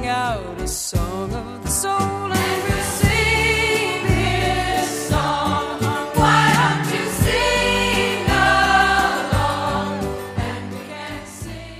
sing 0.00 0.08
out 0.08 0.60
a 0.60 0.68
song 0.68 1.34
of 1.34 1.62
the 1.62 1.68
soul. 1.68 1.90
And 1.90 2.64
we. 2.64 2.80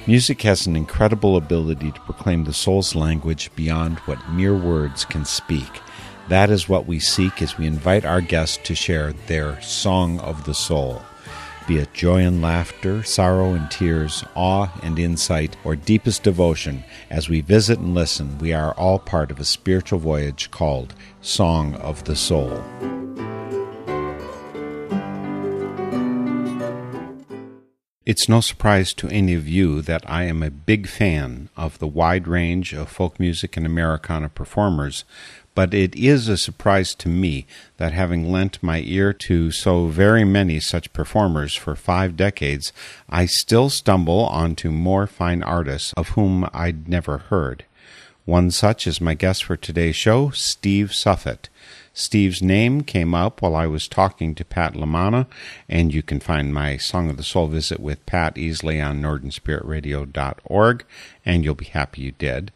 Music 0.06 0.42
has 0.42 0.66
an 0.66 0.76
incredible 0.76 1.36
ability 1.36 1.92
to 1.92 2.00
proclaim 2.00 2.44
the 2.44 2.52
soul's 2.52 2.94
language 2.94 3.50
beyond 3.54 3.98
what 4.01 4.30
mere 4.30 4.56
words 4.56 5.04
can 5.04 5.24
speak. 5.24 5.80
That 6.28 6.50
is 6.50 6.68
what 6.68 6.87
we 6.87 6.98
seek 6.98 7.40
as 7.40 7.56
we 7.56 7.66
invite 7.66 8.04
our 8.04 8.21
guests 8.21 8.58
to 8.64 8.74
share 8.74 9.12
their 9.28 9.60
song 9.62 10.21
of 10.21 10.44
the 10.44 10.54
soul. 10.54 11.02
Be 11.67 11.79
it 11.79 11.95
joy 11.95 12.22
and 12.22 12.42
laughter, 12.42 13.03
sorrow 13.04 13.53
and 13.54 13.71
tears, 13.71 14.24
awe 14.35 14.69
and 14.83 14.99
insight, 14.99 15.56
or 15.63 15.77
deepest 15.77 16.23
devotion, 16.24 16.83
as 17.10 17.29
we 17.29 17.42
visit 17.42 17.79
and 17.79 17.95
listen, 17.95 18.38
we 18.38 18.52
are 18.52 18.73
all 18.73 18.98
part 18.98 19.30
of 19.30 19.38
a 19.38 19.45
spiritual 19.45 20.01
voyage 20.01 20.51
called 20.51 20.95
Song 21.20 21.74
of 21.77 22.04
the 22.04 22.16
Soul. 22.16 22.62
It's 28.10 28.29
no 28.29 28.40
surprise 28.40 28.92
to 28.95 29.09
any 29.09 29.34
of 29.34 29.46
you 29.46 29.82
that 29.82 30.02
I 30.10 30.24
am 30.24 30.42
a 30.42 30.51
big 30.51 30.88
fan 30.88 31.48
of 31.56 31.79
the 31.79 31.87
wide 31.87 32.27
range 32.27 32.73
of 32.73 32.88
folk 32.88 33.20
music 33.20 33.56
and 33.56 33.65
Americana 33.65 34.29
performers, 34.29 35.04
but 35.60 35.74
it 35.74 35.95
is 35.95 36.27
a 36.27 36.38
surprise 36.38 36.95
to 36.95 37.06
me 37.06 37.45
that 37.77 37.92
having 37.92 38.32
lent 38.32 38.62
my 38.62 38.80
ear 38.87 39.12
to 39.12 39.51
so 39.51 39.88
very 39.88 40.24
many 40.24 40.59
such 40.59 40.91
performers 40.95 41.55
for 41.55 41.77
five 41.77 42.16
decades, 42.16 42.73
I 43.10 43.27
still 43.27 43.68
stumble 43.68 44.20
onto 44.20 44.70
more 44.70 45.06
fine 45.06 45.42
artists 45.42 45.92
of 45.98 46.09
whom 46.16 46.48
I'd 46.54 46.88
never 46.88 47.18
heard. 47.18 47.66
One 48.24 48.51
such 48.51 48.87
is 48.87 49.02
my 49.02 49.12
guest 49.12 49.45
for 49.45 49.54
today's 49.54 49.96
show, 49.96 50.30
Steve 50.30 50.95
Suffet. 50.95 51.51
Steve's 51.92 52.40
name 52.40 52.80
came 52.80 53.15
up 53.15 53.43
while 53.43 53.54
I 53.54 53.66
was 53.66 53.87
talking 53.87 54.34
to 54.37 54.45
Pat 54.46 54.73
Lamana, 54.73 55.27
and 55.68 55.93
you 55.93 56.02
can 56.02 56.21
find 56.21 56.54
my 56.54 56.79
Song 56.79 57.10
of 57.10 57.18
the 57.18 57.23
Soul 57.23 57.49
visit 57.49 57.80
with 57.80 58.06
Pat 58.06 58.38
easily 58.38 58.80
on 58.80 59.02
NorthernSpiritRadio.org, 59.02 60.84
and 61.27 61.45
you'll 61.45 61.54
be 61.54 61.66
happy 61.66 62.01
you 62.01 62.12
did, 62.12 62.51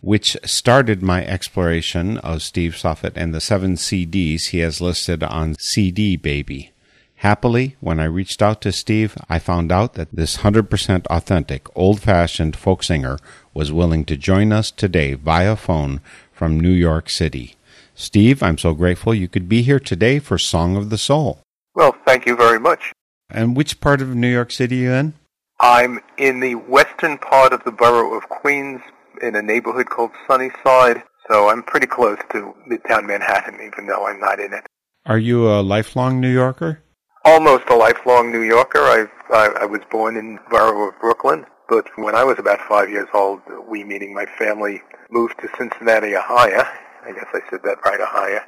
which 0.00 0.36
started 0.44 1.02
my 1.02 1.24
exploration 1.26 2.18
of 2.18 2.42
Steve 2.42 2.76
Suffet 2.76 3.16
and 3.16 3.34
the 3.34 3.40
seven 3.40 3.74
CDs 3.74 4.48
he 4.50 4.58
has 4.58 4.80
listed 4.80 5.22
on 5.22 5.56
CD 5.58 6.16
Baby. 6.16 6.72
Happily, 7.16 7.76
when 7.80 8.00
I 8.00 8.04
reached 8.04 8.40
out 8.40 8.62
to 8.62 8.72
Steve, 8.72 9.14
I 9.28 9.38
found 9.38 9.70
out 9.70 9.92
that 9.94 10.08
this 10.10 10.38
100% 10.38 11.06
authentic, 11.08 11.66
old 11.76 12.00
fashioned 12.00 12.56
folk 12.56 12.82
singer 12.82 13.18
was 13.52 13.70
willing 13.70 14.06
to 14.06 14.16
join 14.16 14.52
us 14.52 14.70
today 14.70 15.12
via 15.12 15.54
phone 15.56 16.00
from 16.32 16.58
New 16.58 16.70
York 16.70 17.10
City. 17.10 17.56
Steve, 17.94 18.42
I'm 18.42 18.56
so 18.56 18.72
grateful 18.72 19.12
you 19.12 19.28
could 19.28 19.50
be 19.50 19.60
here 19.60 19.78
today 19.78 20.18
for 20.18 20.38
Song 20.38 20.76
of 20.76 20.88
the 20.88 20.96
Soul. 20.96 21.42
Well, 21.74 21.94
thank 22.06 22.24
you 22.24 22.36
very 22.36 22.58
much. 22.58 22.92
And 23.28 23.54
which 23.54 23.80
part 23.80 24.00
of 24.00 24.14
New 24.14 24.32
York 24.32 24.50
City 24.50 24.86
are 24.86 24.90
you 24.90 24.92
in? 24.92 25.14
I'm 25.60 26.00
in 26.16 26.40
the 26.40 26.54
western 26.54 27.18
part 27.18 27.52
of 27.52 27.62
the 27.64 27.70
borough 27.70 28.16
of 28.16 28.30
Queens 28.30 28.80
in 29.22 29.36
a 29.36 29.42
neighborhood 29.42 29.88
called 29.88 30.10
Sunnyside, 30.28 31.02
so 31.30 31.48
I'm 31.48 31.62
pretty 31.62 31.86
close 31.86 32.18
to 32.32 32.54
Midtown 32.70 33.06
Manhattan, 33.06 33.54
even 33.54 33.86
though 33.86 34.06
I'm 34.06 34.20
not 34.20 34.40
in 34.40 34.52
it. 34.52 34.64
Are 35.06 35.18
you 35.18 35.48
a 35.48 35.60
lifelong 35.60 36.20
New 36.20 36.32
Yorker? 36.32 36.82
Almost 37.24 37.68
a 37.68 37.76
lifelong 37.76 38.32
New 38.32 38.42
Yorker. 38.42 38.80
I, 38.80 39.06
I, 39.30 39.62
I 39.62 39.64
was 39.66 39.80
born 39.90 40.16
in 40.16 40.34
the 40.34 40.40
borough 40.50 40.88
of 40.88 41.00
Brooklyn, 41.00 41.44
but 41.68 41.86
when 41.96 42.14
I 42.14 42.24
was 42.24 42.38
about 42.38 42.60
five 42.68 42.90
years 42.90 43.08
old, 43.14 43.40
we, 43.68 43.84
meaning 43.84 44.14
my 44.14 44.26
family, 44.26 44.82
moved 45.10 45.38
to 45.40 45.48
Cincinnati, 45.56 46.16
Ohio. 46.16 46.66
I 47.04 47.12
guess 47.12 47.26
I 47.32 47.40
said 47.50 47.60
that 47.64 47.78
right, 47.84 48.00
Ohio. 48.00 48.40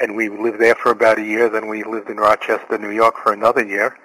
And 0.00 0.16
we 0.16 0.28
lived 0.28 0.60
there 0.60 0.74
for 0.74 0.90
about 0.90 1.18
a 1.18 1.22
year. 1.22 1.48
Then 1.48 1.68
we 1.68 1.84
lived 1.84 2.10
in 2.10 2.16
Rochester, 2.16 2.78
New 2.78 2.90
York 2.90 3.14
for 3.22 3.32
another 3.32 3.64
year. 3.64 3.96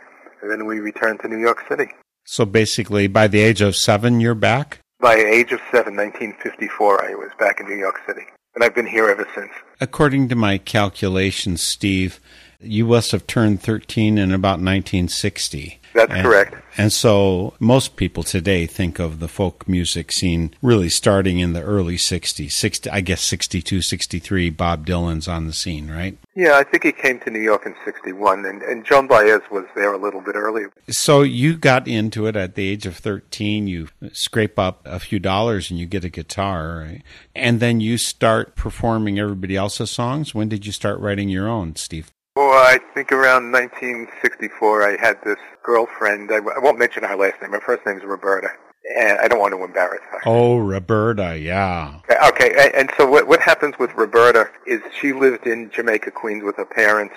And 0.42 0.52
then 0.52 0.66
we 0.66 0.80
returned 0.80 1.20
to 1.22 1.28
New 1.28 1.40
York 1.40 1.64
City. 1.68 1.92
So 2.26 2.46
basically, 2.46 3.08
by 3.08 3.28
the 3.28 3.40
age 3.40 3.62
of 3.62 3.76
seven, 3.76 4.20
you're 4.20 4.36
back? 4.36 4.80
By 5.02 5.16
age 5.16 5.54
of 5.54 5.62
seven, 5.72 5.96
1954, 5.96 7.06
I 7.06 7.16
was 7.16 7.30
back 7.40 7.62
in 7.62 7.68
New 7.68 7.78
York 7.78 8.02
City. 8.06 8.26
And 8.54 8.66
I've 8.66 8.76
been 8.76 8.86
here 8.86 9.10
ever 9.10 9.26
since. 9.34 9.52
According 9.80 10.28
to 10.28 10.36
my 10.36 10.58
calculations, 10.58 11.62
Steve, 11.62 12.20
you 12.62 12.86
must 12.86 13.12
have 13.12 13.26
turned 13.26 13.62
13 13.62 14.18
in 14.18 14.34
about 14.34 14.60
1960. 14.60 15.80
That's 15.94 16.12
And- 16.12 16.22
correct. 16.24 16.56
And 16.78 16.94
so 16.94 17.56
most 17.60 17.96
people 17.96 18.22
today 18.24 18.66
think 18.66 19.00
of 19.00 19.20
the 19.20 19.28
folk 19.28 19.68
music 19.68 20.12
scene 20.12 20.54
really 20.62 20.90
starting 20.90 21.40
in 21.40 21.54
the 21.54 21.62
early 21.62 21.98
60s. 21.98 22.52
60, 22.54 22.90
I 22.90 23.02
guess 23.02 23.22
62, 23.22 23.82
63, 23.82 24.50
Bob 24.50 24.86
Dylan's 24.86 25.28
on 25.28 25.48
the 25.48 25.54
scene, 25.54 25.90
right? 25.90 26.18
Yeah, 26.36 26.58
I 26.58 26.64
think 26.64 26.84
he 26.84 26.92
came 26.92 27.20
to 27.22 27.30
New 27.32 27.42
York 27.42 27.66
in 27.66 27.76
61, 27.84 28.46
and, 28.46 28.62
and 28.62 28.86
Joan 28.86 29.08
Baez 29.08 29.42
was 29.52 29.66
there 29.76 29.92
a 29.94 29.98
little 29.98 30.22
bit 30.22 30.36
earlier. 30.36 30.72
So 30.90 31.22
you 31.22 31.58
got 31.58 31.88
into 31.88 32.28
it 32.28 32.36
at 32.36 32.56
the 32.56 32.70
age 32.70 32.86
of 32.86 32.96
13. 32.98 33.68
You 33.68 33.88
scrape 34.14 34.60
up 34.60 34.82
a 34.86 35.00
few 35.00 35.20
dollars 35.20 35.70
and 35.72 35.80
you 35.80 35.86
get 35.86 36.04
a 36.06 36.10
guitar, 36.10 36.78
right? 36.86 37.02
And 37.36 37.60
then 37.60 37.80
you 37.82 37.98
start 37.98 38.56
performing 38.56 39.18
everybody 39.20 39.56
else's 39.58 39.92
songs. 39.92 40.36
When 40.36 40.48
did 40.50 40.66
you 40.66 40.72
start 40.72 41.00
writing 41.00 41.30
your 41.30 41.48
own, 41.50 41.76
Steve? 41.76 42.12
Well, 42.36 42.52
I 42.52 42.80
think 42.94 43.12
around 43.12 43.52
1964, 43.52 44.84
I 44.84 45.02
had 45.02 45.18
this 45.26 45.40
girlfriend. 45.64 46.32
I, 46.32 46.38
I 46.38 46.60
won't 46.60 46.80
mention 46.80 47.04
her 47.04 47.16
last 47.16 47.42
name. 47.42 47.52
Her 47.52 47.62
first 47.62 47.86
name's 47.86 48.04
Roberta, 48.04 48.50
and 48.98 49.20
I 49.20 49.28
don't 49.28 49.40
want 49.40 49.54
to 49.54 49.64
embarrass 49.64 50.02
her. 50.12 50.20
Oh, 50.26 50.58
Roberta, 50.60 51.38
yeah. 51.38 52.00
Okay, 52.06 52.18
okay, 52.28 52.72
and 52.76 52.90
so 52.98 53.06
what, 53.06 53.28
what 53.28 53.42
happens 53.42 53.76
with 53.80 53.94
Roberta 53.96 54.50
is 54.66 54.80
she 55.02 55.12
lived 55.12 55.48
in 55.48 55.70
Jamaica, 55.72 56.12
Queens 56.12 56.44
with 56.44 56.56
her 56.58 56.66
parents, 56.66 57.16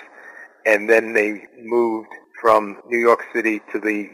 and 0.65 0.89
then 0.89 1.13
they 1.13 1.43
moved 1.61 2.09
from 2.41 2.81
New 2.87 2.99
York 2.99 3.23
City 3.33 3.61
to 3.71 3.79
the 3.79 4.09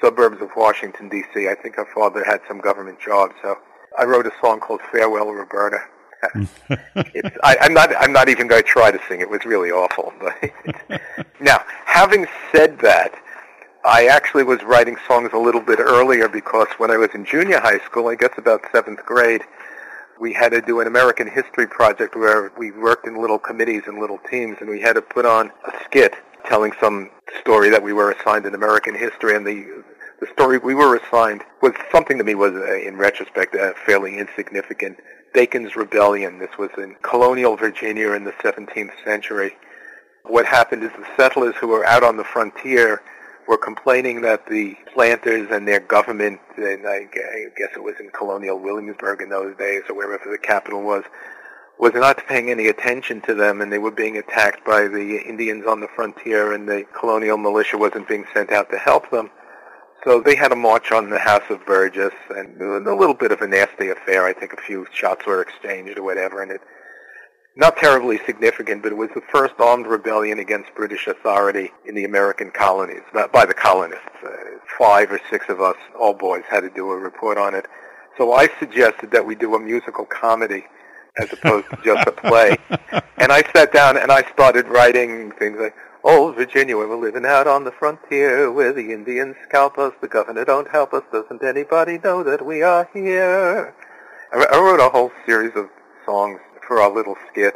suburbs 0.00 0.40
of 0.40 0.50
Washington, 0.56 1.08
D.C. 1.08 1.48
I 1.48 1.54
think 1.54 1.76
her 1.76 1.88
father 1.94 2.22
had 2.24 2.40
some 2.46 2.60
government 2.60 3.00
job, 3.00 3.30
so 3.42 3.56
I 3.98 4.04
wrote 4.04 4.26
a 4.26 4.32
song 4.40 4.60
called 4.60 4.80
Farewell, 4.92 5.32
Roberta. 5.32 5.78
I, 7.42 7.56
I'm 7.60 7.74
not. 7.74 7.90
I'm 7.98 8.12
not 8.12 8.28
even 8.28 8.46
going 8.46 8.62
to 8.62 8.68
try 8.68 8.90
to 8.90 9.00
sing. 9.08 9.20
It 9.20 9.30
was 9.30 9.44
really 9.44 9.70
awful. 9.70 10.12
But 10.88 11.30
now, 11.40 11.64
having 11.86 12.26
said 12.52 12.78
that, 12.80 13.12
I 13.84 14.06
actually 14.06 14.44
was 14.44 14.62
writing 14.62 14.96
songs 15.08 15.30
a 15.32 15.38
little 15.38 15.60
bit 15.60 15.80
earlier 15.80 16.28
because 16.28 16.68
when 16.78 16.90
I 16.90 16.96
was 16.96 17.10
in 17.14 17.24
junior 17.24 17.58
high 17.58 17.80
school, 17.80 18.06
I 18.08 18.14
guess 18.14 18.32
about 18.36 18.62
seventh 18.70 19.04
grade, 19.04 19.42
we 20.20 20.32
had 20.32 20.50
to 20.50 20.60
do 20.60 20.80
an 20.80 20.86
American 20.86 21.26
history 21.28 21.66
project 21.66 22.14
where 22.14 22.52
we 22.56 22.70
worked 22.70 23.06
in 23.08 23.20
little 23.20 23.38
committees 23.38 23.82
and 23.86 23.98
little 23.98 24.18
teams, 24.30 24.58
and 24.60 24.70
we 24.70 24.80
had 24.80 24.92
to 24.92 25.02
put 25.02 25.26
on 25.26 25.50
a 25.66 25.72
skit 25.84 26.14
telling 26.46 26.72
some 26.80 27.10
story 27.40 27.70
that 27.70 27.82
we 27.82 27.92
were 27.92 28.12
assigned 28.12 28.46
in 28.46 28.54
American 28.54 28.94
history, 28.94 29.34
and 29.34 29.46
the 29.46 29.82
the 30.20 30.28
story 30.32 30.58
we 30.58 30.72
were 30.72 30.94
assigned 30.94 31.42
was 31.62 31.72
something 31.90 32.16
to 32.16 32.22
me 32.22 32.36
was, 32.36 32.52
uh, 32.52 32.76
in 32.76 32.96
retrospect, 32.96 33.56
uh, 33.56 33.72
fairly 33.84 34.18
insignificant. 34.18 34.96
Bacon's 35.32 35.76
Rebellion. 35.76 36.38
This 36.38 36.56
was 36.58 36.70
in 36.76 36.96
colonial 37.02 37.56
Virginia 37.56 38.12
in 38.12 38.24
the 38.24 38.32
17th 38.32 38.92
century. 39.04 39.56
What 40.24 40.46
happened 40.46 40.82
is 40.84 40.90
the 40.92 41.06
settlers 41.16 41.54
who 41.56 41.68
were 41.68 41.84
out 41.86 42.04
on 42.04 42.16
the 42.16 42.24
frontier 42.24 43.02
were 43.48 43.56
complaining 43.56 44.20
that 44.22 44.46
the 44.46 44.76
planters 44.94 45.48
and 45.50 45.66
their 45.66 45.80
government, 45.80 46.40
and 46.56 46.86
I 46.86 47.04
gu- 47.04 47.20
I 47.20 47.46
guess 47.56 47.70
it 47.74 47.82
was 47.82 47.94
in 47.98 48.10
colonial 48.10 48.58
Williamsburg 48.58 49.20
in 49.20 49.30
those 49.30 49.56
days 49.56 49.82
or 49.88 49.96
wherever 49.96 50.30
the 50.30 50.38
capital 50.38 50.82
was, 50.82 51.02
was 51.78 51.92
not 51.94 52.24
paying 52.28 52.50
any 52.50 52.68
attention 52.68 53.20
to 53.22 53.34
them 53.34 53.60
and 53.60 53.72
they 53.72 53.78
were 53.78 53.90
being 53.90 54.16
attacked 54.16 54.64
by 54.64 54.86
the 54.86 55.18
Indians 55.26 55.66
on 55.66 55.80
the 55.80 55.88
frontier 55.88 56.52
and 56.52 56.68
the 56.68 56.86
colonial 56.96 57.36
militia 57.36 57.76
wasn't 57.76 58.06
being 58.06 58.24
sent 58.32 58.52
out 58.52 58.70
to 58.70 58.78
help 58.78 59.10
them. 59.10 59.30
So 60.04 60.20
they 60.20 60.34
had 60.34 60.52
a 60.52 60.56
march 60.56 60.90
on 60.90 61.10
the 61.10 61.18
House 61.18 61.44
of 61.48 61.64
Burgess 61.64 62.14
and 62.30 62.60
a 62.60 62.94
little 62.94 63.14
bit 63.14 63.30
of 63.30 63.40
a 63.40 63.46
nasty 63.46 63.88
affair. 63.88 64.26
I 64.26 64.32
think 64.32 64.52
a 64.52 64.60
few 64.60 64.86
shots 64.92 65.24
were 65.26 65.40
exchanged 65.40 65.98
or 65.98 66.02
whatever 66.02 66.42
and 66.42 66.50
it 66.50 66.60
not 67.54 67.76
terribly 67.76 68.18
significant, 68.24 68.82
but 68.82 68.92
it 68.92 68.94
was 68.94 69.10
the 69.14 69.20
first 69.30 69.54
armed 69.58 69.86
rebellion 69.86 70.38
against 70.38 70.74
British 70.74 71.06
authority 71.06 71.70
in 71.86 71.94
the 71.94 72.04
American 72.04 72.50
colonies, 72.50 73.02
by 73.12 73.26
by 73.26 73.44
the 73.44 73.54
colonists. 73.54 74.06
Uh, 74.24 74.28
five 74.78 75.10
or 75.12 75.20
six 75.30 75.48
of 75.48 75.60
us, 75.60 75.76
all 75.98 76.14
boys, 76.14 76.42
had 76.48 76.60
to 76.60 76.70
do 76.70 76.90
a 76.90 76.96
report 76.96 77.36
on 77.38 77.54
it. 77.54 77.66
So 78.16 78.32
I 78.32 78.48
suggested 78.58 79.10
that 79.10 79.26
we 79.26 79.34
do 79.34 79.54
a 79.54 79.60
musical 79.60 80.04
comedy 80.06 80.64
as 81.18 81.32
opposed 81.32 81.68
to 81.70 81.78
just 81.84 82.06
a 82.06 82.12
play. 82.12 82.56
And 83.18 83.30
I 83.30 83.42
sat 83.54 83.72
down 83.72 83.96
and 83.96 84.10
I 84.10 84.28
started 84.32 84.66
writing 84.66 85.30
things 85.38 85.56
like, 85.60 85.76
Old 86.04 86.34
Virginia, 86.34 86.76
we're 86.76 86.96
living 86.96 87.24
out 87.24 87.46
on 87.46 87.62
the 87.62 87.70
frontier 87.70 88.50
where 88.50 88.72
the 88.72 88.92
Indians 88.92 89.36
scalp 89.48 89.78
us, 89.78 89.92
the 90.00 90.08
governor 90.08 90.44
don't 90.44 90.68
help 90.68 90.92
us, 90.92 91.04
doesn't 91.12 91.44
anybody 91.44 91.98
know 91.98 92.24
that 92.24 92.44
we 92.44 92.60
are 92.62 92.88
here? 92.92 93.72
I 94.32 94.44
I 94.52 94.58
wrote 94.58 94.80
a 94.80 94.88
whole 94.88 95.12
series 95.24 95.52
of 95.54 95.66
songs 96.04 96.40
for 96.66 96.80
our 96.80 96.92
little 96.92 97.14
skit. 97.30 97.54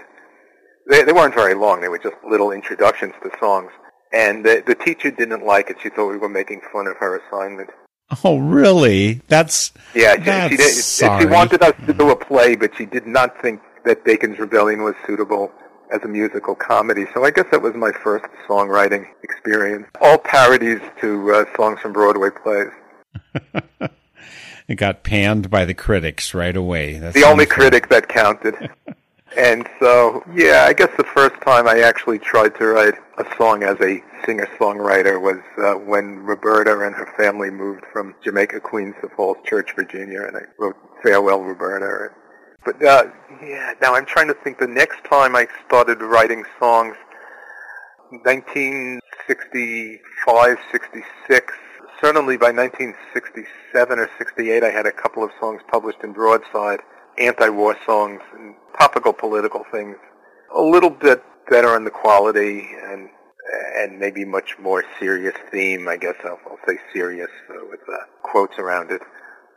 They, 0.88 1.02
they 1.02 1.12
weren't 1.12 1.34
very 1.34 1.54
long. 1.54 1.81
They 1.81 1.88
were 1.88 1.98
just 1.98 2.14
little 2.28 2.52
introductions 2.52 3.14
to 3.25 3.31
songs. 3.40 3.72
And 4.12 4.44
the, 4.44 4.62
the 4.64 4.76
teacher 4.76 5.10
didn't 5.10 5.44
like 5.44 5.69
it. 5.69 5.78
She 5.82 5.88
thought 5.88 6.08
we 6.08 6.16
were 6.19 6.28
making 6.28 6.60
fun 6.72 6.87
of 6.87 6.96
her 6.99 7.19
assignment. 7.19 7.70
Oh, 8.22 8.38
really? 8.38 9.22
That's 9.26 9.72
Yeah, 9.92 10.14
she, 10.14 10.20
That's 10.20 10.50
she, 10.50 11.06
did, 11.06 11.20
she 11.20 11.26
wanted 11.26 11.62
us 11.62 11.75
to 11.87 11.92
do 11.92 12.10
a 12.10 12.14
hmm. 12.14 12.22
play, 12.22 12.54
but 12.54 12.76
she 12.76 12.87
did 12.87 13.08
not 13.08 13.42
think 13.42 13.60
that 13.84 14.04
Bacon's 14.04 14.38
Rebellion 14.38 14.84
was 14.84 14.94
suitable 15.04 15.50
as 15.92 16.02
a 16.02 16.08
musical 16.08 16.54
comedy. 16.54 17.06
So 17.14 17.24
I 17.24 17.30
guess 17.30 17.46
that 17.50 17.62
was 17.62 17.74
my 17.74 17.92
first 17.92 18.26
songwriting 18.48 19.06
experience. 19.22 19.86
All 20.00 20.18
parodies 20.18 20.80
to 21.00 21.32
uh, 21.32 21.44
songs 21.56 21.80
from 21.80 21.92
Broadway 21.92 22.30
plays. 22.30 22.70
it 24.68 24.76
got 24.76 25.02
panned 25.02 25.50
by 25.50 25.64
the 25.64 25.74
critics 25.74 26.34
right 26.34 26.56
away. 26.56 26.98
That's 26.98 27.14
The 27.14 27.24
only 27.24 27.46
critic 27.46 27.88
that 27.88 28.08
counted. 28.08 28.54
and 29.36 29.68
so, 29.80 30.24
yeah, 30.34 30.66
I 30.68 30.72
guess 30.72 30.90
the 30.96 31.04
first 31.04 31.40
time 31.42 31.68
I 31.68 31.80
actually 31.80 32.18
tried 32.18 32.56
to 32.56 32.66
write 32.66 32.94
a 33.18 33.24
song 33.36 33.62
as 33.62 33.80
a 33.80 34.02
singer-songwriter 34.24 35.20
was 35.20 35.38
uh, 35.58 35.78
when 35.78 36.18
Roberta 36.18 36.80
and 36.80 36.94
her 36.94 37.12
family 37.16 37.50
moved 37.50 37.84
from 37.92 38.14
Jamaica, 38.22 38.60
Queens 38.60 38.94
to 39.00 39.08
Falls 39.08 39.38
Church, 39.44 39.74
Virginia, 39.74 40.22
and 40.22 40.36
I 40.36 40.42
wrote 40.58 40.76
Farewell, 41.02 41.42
Roberta. 41.42 42.12
But, 42.66 42.84
uh, 42.84 43.04
yeah, 43.42 43.72
now 43.80 43.94
I'm 43.94 44.04
trying 44.06 44.26
to 44.26 44.34
think 44.34 44.58
the 44.58 44.66
next 44.66 45.04
time 45.04 45.36
I 45.36 45.46
started 45.66 46.02
writing 46.02 46.44
songs, 46.58 46.96
1965, 48.24 50.58
66, 50.72 51.54
certainly 52.00 52.36
by 52.36 52.50
1967 52.50 53.98
or 54.00 54.10
68 54.18 54.64
I 54.64 54.70
had 54.70 54.84
a 54.84 54.92
couple 54.92 55.22
of 55.22 55.30
songs 55.38 55.62
published 55.70 56.02
in 56.02 56.12
Broadside, 56.12 56.80
anti-war 57.18 57.76
songs 57.86 58.20
and 58.36 58.56
topical 58.76 59.12
political 59.12 59.64
things. 59.70 59.96
A 60.52 60.60
little 60.60 60.90
bit 60.90 61.22
better 61.48 61.76
in 61.76 61.84
the 61.84 61.90
quality 61.90 62.68
and 62.82 63.10
and 63.76 64.00
maybe 64.00 64.24
much 64.24 64.58
more 64.58 64.82
serious 64.98 65.36
theme, 65.52 65.86
I 65.86 65.96
guess 65.96 66.16
I'll, 66.24 66.40
I'll 66.50 66.58
say 66.66 66.80
serious 66.92 67.30
uh, 67.48 67.64
with 67.70 67.78
uh, 67.88 67.98
quotes 68.22 68.58
around 68.58 68.90
it. 68.90 69.02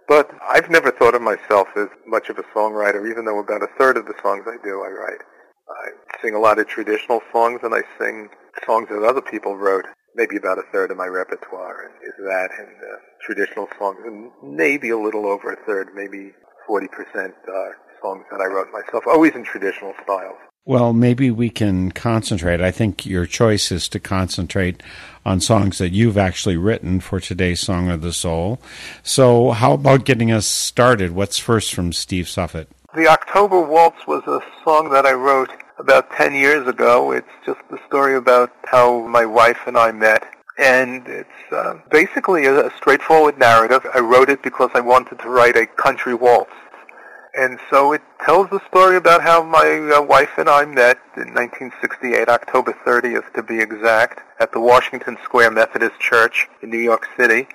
But 0.09 0.31
I've 0.41 0.71
never 0.71 0.89
thought 0.89 1.13
of 1.13 1.21
myself 1.21 1.67
as 1.77 1.87
much 2.07 2.29
of 2.29 2.39
a 2.39 2.43
songwriter, 2.55 3.07
even 3.07 3.25
though 3.25 3.37
about 3.37 3.61
a 3.61 3.69
third 3.77 3.95
of 3.95 4.07
the 4.07 4.15
songs 4.23 4.43
I 4.47 4.57
do 4.63 4.81
I 4.81 4.89
write. 4.89 5.21
I 5.69 6.17
sing 6.19 6.33
a 6.33 6.39
lot 6.39 6.57
of 6.57 6.67
traditional 6.67 7.21
songs 7.31 7.59
and 7.61 7.75
I 7.75 7.83
sing 7.99 8.27
songs 8.65 8.89
that 8.89 9.03
other 9.03 9.21
people 9.21 9.55
wrote. 9.55 9.85
Maybe 10.15 10.37
about 10.37 10.57
a 10.57 10.63
third 10.73 10.89
of 10.89 10.97
my 10.97 11.05
repertoire 11.05 11.91
is 12.01 12.13
that 12.25 12.49
and 12.57 12.67
uh, 12.67 12.97
traditional 13.21 13.67
songs, 13.77 13.99
and 14.03 14.31
maybe 14.43 14.89
a 14.89 14.97
little 14.97 15.27
over 15.27 15.53
a 15.53 15.65
third, 15.67 15.89
maybe 15.93 16.33
40% 16.67 16.87
uh, 16.87 17.31
songs 18.01 18.25
that 18.31 18.41
I 18.41 18.45
wrote 18.45 18.69
myself, 18.73 19.03
always 19.05 19.35
in 19.35 19.43
traditional 19.43 19.93
styles. 20.03 20.39
Well, 20.69 20.93
maybe 20.93 21.31
we 21.31 21.49
can 21.49 21.91
concentrate. 21.93 22.61
I 22.61 22.69
think 22.69 23.03
your 23.03 23.25
choice 23.25 23.71
is 23.71 23.89
to 23.89 23.99
concentrate 23.99 24.83
on 25.25 25.41
songs 25.41 25.79
that 25.79 25.93
you've 25.93 26.15
actually 26.15 26.57
written 26.57 26.99
for 26.99 27.19
today's 27.19 27.59
Song 27.59 27.89
of 27.89 28.03
the 28.03 28.13
Soul. 28.13 28.59
So, 29.01 29.49
how 29.49 29.73
about 29.73 30.05
getting 30.05 30.31
us 30.31 30.45
started? 30.45 31.13
What's 31.13 31.39
first 31.39 31.73
from 31.73 31.91
Steve 31.91 32.29
Suffet? 32.29 32.67
The 32.93 33.07
October 33.07 33.59
Waltz 33.59 34.05
was 34.05 34.21
a 34.27 34.41
song 34.63 34.91
that 34.91 35.07
I 35.07 35.13
wrote 35.13 35.49
about 35.79 36.11
10 36.11 36.35
years 36.35 36.67
ago. 36.67 37.13
It's 37.13 37.27
just 37.47 37.61
the 37.71 37.79
story 37.87 38.15
about 38.15 38.51
how 38.65 39.07
my 39.07 39.25
wife 39.25 39.61
and 39.65 39.75
I 39.75 39.91
met. 39.91 40.23
And 40.59 41.07
it's 41.07 41.51
uh, 41.51 41.79
basically 41.89 42.45
a, 42.45 42.67
a 42.67 42.71
straightforward 42.77 43.39
narrative. 43.39 43.87
I 43.95 44.01
wrote 44.01 44.29
it 44.29 44.43
because 44.43 44.69
I 44.75 44.81
wanted 44.81 45.17
to 45.17 45.29
write 45.29 45.57
a 45.57 45.65
country 45.65 46.13
waltz. 46.13 46.53
And 47.37 47.59
so 47.69 47.93
it 47.93 48.01
tells 48.25 48.49
the 48.49 48.59
story 48.67 48.97
about 48.97 49.21
how 49.21 49.43
my 49.43 49.91
uh, 49.95 50.01
wife 50.01 50.31
and 50.37 50.49
I 50.49 50.65
met 50.65 50.97
in 51.15 51.33
1968, 51.33 52.27
October 52.27 52.75
30th 52.85 53.33
to 53.33 53.43
be 53.43 53.59
exact, 53.59 54.21
at 54.39 54.51
the 54.51 54.59
Washington 54.59 55.17
Square 55.23 55.51
Methodist 55.51 55.99
Church 55.99 56.47
in 56.61 56.69
New 56.69 56.79
York 56.79 57.07
City. 57.17 57.47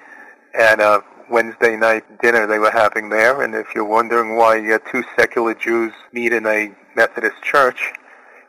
And 0.56 0.80
a 0.80 1.02
Wednesday 1.28 1.76
night 1.76 2.04
dinner 2.20 2.46
they 2.46 2.58
were 2.58 2.70
having 2.70 3.08
there. 3.08 3.42
And 3.42 3.54
if 3.54 3.74
you're 3.74 3.84
wondering 3.84 4.36
why 4.36 4.72
uh, 4.72 4.78
two 4.90 5.02
secular 5.16 5.54
Jews 5.54 5.92
meet 6.12 6.32
in 6.32 6.46
a 6.46 6.72
Methodist 6.94 7.42
church, 7.42 7.92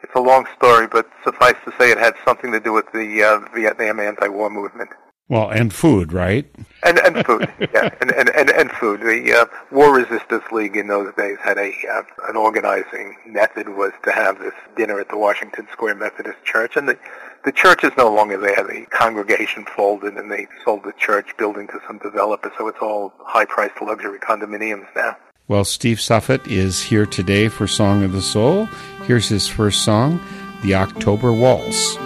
it's 0.03 0.13
a 0.13 0.19
long 0.19 0.45
story, 0.55 0.85
but 0.87 1.09
suffice 1.23 1.55
to 1.65 1.73
say 1.79 1.91
it 1.91 1.97
had 1.97 2.13
something 2.23 2.51
to 2.51 2.59
do 2.59 2.71
with 2.71 2.85
the 2.93 3.23
uh, 3.23 3.39
Vietnam 3.55 3.99
anti-war 3.99 4.51
movement. 4.51 4.91
Well, 5.27 5.49
and 5.49 5.73
food, 5.73 6.13
right? 6.13 6.45
And, 6.83 6.99
and 6.99 7.25
food, 7.25 7.49
yeah, 7.59 7.89
and, 7.99 8.11
and, 8.11 8.29
and, 8.29 8.51
and 8.51 8.71
food. 8.71 9.01
The 9.01 9.33
uh, 9.33 9.45
War 9.71 9.91
Resistance 9.91 10.43
League 10.51 10.75
in 10.75 10.87
those 10.87 11.11
days 11.15 11.37
had 11.43 11.57
a 11.57 11.73
uh, 11.91 12.03
an 12.29 12.35
organizing 12.35 13.17
method 13.25 13.69
was 13.69 13.91
to 14.03 14.11
have 14.11 14.37
this 14.37 14.53
dinner 14.77 14.99
at 14.99 15.09
the 15.09 15.17
Washington 15.17 15.67
Square 15.71 15.95
Methodist 15.95 16.43
Church, 16.43 16.75
and 16.75 16.87
the 16.87 16.99
the 17.43 17.51
church 17.51 17.83
is 17.83 17.91
no 17.97 18.13
longer 18.13 18.37
there. 18.37 18.63
The 18.63 18.85
congregation 18.91 19.65
folded, 19.65 20.15
and 20.15 20.31
they 20.31 20.47
sold 20.63 20.83
the 20.83 20.93
church 20.93 21.35
building 21.37 21.67
to 21.69 21.79
some 21.87 21.97
developer, 21.97 22.51
so 22.57 22.67
it's 22.67 22.79
all 22.79 23.11
high-priced 23.19 23.81
luxury 23.81 24.19
condominiums 24.19 24.87
now. 24.95 25.17
Well, 25.47 25.63
Steve 25.63 25.99
Suffet 26.01 26.47
is 26.47 26.83
here 26.83 27.05
today 27.05 27.47
for 27.47 27.67
Song 27.67 28.03
of 28.03 28.11
the 28.11 28.21
Soul. 28.21 28.65
Here's 29.05 29.29
his 29.29 29.47
first 29.47 29.83
song, 29.83 30.19
The 30.63 30.75
October 30.75 31.31
Waltz. 31.33 31.97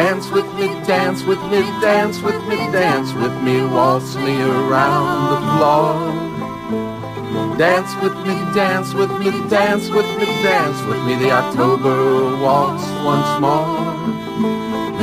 Dance 0.00 0.30
with 0.30 0.46
me, 0.54 0.68
dance 0.86 1.22
with 1.24 1.42
me, 1.50 1.60
dance 1.82 2.22
with 2.22 2.42
me, 2.48 2.56
dance 2.72 3.12
with 3.12 3.36
me, 3.42 3.60
waltz 3.66 4.16
me 4.16 4.40
around 4.40 5.28
the 5.32 5.40
floor. 5.52 5.92
Dance 7.58 7.94
with 8.02 8.16
me, 8.26 8.34
dance 8.54 8.94
with 8.94 9.10
me, 9.18 9.30
dance 9.50 9.90
with 9.90 10.06
me, 10.18 10.24
dance 10.42 10.80
with 10.88 11.04
me, 11.04 11.16
the 11.16 11.30
October 11.30 12.34
waltz 12.42 12.82
once 13.04 13.40
more. 13.44 13.76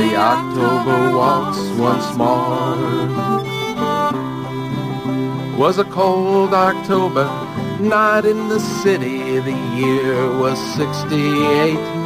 The 0.00 0.16
October 0.16 1.16
waltz 1.16 1.60
once 1.78 2.08
more. 2.16 2.76
Was 5.56 5.78
a 5.78 5.84
cold 5.84 6.52
October 6.52 7.26
night 7.78 8.24
in 8.24 8.48
the 8.48 8.58
city, 8.58 9.38
the 9.38 9.58
year 9.76 10.36
was 10.40 10.58
68. 10.74 11.97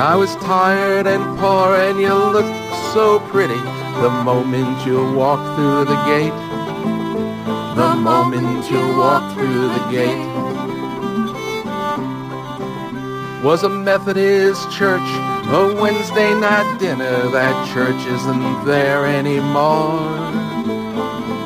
I 0.00 0.16
was 0.16 0.34
tired 0.36 1.06
and 1.06 1.22
poor 1.38 1.76
and 1.76 2.00
you 2.00 2.14
looked 2.14 2.74
so 2.94 3.20
pretty 3.28 3.60
the 4.00 4.08
moment 4.24 4.86
you 4.86 5.12
walked 5.12 5.54
through 5.56 5.84
the 5.84 6.00
gate. 6.06 6.32
The 7.76 7.96
moment 7.96 8.70
you 8.70 8.80
walked 8.96 9.34
through 9.34 9.68
the 9.68 9.86
gate. 9.90 10.26
Was 13.44 13.62
a 13.62 13.68
Methodist 13.68 14.70
church, 14.72 15.08
a 15.52 15.76
Wednesday 15.78 16.32
night 16.32 16.78
dinner. 16.78 17.28
That 17.28 17.68
church 17.74 18.00
isn't 18.06 18.64
there 18.64 19.04
anymore. 19.04 20.00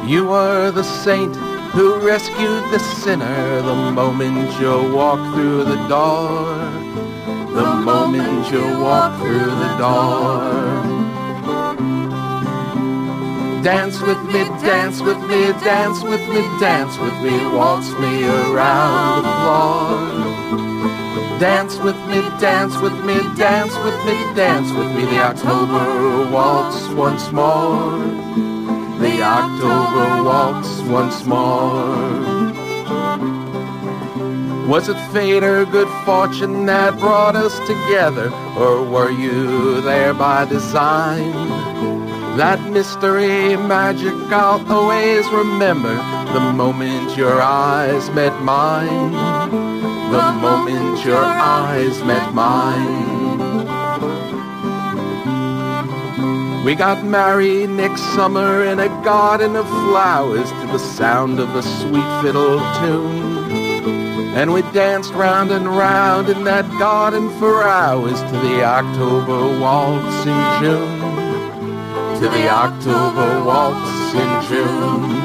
You 0.06 0.26
were 0.26 0.70
the 0.70 0.84
saint 0.84 1.34
who 1.74 1.98
rescued 2.06 2.62
the 2.70 2.78
sinner 2.78 3.62
the 3.62 3.74
moment 3.90 4.48
you 4.60 4.94
walked 4.94 5.34
through 5.34 5.64
the 5.64 5.88
door 5.88 6.93
the 7.54 7.74
moment 7.90 8.50
you 8.50 8.64
walk 8.80 9.16
through 9.20 9.52
the 9.62 9.76
door. 9.78 11.04
Dance 13.62 14.00
with 14.00 14.22
me, 14.24 14.44
dance 14.60 15.00
with 15.00 15.20
me, 15.30 15.52
dance 15.62 16.02
with 16.02 16.20
me, 16.28 16.42
dance 16.58 16.98
with 16.98 17.16
me, 17.22 17.46
waltz 17.56 17.90
me 18.02 18.26
around 18.26 19.22
the 19.22 19.34
floor. 19.40 19.94
Dance 21.38 21.78
with 21.78 21.96
me, 22.08 22.20
dance 22.40 22.76
with 22.78 23.04
me, 23.04 23.16
dance 23.36 23.74
with 23.84 23.98
me, 24.04 24.16
dance 24.34 24.70
with 24.72 24.90
me, 24.96 25.04
the 25.04 25.20
October 25.22 26.30
waltz 26.30 26.88
once 26.88 27.30
more. 27.30 27.98
The 28.98 29.22
October 29.22 30.22
waltz 30.24 30.80
once 30.80 31.24
more. 31.24 32.53
Was 34.66 34.88
it 34.88 34.96
fate 35.12 35.44
or 35.44 35.66
good 35.66 35.88
fortune 36.06 36.64
that 36.66 36.98
brought 36.98 37.36
us 37.36 37.58
together? 37.66 38.32
Or 38.56 38.82
were 38.82 39.10
you 39.10 39.82
there 39.82 40.14
by 40.14 40.46
design? 40.46 41.32
That 42.38 42.60
mystery 42.72 43.56
magic 43.56 44.14
I'll 44.32 44.64
always 44.72 45.28
remember 45.28 45.94
the 46.32 46.40
moment 46.40 47.14
your 47.14 47.42
eyes 47.42 48.08
met 48.10 48.42
mine. 48.42 49.12
The 50.10 50.32
moment 50.40 51.04
your 51.04 51.22
eyes 51.22 52.02
met 52.02 52.34
mine. 52.34 53.44
We 56.64 56.74
got 56.74 57.04
married 57.04 57.68
next 57.68 58.00
summer 58.14 58.64
in 58.64 58.80
a 58.80 58.88
garden 59.04 59.56
of 59.56 59.68
flowers 59.68 60.50
to 60.50 60.66
the 60.72 60.78
sound 60.78 61.38
of 61.38 61.54
a 61.54 61.62
sweet 61.62 62.22
fiddle 62.22 62.58
tune. 62.80 63.23
And 64.34 64.52
we 64.52 64.62
danced 64.72 65.12
round 65.12 65.52
and 65.52 65.64
round 65.64 66.28
in 66.28 66.42
that 66.42 66.68
garden 66.76 67.30
for 67.38 67.62
hours 67.62 68.20
to 68.20 68.36
the 68.38 68.64
October 68.64 69.60
waltz 69.60 70.26
in 70.26 70.42
June. 70.60 71.04
to 72.20 72.28
the 72.28 72.48
October 72.48 73.44
waltz 73.44 74.14
in 74.14 74.30
June. 74.48 75.24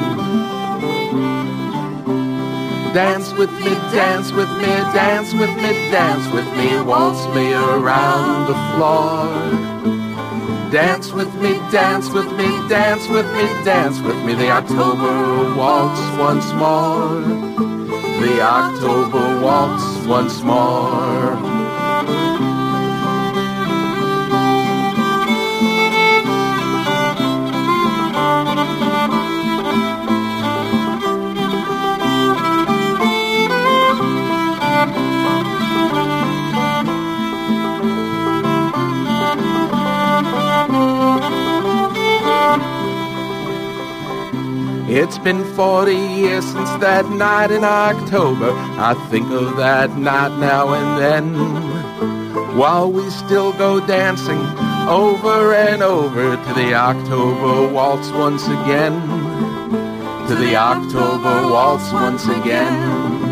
Dance 2.93 3.33
with 3.33 3.51
me, 3.63 3.73
dance 3.91 4.31
with 4.31 4.49
me, 4.57 4.73
dance 4.93 5.33
with 5.33 5.55
me, 5.57 5.71
dance 5.89 6.31
with 6.31 6.45
me, 6.57 6.81
waltz 6.81 7.25
me 7.35 7.53
around 7.53 8.47
the 8.47 8.57
floor. 8.75 9.29
Dance 10.71 11.11
with 11.13 11.33
me, 11.41 11.53
dance 11.71 12.09
with 12.11 12.31
me, 12.33 12.47
dance 12.69 13.07
with 13.07 13.25
me, 13.33 13.45
dance 13.63 13.99
with 14.01 14.23
me, 14.23 14.35
the 14.35 14.51
October 14.51 15.55
waltz 15.55 16.01
once 16.19 16.51
more. 16.53 17.78
The 18.19 18.41
October 18.41 19.41
waltz 19.41 20.05
once 20.05 20.41
more. 20.41 22.48
It's 44.91 45.19
been 45.19 45.43
40 45.53 45.93
years 45.93 46.43
since 46.43 46.71
that 46.81 47.07
night 47.09 47.51
in 47.51 47.63
October. 47.63 48.49
I 48.51 48.95
think 49.11 49.29
of 49.29 49.55
that 49.57 49.95
night 49.95 50.35
now 50.39 50.73
and 50.73 50.99
then. 50.99 52.57
While 52.57 52.91
we 52.91 53.07
still 53.11 53.53
go 53.53 53.85
dancing 53.85 54.41
over 54.89 55.53
and 55.53 55.83
over 55.83 56.35
to 56.35 56.53
the 56.55 56.73
October 56.73 57.71
waltz 57.71 58.09
once 58.09 58.47
again. 58.47 58.99
To 60.27 60.33
the 60.33 60.55
October 60.55 61.47
waltz 61.47 61.93
once 61.93 62.25
again. 62.25 63.29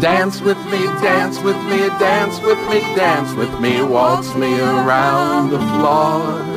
Dance 0.00 0.42
with 0.42 0.62
me, 0.66 0.84
dance 1.00 1.40
with 1.40 1.56
me, 1.64 1.88
dance 1.98 2.38
with 2.42 2.58
me, 2.68 2.80
dance 2.94 3.32
with 3.32 3.58
me, 3.58 3.80
waltz 3.80 4.34
me 4.34 4.60
around 4.60 5.48
the 5.48 5.58
floor. 5.58 6.49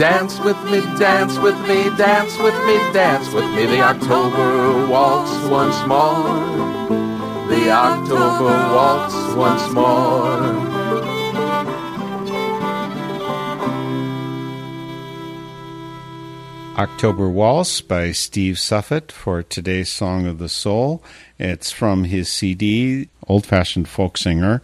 Dance 0.00 0.40
with 0.40 0.56
me, 0.64 0.80
dance 0.98 1.36
with 1.40 1.60
me, 1.68 1.94
dance 1.98 2.38
with 2.38 2.54
me, 2.64 2.76
dance 2.94 3.30
with 3.34 3.44
me, 3.54 3.66
the 3.66 3.82
October 3.82 4.86
waltz 4.86 5.30
once 5.50 5.76
more. 5.86 6.40
The 7.50 7.70
October 7.70 8.44
waltz 8.74 9.34
once 9.34 9.74
more. 9.74 10.70
October 16.78 17.28
Waltz 17.28 17.82
by 17.82 18.12
Steve 18.12 18.58
Suffet 18.58 19.12
for 19.12 19.42
today's 19.42 19.90
Song 19.90 20.26
of 20.26 20.38
the 20.38 20.48
Soul. 20.48 21.04
It's 21.38 21.70
from 21.70 22.04
his 22.04 22.30
CD, 22.30 23.10
Old 23.28 23.44
Fashioned 23.44 23.86
Folk 23.86 24.16
Singer. 24.16 24.62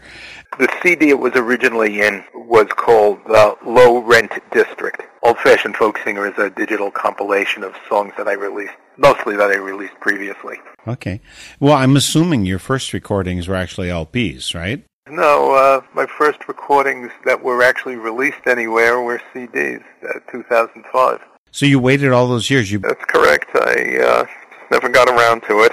The 0.59 0.75
CD 0.83 1.11
it 1.11 1.19
was 1.19 1.35
originally 1.35 2.01
in 2.01 2.25
was 2.33 2.69
called 2.69 3.19
the 3.27 3.55
Low 3.67 3.99
Rent 3.99 4.33
District. 4.51 5.03
Old 5.27 5.39
Fashioned 5.39 5.75
Folk 5.75 5.99
Singer 6.05 6.29
is 6.29 6.39
a 6.39 6.51
digital 6.51 6.93
compilation 6.93 7.65
of 7.65 7.75
songs 7.89 8.13
that 8.17 8.29
I 8.29 8.35
released, 8.35 8.75
mostly 8.97 9.35
that 9.35 9.51
I 9.51 9.57
released 9.57 9.99
previously. 9.99 10.59
Okay. 10.87 11.21
Well, 11.59 11.73
I'm 11.73 11.97
assuming 11.97 12.47
your 12.47 12.61
first 12.61 12.93
recordings 12.93 13.49
were 13.49 13.57
actually 13.57 13.89
LPs, 13.89 14.55
right? 14.55 14.85
No, 15.11 15.51
uh, 15.51 15.81
my 15.95 16.07
first 16.07 16.47
recordings 16.47 17.11
that 17.25 17.43
were 17.43 17.61
actually 17.65 17.97
released 17.97 18.47
anywhere 18.47 19.01
were 19.01 19.21
CDs, 19.35 19.83
uh, 20.09 20.21
2005. 20.31 21.21
So 21.51 21.67
you 21.67 21.81
waited 21.81 22.13
all 22.13 22.29
those 22.29 22.49
years. 22.49 22.71
You 22.71 22.79
That's 22.79 23.05
correct. 23.07 23.51
I 23.57 23.99
uh, 23.99 24.27
never 24.71 24.89
got 24.89 25.09
around 25.09 25.41
to 25.49 25.65
it. 25.65 25.73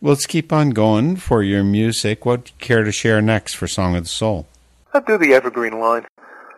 well, 0.00 0.14
let's 0.14 0.26
keep 0.26 0.52
on 0.52 0.70
going 0.70 1.14
for 1.14 1.44
your 1.44 1.62
music. 1.62 2.26
What 2.26 2.46
do 2.46 2.50
you 2.50 2.58
care 2.58 2.82
to 2.82 2.90
share 2.90 3.22
next 3.22 3.54
for 3.54 3.68
Song 3.68 3.94
of 3.94 4.02
the 4.02 4.08
Soul? 4.08 4.48
I'll 4.92 5.00
do 5.00 5.16
the 5.16 5.32
Evergreen 5.32 5.78
Line. 5.78 6.06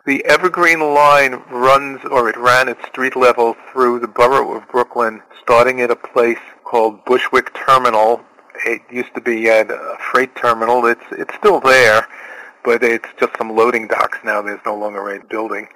The 0.04 0.24
Evergreen 0.24 0.80
Line 0.80 1.44
runs, 1.48 2.00
or 2.10 2.28
it 2.28 2.36
ran 2.36 2.68
at 2.68 2.84
street 2.84 3.14
level 3.14 3.54
through 3.70 4.00
the 4.00 4.08
borough 4.08 4.56
of 4.56 4.66
Brooklyn, 4.66 5.22
starting 5.40 5.80
at 5.80 5.92
a 5.92 5.96
place 5.96 6.40
called 6.64 7.04
Bushwick 7.04 7.54
Terminal. 7.54 8.20
It 8.66 8.82
used 8.90 9.14
to 9.14 9.20
be 9.20 9.46
a 9.46 9.64
freight 10.10 10.34
terminal. 10.34 10.86
It's 10.86 11.04
it's 11.12 11.32
still 11.36 11.60
there, 11.60 12.08
but 12.64 12.82
it's 12.82 13.06
just 13.20 13.36
some 13.38 13.54
loading 13.54 13.86
docks 13.86 14.18
now. 14.24 14.42
There's 14.42 14.58
no 14.66 14.74
longer 14.74 15.08
a 15.14 15.22
building. 15.22 15.68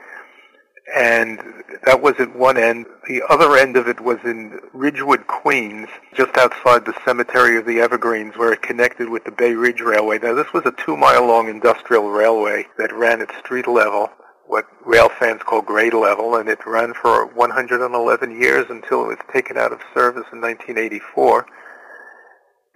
And 0.95 1.41
that 1.85 2.01
was 2.01 2.15
at 2.21 2.37
one 2.37 2.57
end. 2.57 2.87
The 3.09 3.23
other 3.29 3.57
end 3.57 3.77
of 3.77 3.89
it 3.89 4.01
was 4.01 4.19
in 4.25 4.61
Ridgewood, 4.73 5.27
Queens, 5.27 5.89
just 6.15 6.37
outside 6.37 6.85
the 6.85 6.95
cemetery 7.05 7.59
of 7.59 7.67
the 7.67 7.81
Evergreens, 7.81 8.37
where 8.37 8.53
it 8.53 8.63
connected 8.63 9.09
with 9.09 9.25
the 9.25 9.33
Bay 9.33 9.55
Ridge 9.55 9.81
Railway. 9.81 10.19
Now, 10.19 10.35
this 10.35 10.53
was 10.53 10.65
a 10.65 10.73
two-mile-long 10.73 11.49
industrial 11.49 12.11
railway 12.11 12.67
that 12.79 12.93
ran 12.93 13.21
at 13.21 13.35
street 13.37 13.67
level, 13.67 14.11
what 14.47 14.67
rail 14.85 15.09
fans 15.09 15.43
call 15.43 15.61
grade 15.61 15.95
level, 15.95 16.37
and 16.37 16.49
it 16.49 16.65
ran 16.65 16.95
for 16.95 17.27
111 17.27 18.41
years 18.41 18.67
until 18.71 19.03
it 19.05 19.09
was 19.09 19.19
taken 19.33 19.57
out 19.57 19.73
of 19.73 19.81
service 19.93 20.27
in 20.33 20.41
1984. 20.41 21.47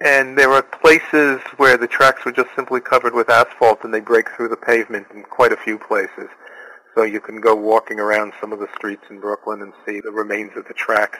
And 0.01 0.37
there 0.37 0.49
were 0.49 0.63
places 0.63 1.41
where 1.59 1.77
the 1.77 1.87
tracks 1.87 2.25
were 2.25 2.33
just 2.33 2.49
simply 2.57 2.81
covered 2.81 3.15
with 3.15 3.29
asphalt 3.29 3.85
and 3.85 3.93
they 3.93 4.01
break 4.01 4.31
through 4.31 4.49
the 4.49 4.57
pavement 4.57 5.07
in 5.15 5.23
quite 5.25 5.53
a 5.53 5.57
few 5.57 5.79
places. 5.79 6.29
So 6.95 7.03
you 7.03 7.21
can 7.21 7.41
go 7.41 7.55
walking 7.55 8.01
around 8.01 8.33
some 8.41 8.53
of 8.53 8.59
the 8.59 8.69
streets 8.77 9.05
in 9.11 9.21
Brooklyn 9.21 9.63
and 9.63 9.73
see 9.87 10.01
the 10.01 10.11
remains 10.11 10.57
of 10.57 10.67
the 10.67 10.75
tracks. 10.75 11.19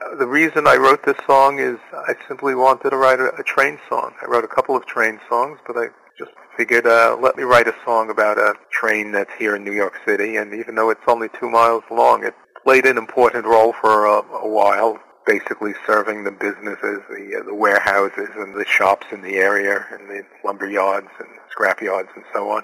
Uh, 0.00 0.16
The 0.16 0.26
reason 0.26 0.66
I 0.66 0.76
wrote 0.76 1.04
this 1.04 1.18
song 1.26 1.58
is 1.58 1.78
I 1.92 2.14
simply 2.26 2.54
wanted 2.54 2.90
to 2.90 2.96
write 2.96 3.20
a, 3.20 3.42
train 3.42 3.78
song. 3.88 4.14
I 4.22 4.26
wrote 4.26 4.44
a 4.44 4.48
couple 4.48 4.76
of 4.76 4.86
train 4.86 5.20
songs, 5.28 5.58
but 5.66 5.76
I 5.76 5.88
just 6.18 6.32
figured, 6.56 6.86
uh, 6.86 7.16
let 7.20 7.36
me 7.36 7.42
write 7.42 7.68
a 7.68 7.74
song 7.84 8.10
about 8.10 8.38
a 8.38 8.54
train 8.72 9.12
that's 9.12 9.32
here 9.38 9.54
in 9.56 9.62
New 9.62 9.74
York 9.74 9.94
City. 10.06 10.36
And 10.36 10.54
even 10.54 10.74
though 10.74 10.90
it's 10.90 11.00
only 11.06 11.28
two 11.38 11.50
miles 11.50 11.84
long, 11.90 12.24
it 12.24 12.34
played 12.64 12.86
an 12.86 12.98
important 12.98 13.44
role 13.44 13.74
for 13.80 14.06
a, 14.06 14.22
a 14.38 14.48
while, 14.48 14.98
basically 15.26 15.74
serving 15.86 16.24
the 16.24 16.30
businesses, 16.30 17.00
the, 17.10 17.38
uh, 17.38 17.44
the 17.44 17.54
warehouses 17.54 18.30
and 18.36 18.54
the 18.54 18.64
shops 18.64 19.06
in 19.12 19.20
the 19.20 19.36
area 19.36 19.84
and 19.92 20.08
the 20.08 20.22
lumber 20.44 20.68
yards 20.68 21.08
and 21.18 21.28
scrap 21.50 21.82
yards 21.82 22.08
and 22.16 22.24
so 22.32 22.50
on. 22.50 22.62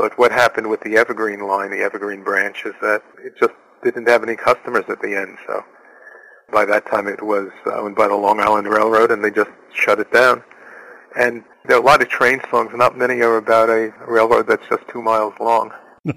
But 0.00 0.16
what 0.16 0.32
happened 0.32 0.70
with 0.70 0.80
the 0.80 0.96
Evergreen 0.96 1.40
line, 1.46 1.70
the 1.70 1.82
Evergreen 1.82 2.22
branch, 2.22 2.64
is 2.64 2.72
that 2.80 3.02
it 3.22 3.34
just 3.38 3.52
didn't 3.84 4.08
have 4.08 4.22
any 4.22 4.34
customers 4.34 4.84
at 4.88 5.02
the 5.02 5.14
end. 5.14 5.36
So 5.46 5.62
by 6.50 6.64
that 6.64 6.86
time 6.86 7.06
it 7.06 7.22
was 7.22 7.50
uh, 7.66 7.74
owned 7.74 7.96
by 7.96 8.08
the 8.08 8.14
Long 8.14 8.40
Island 8.40 8.66
Railroad 8.66 9.10
and 9.10 9.22
they 9.22 9.30
just 9.30 9.50
shut 9.74 10.00
it 10.00 10.10
down. 10.10 10.42
And 11.18 11.44
there 11.66 11.76
are 11.76 11.82
a 11.82 11.84
lot 11.84 12.00
of 12.00 12.08
train 12.08 12.40
songs, 12.50 12.70
not 12.74 12.96
many 12.96 13.20
are 13.20 13.36
about 13.36 13.68
a 13.68 13.92
railroad 14.08 14.46
that's 14.46 14.66
just 14.70 14.88
two 14.88 15.02
miles 15.02 15.34
long. 15.38 15.70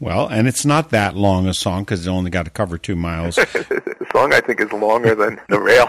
Well, 0.00 0.28
and 0.28 0.46
it's 0.46 0.64
not 0.64 0.90
that 0.90 1.16
long 1.16 1.48
a 1.48 1.54
song 1.54 1.82
because 1.82 2.06
it 2.06 2.10
only 2.10 2.30
got 2.30 2.44
to 2.44 2.50
cover 2.50 2.78
two 2.78 2.94
miles. 2.94 3.34
the 3.36 4.06
song 4.12 4.32
I 4.32 4.40
think 4.40 4.60
is 4.60 4.72
longer 4.72 5.14
than 5.14 5.40
the 5.48 5.58
rail. 5.58 5.88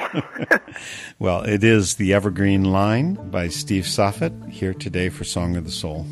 well, 1.20 1.42
it 1.44 1.64
is 1.64 1.96
The 1.96 2.14
Evergreen 2.14 2.64
Line 2.66 3.14
by 3.30 3.50
Steve 3.50 3.86
Suffet 3.86 4.34
here 4.50 4.74
today 4.74 5.10
for 5.10 5.24
Song 5.26 5.56
of 5.56 5.66
the 5.66 5.72
Soul. 5.72 6.06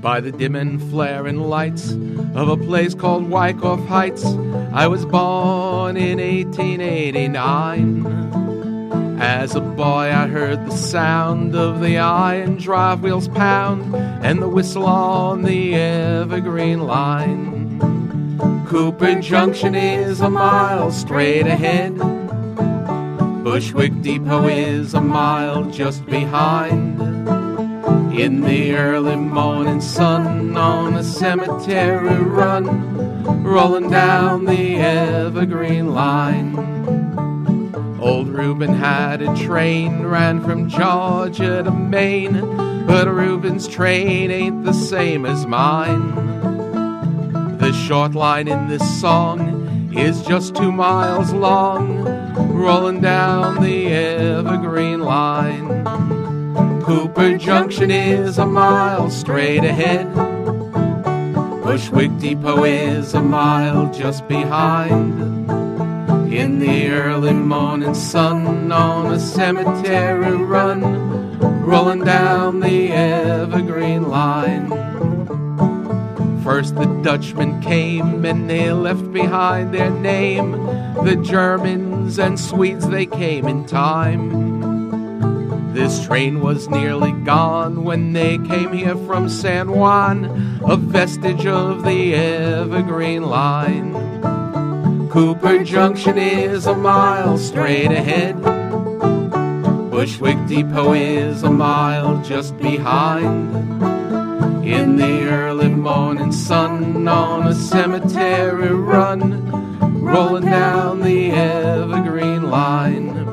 by 0.00 0.20
the 0.20 0.32
dim 0.32 0.56
and 0.56 0.80
flaring 0.90 1.40
lights 1.40 1.90
of 2.34 2.48
a 2.48 2.56
place 2.56 2.94
called 2.94 3.28
Wyckoff 3.28 3.84
Heights. 3.86 4.24
I 4.72 4.86
was 4.86 5.04
born 5.04 5.96
in 5.98 6.18
1889. 6.18 8.47
As 9.20 9.56
a 9.56 9.60
boy, 9.60 10.12
I 10.14 10.28
heard 10.28 10.64
the 10.64 10.76
sound 10.76 11.56
of 11.56 11.80
the 11.80 11.98
iron 11.98 12.56
drive 12.56 13.02
wheels 13.02 13.26
pound 13.26 13.92
and 14.24 14.40
the 14.40 14.48
whistle 14.48 14.86
on 14.86 15.42
the 15.42 15.74
evergreen 15.74 16.86
line. 16.86 17.80
Cooper 18.68 19.20
Junction 19.20 19.74
is 19.74 20.20
a 20.20 20.30
mile 20.30 20.92
straight 20.92 21.48
ahead. 21.48 21.98
Bushwick 23.42 24.02
Depot 24.02 24.46
is 24.46 24.94
a 24.94 25.00
mile 25.00 25.64
just 25.64 26.06
behind. 26.06 27.00
In 28.16 28.42
the 28.42 28.76
early 28.76 29.16
morning 29.16 29.80
sun 29.80 30.56
on 30.56 30.94
a 30.94 31.02
cemetery 31.02 32.22
run, 32.22 33.42
rolling 33.42 33.90
down 33.90 34.44
the 34.44 34.76
evergreen 34.76 35.92
line. 35.92 36.97
Old 38.00 38.28
Reuben 38.28 38.74
had 38.74 39.22
a 39.22 39.34
train, 39.36 40.06
ran 40.06 40.42
from 40.42 40.68
Georgia 40.68 41.62
to 41.64 41.70
Maine, 41.70 42.86
but 42.86 43.08
Reuben's 43.08 43.66
train 43.66 44.30
ain't 44.30 44.64
the 44.64 44.72
same 44.72 45.26
as 45.26 45.46
mine. 45.46 46.14
The 47.58 47.72
short 47.72 48.14
line 48.14 48.46
in 48.46 48.68
this 48.68 49.00
song 49.00 49.92
is 49.96 50.22
just 50.22 50.54
two 50.54 50.70
miles 50.70 51.32
long, 51.32 52.04
rolling 52.52 53.00
down 53.00 53.62
the 53.62 53.88
evergreen 53.88 55.00
line. 55.00 55.84
Cooper 56.82 57.36
Junction 57.36 57.90
is 57.90 58.38
a 58.38 58.46
mile 58.46 59.10
straight 59.10 59.64
ahead. 59.64 60.14
Bushwick 61.64 62.16
Depot 62.18 62.64
is 62.64 63.12
a 63.14 63.20
mile 63.20 63.92
just 63.92 64.26
behind. 64.28 65.37
In 66.30 66.58
the 66.58 66.90
early 66.90 67.32
morning 67.32 67.94
sun 67.94 68.70
on 68.70 69.12
a 69.12 69.18
cemetery 69.18 70.36
run, 70.36 70.82
rolling 71.64 72.04
down 72.04 72.60
the 72.60 72.92
evergreen 72.92 74.08
line. 74.08 74.68
First 76.44 76.74
the 76.74 76.84
Dutchmen 77.02 77.62
came 77.62 78.26
and 78.26 78.48
they 78.48 78.70
left 78.72 79.10
behind 79.10 79.72
their 79.72 79.90
name. 79.90 80.52
The 81.02 81.16
Germans 81.16 82.18
and 82.18 82.38
Swedes 82.38 82.86
they 82.88 83.06
came 83.06 83.46
in 83.46 83.64
time. 83.64 85.72
This 85.72 86.04
train 86.04 86.40
was 86.40 86.68
nearly 86.68 87.12
gone 87.12 87.84
when 87.84 88.12
they 88.12 88.36
came 88.36 88.74
here 88.74 88.96
from 89.06 89.30
San 89.30 89.70
Juan, 89.70 90.26
a 90.66 90.76
vestige 90.76 91.46
of 91.46 91.84
the 91.84 92.14
Evergreen 92.14 93.22
Line. 93.22 94.07
Cooper 95.18 95.64
Junction 95.64 96.16
is 96.16 96.66
a 96.66 96.76
mile 96.76 97.36
straight 97.38 97.90
ahead. 97.90 98.40
Bushwick 99.90 100.38
Depot 100.46 100.92
is 100.92 101.42
a 101.42 101.50
mile 101.50 102.22
just 102.22 102.56
behind. 102.58 103.52
In 104.64 104.94
the 104.94 105.24
early 105.24 105.70
morning 105.70 106.30
sun 106.30 107.08
on 107.08 107.48
a 107.48 107.54
cemetery 107.56 108.72
run, 108.72 109.50
rolling 110.00 110.44
down 110.44 111.00
the 111.00 111.32
Evergreen 111.32 112.48
Line. 112.48 113.26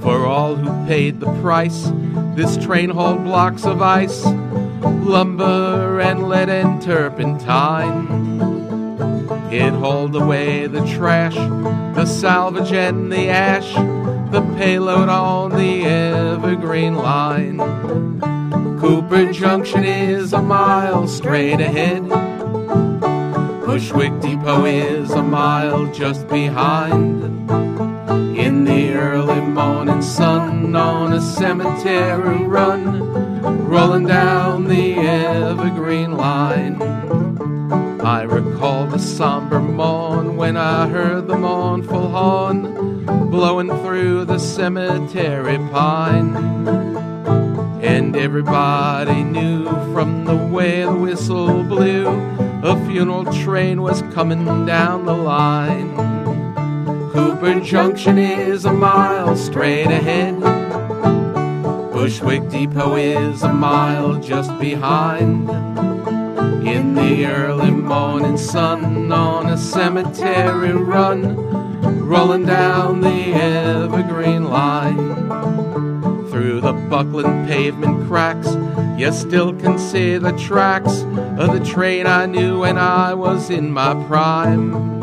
For 0.00 0.26
all 0.26 0.54
who 0.54 0.86
paid 0.86 1.18
the 1.18 1.32
price, 1.40 1.90
this 2.36 2.56
train 2.64 2.90
hauled 2.90 3.24
blocks 3.24 3.64
of 3.64 3.82
ice, 3.82 4.24
lumber 4.24 5.98
and 6.00 6.28
lead 6.28 6.48
and 6.48 6.80
turpentine. 6.80 8.31
It 9.52 9.74
hauled 9.74 10.16
away 10.16 10.66
the 10.66 10.80
trash, 10.96 11.34
the 11.34 12.06
salvage 12.06 12.72
and 12.72 13.12
the 13.12 13.28
ash, 13.28 13.74
the 14.32 14.40
payload 14.56 15.10
on 15.10 15.50
the 15.50 15.84
Evergreen 15.84 16.94
Line. 16.94 17.58
Cooper 18.80 19.30
Junction 19.30 19.84
is 19.84 20.32
a 20.32 20.40
mile 20.40 21.06
straight 21.06 21.60
ahead. 21.60 22.08
Bushwick 23.66 24.18
Depot 24.20 24.64
is 24.64 25.10
a 25.10 25.22
mile 25.22 25.92
just 25.92 26.26
behind. 26.28 27.22
In 28.38 28.64
the 28.64 28.94
early 28.94 29.42
morning 29.42 30.00
sun 30.00 30.74
on 30.74 31.12
a 31.12 31.20
cemetery 31.20 32.46
run, 32.46 33.02
rolling 33.68 34.06
down 34.06 34.64
the 34.64 34.94
Evergreen 34.94 36.16
Line. 36.16 37.21
I 38.12 38.24
recall 38.24 38.86
the 38.86 38.98
somber 38.98 39.58
morn 39.58 40.36
when 40.36 40.54
I 40.58 40.86
heard 40.86 41.28
the 41.28 41.34
mournful 41.34 42.10
horn 42.10 43.06
blowing 43.30 43.70
through 43.82 44.26
the 44.26 44.38
cemetery 44.38 45.56
pine. 45.70 46.36
And 47.82 48.14
everybody 48.14 49.24
knew 49.24 49.64
from 49.94 50.26
the 50.26 50.36
way 50.36 50.82
the 50.82 50.94
whistle 50.94 51.64
blew, 51.64 52.06
a 52.62 52.76
funeral 52.86 53.24
train 53.32 53.80
was 53.80 54.02
coming 54.12 54.66
down 54.66 55.06
the 55.06 55.16
line. 55.16 55.96
Cooper 57.12 57.60
Junction 57.60 58.18
is 58.18 58.66
a 58.66 58.72
mile 58.74 59.34
straight 59.36 59.86
ahead. 59.86 60.38
Bushwick 61.94 62.50
Depot 62.50 62.94
is 62.94 63.42
a 63.42 63.52
mile 63.54 64.20
just 64.20 64.50
behind. 64.58 65.71
In 66.64 66.94
the 66.94 67.26
early 67.26 67.72
morning 67.72 68.38
sun 68.38 69.10
on 69.10 69.46
a 69.50 69.58
cemetery 69.58 70.72
run, 70.72 71.36
rolling 72.06 72.46
down 72.46 73.00
the 73.00 73.32
evergreen 73.34 74.44
line. 74.44 76.28
Through 76.30 76.60
the 76.60 76.72
buckling 76.72 77.46
pavement 77.48 78.06
cracks, 78.06 78.56
you 78.96 79.12
still 79.12 79.52
can 79.54 79.76
see 79.76 80.18
the 80.18 80.38
tracks 80.38 81.02
of 81.36 81.52
the 81.52 81.64
train 81.64 82.06
I 82.06 82.26
knew 82.26 82.60
when 82.60 82.78
I 82.78 83.12
was 83.14 83.50
in 83.50 83.72
my 83.72 83.94
prime. 84.06 85.02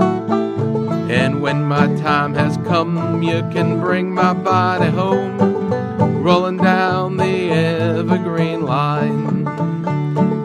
And 1.11 1.41
when 1.41 1.65
my 1.65 1.87
time 1.97 2.35
has 2.35 2.55
come, 2.57 3.21
you 3.21 3.41
can 3.51 3.81
bring 3.81 4.13
my 4.13 4.33
body 4.33 4.89
home, 4.89 6.23
rolling 6.23 6.57
down 6.57 7.17
the 7.17 7.51
evergreen 7.51 8.61
line. 8.65 9.38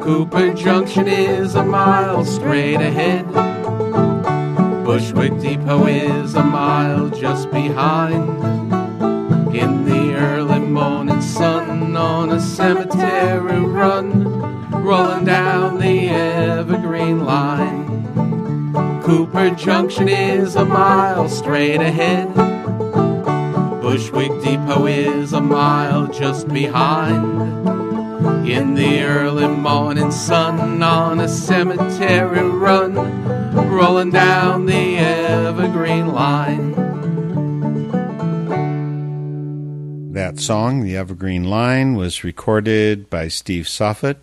Cooper 0.04 0.52
Junction 0.52 1.08
is 1.08 1.54
a 1.54 1.64
mile 1.64 2.26
straight 2.26 2.74
ahead. 2.74 3.24
Bushwick 4.84 5.40
Depot 5.40 5.86
is 5.86 6.34
a 6.34 6.44
mile 6.44 7.08
just 7.08 7.50
behind. 7.50 8.28
In 9.56 9.86
the 9.86 10.14
early 10.14 10.58
morning 10.58 11.22
sun 11.22 11.96
on 11.96 12.32
a 12.32 12.38
cemetery 12.38 13.60
run, 13.60 14.24
rolling 14.84 15.24
down 15.24 15.78
the 15.78 16.10
evergreen 16.10 17.24
line. 17.24 18.12
Cooper 19.02 19.52
Junction 19.52 20.10
is 20.10 20.54
a 20.54 20.66
mile 20.66 21.30
straight 21.30 21.80
ahead. 21.80 22.28
Bushwick 23.80 24.32
Depot 24.42 24.84
is 24.84 25.32
a 25.32 25.40
mile 25.40 26.08
just 26.08 26.46
behind. 26.48 27.63
In 28.46 28.74
the 28.74 29.02
early 29.02 29.48
morning 29.48 30.10
sun 30.10 30.82
on 30.82 31.18
a 31.18 31.28
cemetery 31.28 32.46
run, 32.46 32.94
rolling 33.70 34.10
down 34.10 34.66
the 34.66 34.98
evergreen 34.98 36.12
line. 36.12 36.74
That 40.12 40.38
song, 40.38 40.82
The 40.82 40.96
Evergreen 40.96 41.44
Line, 41.44 41.94
was 41.96 42.22
recorded 42.22 43.08
by 43.08 43.28
Steve 43.28 43.66
Suffet. 43.66 44.18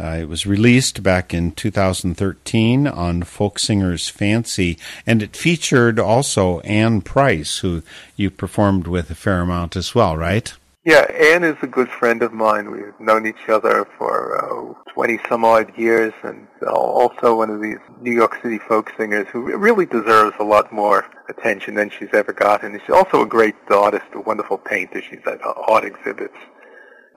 Uh, 0.00 0.18
it 0.22 0.28
was 0.28 0.46
released 0.46 1.02
back 1.02 1.34
in 1.34 1.52
2013 1.52 2.86
on 2.86 3.22
Folk 3.24 3.58
Singers 3.58 4.08
Fancy, 4.08 4.78
and 5.06 5.22
it 5.22 5.36
featured 5.36 6.00
also 6.00 6.60
Anne 6.60 7.02
Price, 7.02 7.58
who 7.58 7.82
you 8.16 8.30
performed 8.30 8.86
with 8.86 9.10
a 9.10 9.14
fair 9.14 9.42
amount 9.42 9.76
as 9.76 9.94
well, 9.94 10.16
right? 10.16 10.52
Yeah, 10.86 11.00
Anne 11.12 11.42
is 11.42 11.56
a 11.62 11.66
good 11.66 11.88
friend 11.88 12.22
of 12.22 12.32
mine. 12.32 12.70
We've 12.70 13.00
known 13.00 13.26
each 13.26 13.48
other 13.48 13.88
for 13.98 14.38
uh, 14.38 14.92
20 14.92 15.18
some 15.28 15.44
odd 15.44 15.76
years 15.76 16.14
and 16.22 16.46
also 16.64 17.38
one 17.38 17.50
of 17.50 17.60
these 17.60 17.80
New 18.00 18.12
York 18.12 18.40
City 18.40 18.58
folk 18.58 18.92
singers 18.96 19.26
who 19.32 19.58
really 19.58 19.86
deserves 19.86 20.36
a 20.38 20.44
lot 20.44 20.72
more 20.72 21.04
attention 21.28 21.74
than 21.74 21.90
she's 21.90 22.14
ever 22.14 22.32
gotten. 22.32 22.78
She's 22.78 22.94
also 22.94 23.22
a 23.22 23.26
great 23.26 23.56
artist, 23.68 24.04
a 24.14 24.20
wonderful 24.20 24.58
painter. 24.58 25.02
She's 25.02 25.26
at 25.26 25.44
uh, 25.44 25.54
art 25.66 25.84
exhibits. 25.84 26.36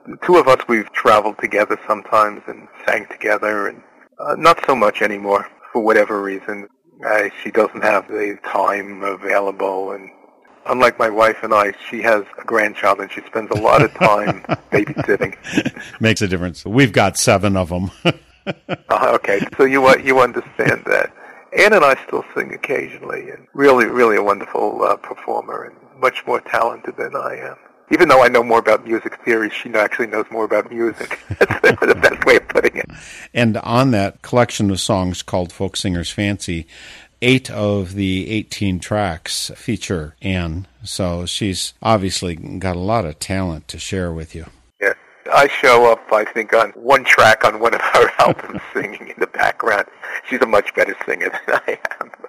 The 0.04 0.16
two 0.26 0.34
of 0.34 0.48
us, 0.48 0.66
we've 0.66 0.90
traveled 0.92 1.38
together 1.38 1.78
sometimes 1.86 2.42
and 2.48 2.66
sang 2.88 3.06
together 3.08 3.68
and 3.68 3.84
uh, 4.18 4.34
not 4.34 4.58
so 4.66 4.74
much 4.74 5.00
anymore 5.00 5.46
for 5.72 5.80
whatever 5.80 6.20
reason. 6.20 6.66
Uh, 7.06 7.28
she 7.40 7.52
doesn't 7.52 7.84
have 7.84 8.08
the 8.08 8.36
time 8.42 9.04
available 9.04 9.92
and 9.92 10.10
unlike 10.66 10.98
my 10.98 11.08
wife 11.08 11.38
and 11.42 11.52
I, 11.52 11.72
she 11.88 12.02
has 12.02 12.24
a 12.38 12.44
grandchild 12.44 13.00
and 13.00 13.10
she 13.10 13.20
spends 13.22 13.50
a 13.50 13.60
lot 13.60 13.82
of 13.82 13.92
time 13.94 14.42
babysitting. 14.72 15.36
Makes 16.00 16.22
a 16.22 16.28
difference. 16.28 16.64
We've 16.64 16.92
got 16.92 17.16
seven 17.16 17.56
of 17.56 17.68
them. 17.68 17.90
uh, 18.88 19.12
okay, 19.14 19.40
so 19.56 19.64
you 19.64 19.86
uh, 19.86 19.96
you 19.96 20.20
understand 20.20 20.84
that. 20.86 21.12
Anne 21.56 21.72
and 21.72 21.84
I 21.84 21.96
still 22.06 22.24
sing 22.34 22.52
occasionally, 22.52 23.30
and 23.30 23.46
really, 23.54 23.86
really 23.86 24.16
a 24.16 24.22
wonderful 24.22 24.82
uh, 24.82 24.96
performer 24.96 25.64
and 25.64 26.00
much 26.00 26.24
more 26.26 26.40
talented 26.40 26.96
than 26.96 27.16
I 27.16 27.36
am. 27.36 27.56
Even 27.92 28.08
though 28.08 28.22
I 28.22 28.28
know 28.28 28.44
more 28.44 28.60
about 28.60 28.86
music 28.86 29.18
theory, 29.24 29.50
she 29.50 29.68
actually 29.74 30.06
knows 30.06 30.26
more 30.30 30.44
about 30.44 30.70
music. 30.70 31.18
That's 31.28 31.80
the 31.80 31.98
best 32.00 32.24
way 32.24 32.36
of 32.36 32.46
putting 32.48 32.76
it. 32.76 32.86
And 33.34 33.56
on 33.58 33.90
that 33.90 34.22
collection 34.22 34.70
of 34.70 34.78
songs 34.80 35.22
called 35.22 35.52
Folk 35.52 35.76
Singers 35.76 36.10
Fancy, 36.10 36.68
eight 37.22 37.50
of 37.50 37.94
the 37.94 38.30
18 38.30 38.80
tracks 38.80 39.50
feature 39.56 40.14
Anne. 40.22 40.66
So 40.84 41.26
she's 41.26 41.74
obviously 41.82 42.36
got 42.36 42.76
a 42.76 42.80
lot 42.80 43.04
of 43.04 43.18
talent 43.18 43.68
to 43.68 43.78
share 43.78 44.12
with 44.12 44.34
you. 44.34 44.46
Yeah. 44.80 44.94
I 45.32 45.48
show 45.48 45.90
up, 45.90 46.12
I 46.12 46.24
think, 46.24 46.52
on 46.54 46.70
one 46.70 47.04
track 47.04 47.44
on 47.44 47.60
one 47.60 47.74
of 47.74 47.80
her 47.80 48.10
albums 48.18 48.60
singing 48.72 49.08
in 49.08 49.14
the 49.18 49.26
background. 49.28 49.86
She's 50.28 50.40
a 50.40 50.46
much 50.46 50.74
better 50.74 50.96
singer 51.06 51.30
than 51.46 51.60
I 51.66 51.78
am. 52.00 52.10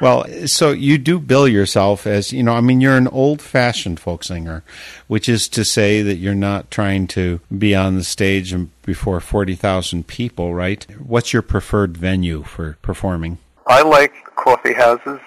Well, 0.00 0.26
so 0.46 0.72
you 0.72 0.96
do 0.96 1.18
bill 1.18 1.46
yourself 1.46 2.06
as, 2.06 2.32
you 2.32 2.42
know, 2.42 2.54
I 2.54 2.62
mean, 2.62 2.80
you're 2.80 2.96
an 2.96 3.08
old 3.08 3.42
fashioned 3.42 4.00
folk 4.00 4.24
singer, 4.24 4.64
which 5.06 5.28
is 5.28 5.48
to 5.48 5.66
say 5.66 6.00
that 6.00 6.16
you're 6.16 6.34
not 6.34 6.70
trying 6.70 7.06
to 7.08 7.40
be 7.56 7.74
on 7.74 7.94
the 7.94 8.02
stage 8.02 8.54
before 8.82 9.20
40,000 9.20 10.06
people, 10.06 10.54
right? 10.54 10.86
What's 10.98 11.34
your 11.34 11.42
preferred 11.42 11.96
venue 11.96 12.42
for 12.42 12.78
performing? 12.80 13.38
I 13.66 13.82
like 13.82 14.12
coffee 14.36 14.74
houses. 14.74 15.18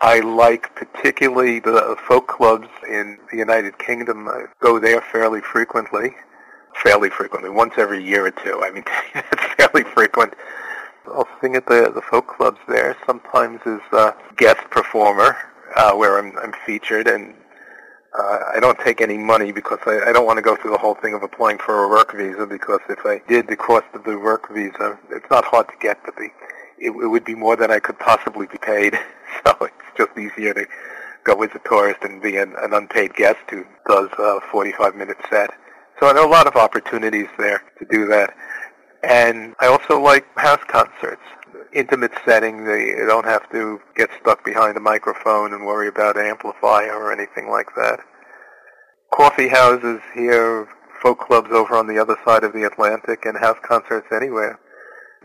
I 0.00 0.18
like 0.20 0.74
particularly 0.74 1.60
the 1.60 1.96
folk 2.08 2.26
clubs 2.26 2.68
in 2.88 3.18
the 3.30 3.36
United 3.36 3.78
Kingdom. 3.78 4.28
I 4.28 4.46
go 4.60 4.80
there 4.80 5.00
fairly 5.00 5.40
frequently. 5.40 6.10
Fairly 6.82 7.08
frequently, 7.08 7.50
once 7.50 7.74
every 7.78 8.02
year 8.02 8.26
or 8.26 8.32
two. 8.32 8.60
I 8.64 8.72
mean, 8.72 8.82
it's 9.14 9.44
fairly 9.54 9.84
frequent. 9.84 10.34
I'll 11.06 11.28
sing 11.40 11.54
at 11.54 11.66
the 11.66 11.92
the 11.94 12.02
folk 12.02 12.26
clubs 12.26 12.58
there. 12.66 12.96
Sometimes 13.06 13.60
as 13.64 13.80
a 13.92 14.14
guest 14.36 14.68
performer, 14.70 15.36
uh, 15.76 15.92
where 15.92 16.18
I'm 16.18 16.36
I'm 16.38 16.52
featured, 16.66 17.06
and 17.06 17.32
uh, 18.18 18.38
I 18.56 18.58
don't 18.60 18.78
take 18.80 19.00
any 19.00 19.18
money 19.18 19.52
because 19.52 19.78
I, 19.86 20.00
I 20.08 20.12
don't 20.12 20.26
want 20.26 20.38
to 20.38 20.42
go 20.42 20.56
through 20.56 20.72
the 20.72 20.78
whole 20.78 20.96
thing 20.96 21.14
of 21.14 21.22
applying 21.22 21.58
for 21.58 21.84
a 21.84 21.88
work 21.88 22.12
visa. 22.12 22.44
Because 22.44 22.80
if 22.88 23.06
I 23.06 23.22
did, 23.28 23.46
the 23.46 23.56
cost 23.56 23.86
of 23.94 24.02
the 24.02 24.18
work 24.18 24.52
visa, 24.52 24.98
it's 25.10 25.30
not 25.30 25.44
hard 25.44 25.68
to 25.68 25.74
get, 25.80 25.98
but 26.04 26.16
the 26.16 26.28
it, 26.78 26.90
it 26.90 27.08
would 27.08 27.24
be 27.24 27.34
more 27.34 27.56
than 27.56 27.70
I 27.70 27.78
could 27.78 27.98
possibly 27.98 28.46
be 28.46 28.58
paid. 28.58 28.98
So 29.44 29.56
it's 29.62 29.98
just 29.98 30.16
easier 30.16 30.54
to 30.54 30.64
go 31.24 31.42
as 31.42 31.50
a 31.54 31.68
tourist 31.68 31.98
and 32.02 32.22
be 32.22 32.36
an, 32.36 32.54
an 32.56 32.72
unpaid 32.72 33.14
guest 33.14 33.40
who 33.50 33.64
does 33.88 34.08
a 34.16 34.40
45 34.52 34.94
minute 34.94 35.16
set. 35.28 35.50
So 35.98 36.06
there 36.12 36.22
are 36.22 36.26
a 36.26 36.30
lot 36.30 36.46
of 36.46 36.54
opportunities 36.54 37.26
there 37.36 37.62
to 37.78 37.84
do 37.90 38.06
that. 38.06 38.32
And 39.02 39.54
I 39.60 39.66
also 39.66 40.00
like 40.00 40.26
house 40.36 40.62
concerts. 40.66 41.22
Intimate 41.72 42.12
setting, 42.24 42.64
they 42.64 42.86
you 42.86 43.06
don't 43.06 43.24
have 43.24 43.50
to 43.50 43.80
get 43.96 44.08
stuck 44.20 44.44
behind 44.44 44.76
a 44.76 44.80
microphone 44.80 45.52
and 45.52 45.66
worry 45.66 45.88
about 45.88 46.16
amplifier 46.16 46.94
or 46.94 47.12
anything 47.12 47.50
like 47.50 47.74
that. 47.76 48.00
Coffee 49.12 49.48
houses 49.48 50.00
here, 50.14 50.68
folk 51.02 51.20
clubs 51.20 51.50
over 51.50 51.76
on 51.76 51.86
the 51.86 51.98
other 51.98 52.16
side 52.24 52.44
of 52.44 52.52
the 52.52 52.64
Atlantic, 52.64 53.24
and 53.24 53.36
house 53.36 53.58
concerts 53.62 54.06
anywhere. 54.12 54.58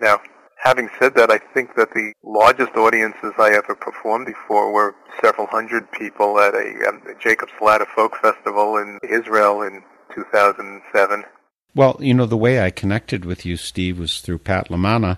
Now, 0.02 0.20
having 0.60 0.90
said 1.00 1.16
that, 1.16 1.32
I 1.32 1.40
think 1.54 1.76
that 1.76 1.92
the 1.94 2.14
largest 2.24 2.76
audiences 2.76 3.34
I 3.38 3.52
ever 3.52 3.76
performed 3.76 4.28
before 4.28 4.72
were 4.72 4.96
several 5.22 5.48
hundred 5.48 5.92
people 5.92 6.40
at 6.40 6.54
a 6.54 6.88
um, 6.88 7.02
Jacob's 7.20 7.54
Ladder 7.62 7.88
Folk 7.96 8.16
Festival 8.22 8.78
in 8.78 9.00
Israel 9.10 9.62
in 9.62 9.84
2007. 10.14 11.24
Well, 11.76 11.98
you 12.00 12.16
know, 12.16 12.26
the 12.26 12.36
way 12.36 12.62
I 12.62 12.72
connected 12.72 13.26
with 13.26 13.46
you, 13.46 13.56
Steve, 13.56 14.00
was 14.00 14.22
through 14.22 14.40
Pat 14.40 14.70
Lamana. 14.70 15.18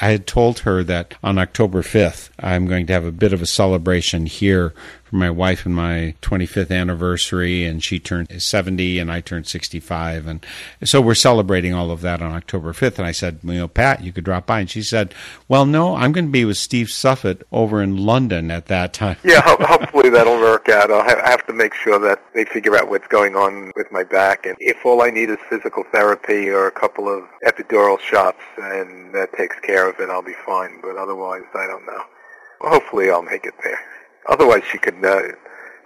I 0.00 0.10
had 0.10 0.26
told 0.28 0.60
her 0.60 0.84
that 0.84 1.14
on 1.24 1.38
October 1.38 1.82
5th, 1.82 2.30
I'm 2.38 2.66
going 2.66 2.86
to 2.86 2.92
have 2.92 3.04
a 3.04 3.12
bit 3.12 3.32
of 3.32 3.42
a 3.42 3.46
celebration 3.46 4.26
here 4.26 4.72
for 5.08 5.16
my 5.16 5.30
wife 5.30 5.66
and 5.66 5.74
my 5.74 6.14
25th 6.22 6.70
anniversary, 6.70 7.64
and 7.64 7.82
she 7.82 7.98
turned 7.98 8.40
70 8.40 8.98
and 8.98 9.10
I 9.10 9.20
turned 9.20 9.46
65. 9.46 10.26
And 10.26 10.46
so 10.84 11.00
we're 11.00 11.14
celebrating 11.14 11.74
all 11.74 11.90
of 11.90 12.00
that 12.02 12.22
on 12.22 12.32
October 12.32 12.72
5th. 12.72 12.98
And 12.98 13.06
I 13.06 13.12
said, 13.12 13.40
you 13.42 13.54
know, 13.54 13.68
Pat, 13.68 14.02
you 14.02 14.12
could 14.12 14.24
drop 14.24 14.46
by. 14.46 14.60
And 14.60 14.70
she 14.70 14.82
said, 14.82 15.14
well, 15.48 15.66
no, 15.66 15.96
I'm 15.96 16.12
going 16.12 16.26
to 16.26 16.32
be 16.32 16.44
with 16.44 16.58
Steve 16.58 16.90
Suffet 16.90 17.42
over 17.50 17.82
in 17.82 17.96
London 17.96 18.50
at 18.50 18.66
that 18.66 18.92
time. 18.92 19.16
Yeah, 19.24 19.40
ho- 19.42 19.56
hopefully 19.60 20.10
that'll 20.10 20.38
work 20.38 20.68
out. 20.68 20.90
I'll 20.90 21.08
I 21.08 21.30
have 21.30 21.46
to 21.46 21.52
make 21.52 21.74
sure 21.74 21.98
that 21.98 22.22
they 22.34 22.44
figure 22.44 22.76
out 22.76 22.88
what's 22.88 23.06
going 23.08 23.34
on 23.34 23.72
with 23.76 23.90
my 23.90 24.04
back, 24.04 24.46
and 24.46 24.56
if 24.60 24.84
all 24.84 25.02
I 25.02 25.10
need 25.10 25.30
is 25.30 25.38
physical 25.48 25.84
therapy 25.92 26.48
or 26.48 26.66
a 26.66 26.70
couple 26.70 27.08
of 27.08 27.24
epidural 27.44 27.98
shots, 27.98 28.40
and 28.58 29.14
that 29.14 29.32
takes 29.32 29.58
care 29.60 29.88
of 29.88 29.98
it, 30.00 30.10
I'll 30.10 30.22
be 30.22 30.36
fine. 30.46 30.80
But 30.82 30.96
otherwise, 30.96 31.44
I 31.54 31.66
don't 31.66 31.86
know. 31.86 32.02
Hopefully, 32.60 33.10
I'll 33.10 33.22
make 33.22 33.44
it 33.44 33.54
there. 33.62 33.80
Otherwise, 34.28 34.62
she 34.70 34.78
could. 34.78 35.04
Uh, 35.04 35.22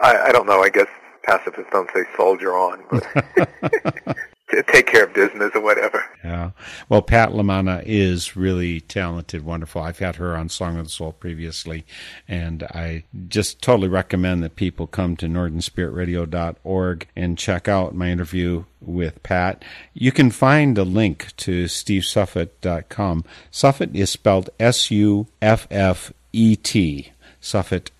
I, 0.00 0.28
I 0.28 0.32
don't 0.32 0.46
know. 0.46 0.60
I 0.60 0.68
guess 0.68 0.88
pacifists 1.22 1.70
don't 1.72 1.90
say 1.94 2.02
soldier 2.16 2.52
on, 2.52 2.82
but 2.90 4.16
take 4.66 4.86
care 4.86 5.04
of 5.04 5.14
business 5.14 5.50
or 5.54 5.60
whatever. 5.60 6.04
Yeah. 6.22 6.50
Well, 6.88 7.02
Pat 7.02 7.30
Lamana 7.30 7.82
is 7.86 8.36
really 8.36 8.80
talented, 8.80 9.44
wonderful. 9.44 9.82
I've 9.82 9.98
had 9.98 10.16
her 10.16 10.36
on 10.36 10.48
Song 10.48 10.76
of 10.78 10.86
the 10.86 10.90
Soul 10.90 11.12
previously, 11.12 11.84
and 12.28 12.62
I 12.64 13.04
just 13.28 13.62
totally 13.62 13.88
recommend 13.88 14.42
that 14.42 14.56
people 14.56 14.86
come 14.86 15.16
to 15.16 15.26
northernspiritradio.org 15.26 17.08
and 17.16 17.38
check 17.38 17.68
out 17.68 17.94
my 17.94 18.10
interview 18.10 18.64
with 18.80 19.22
Pat. 19.22 19.64
You 19.94 20.12
can 20.12 20.30
find 20.30 20.76
a 20.76 20.84
link 20.84 21.34
to 21.38 21.64
stevesuffet.com. 21.64 23.24
Suffet 23.50 23.94
is 23.94 24.10
spelled 24.10 24.50
S 24.60 24.90
U 24.90 25.28
F 25.40 25.66
F 25.70 26.12
E 26.32 26.56
T. 26.56 27.12
S 27.40 27.54
U 27.54 27.62
F 27.62 27.72
F 27.72 27.82
E 27.82 27.86
T, 27.86 27.92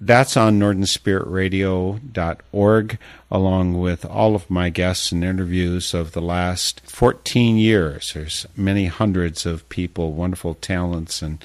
That's 0.00 0.36
on 0.36 0.58
northernspiritradio.org, 0.58 2.98
along 3.30 3.80
with 3.80 4.04
all 4.04 4.34
of 4.34 4.50
my 4.50 4.68
guests 4.68 5.12
and 5.12 5.22
interviews 5.24 5.94
of 5.94 6.10
the 6.12 6.20
last 6.20 6.82
14 6.84 7.56
years. 7.56 8.10
There's 8.12 8.44
many 8.56 8.86
hundreds 8.86 9.46
of 9.46 9.68
people, 9.68 10.12
wonderful 10.12 10.54
talents, 10.54 11.22
and 11.22 11.38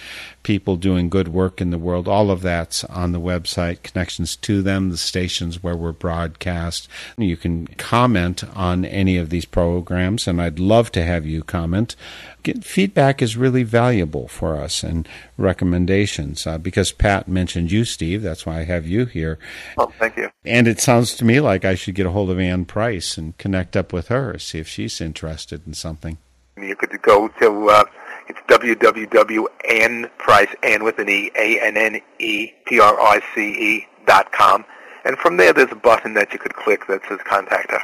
people 0.43 0.75
doing 0.75 1.09
good 1.09 1.27
work 1.27 1.61
in 1.61 1.69
the 1.69 1.77
world. 1.77 2.07
All 2.07 2.31
of 2.31 2.41
that's 2.41 2.83
on 2.85 3.11
the 3.11 3.19
website, 3.19 3.83
connections 3.83 4.35
to 4.37 4.61
them, 4.61 4.89
the 4.89 4.97
stations 4.97 5.61
where 5.61 5.75
we're 5.75 5.91
broadcast. 5.91 6.87
You 7.17 7.37
can 7.37 7.67
comment 7.77 8.43
on 8.55 8.85
any 8.85 9.17
of 9.17 9.29
these 9.29 9.45
programs, 9.45 10.27
and 10.27 10.41
I'd 10.41 10.59
love 10.59 10.91
to 10.93 11.03
have 11.03 11.25
you 11.25 11.43
comment. 11.43 11.95
Get, 12.43 12.63
feedback 12.63 13.21
is 13.21 13.35
really 13.35 13.63
valuable 13.63 14.27
for 14.27 14.55
us 14.55 14.81
and 14.81 15.07
recommendations 15.37 16.47
uh, 16.47 16.57
because 16.57 16.91
Pat 16.91 17.27
mentioned 17.27 17.71
you, 17.71 17.83
Steve. 17.83 18.21
That's 18.21 18.45
why 18.45 18.59
I 18.59 18.63
have 18.63 18.87
you 18.87 19.05
here. 19.05 19.37
Oh, 19.77 19.91
thank 19.99 20.15
you. 20.15 20.29
And 20.45 20.67
it 20.67 20.79
sounds 20.79 21.15
to 21.15 21.25
me 21.25 21.41
like 21.41 21.65
I 21.65 21.75
should 21.75 21.95
get 21.95 22.05
a 22.05 22.11
hold 22.11 22.29
of 22.29 22.39
Anne 22.39 22.65
Price 22.65 23.17
and 23.17 23.37
connect 23.37 23.75
up 23.75 23.91
with 23.91 24.07
her, 24.07 24.39
see 24.39 24.59
if 24.59 24.67
she's 24.67 25.01
interested 25.01 25.67
in 25.67 25.73
something. 25.73 26.17
You 26.57 26.75
could 26.75 27.01
go 27.01 27.27
to 27.27 27.69
uh, 27.69 27.83
it's 28.29 28.39
www.annprice, 28.47 30.55
Ann 30.63 30.83
with 30.83 30.99
an 30.99 31.09
E, 31.09 31.31
A-N-N-E-P-R-I-C-E 31.35 31.97
dot 34.05 34.31
com. 34.31 34.63
And 35.03 35.17
from 35.17 35.37
there, 35.37 35.53
there's 35.53 35.71
a 35.71 35.75
button 35.75 36.13
that 36.13 36.31
you 36.33 36.39
could 36.39 36.55
click 36.55 36.87
that 36.87 37.01
says 37.07 37.19
contact 37.25 37.71
her. 37.71 37.81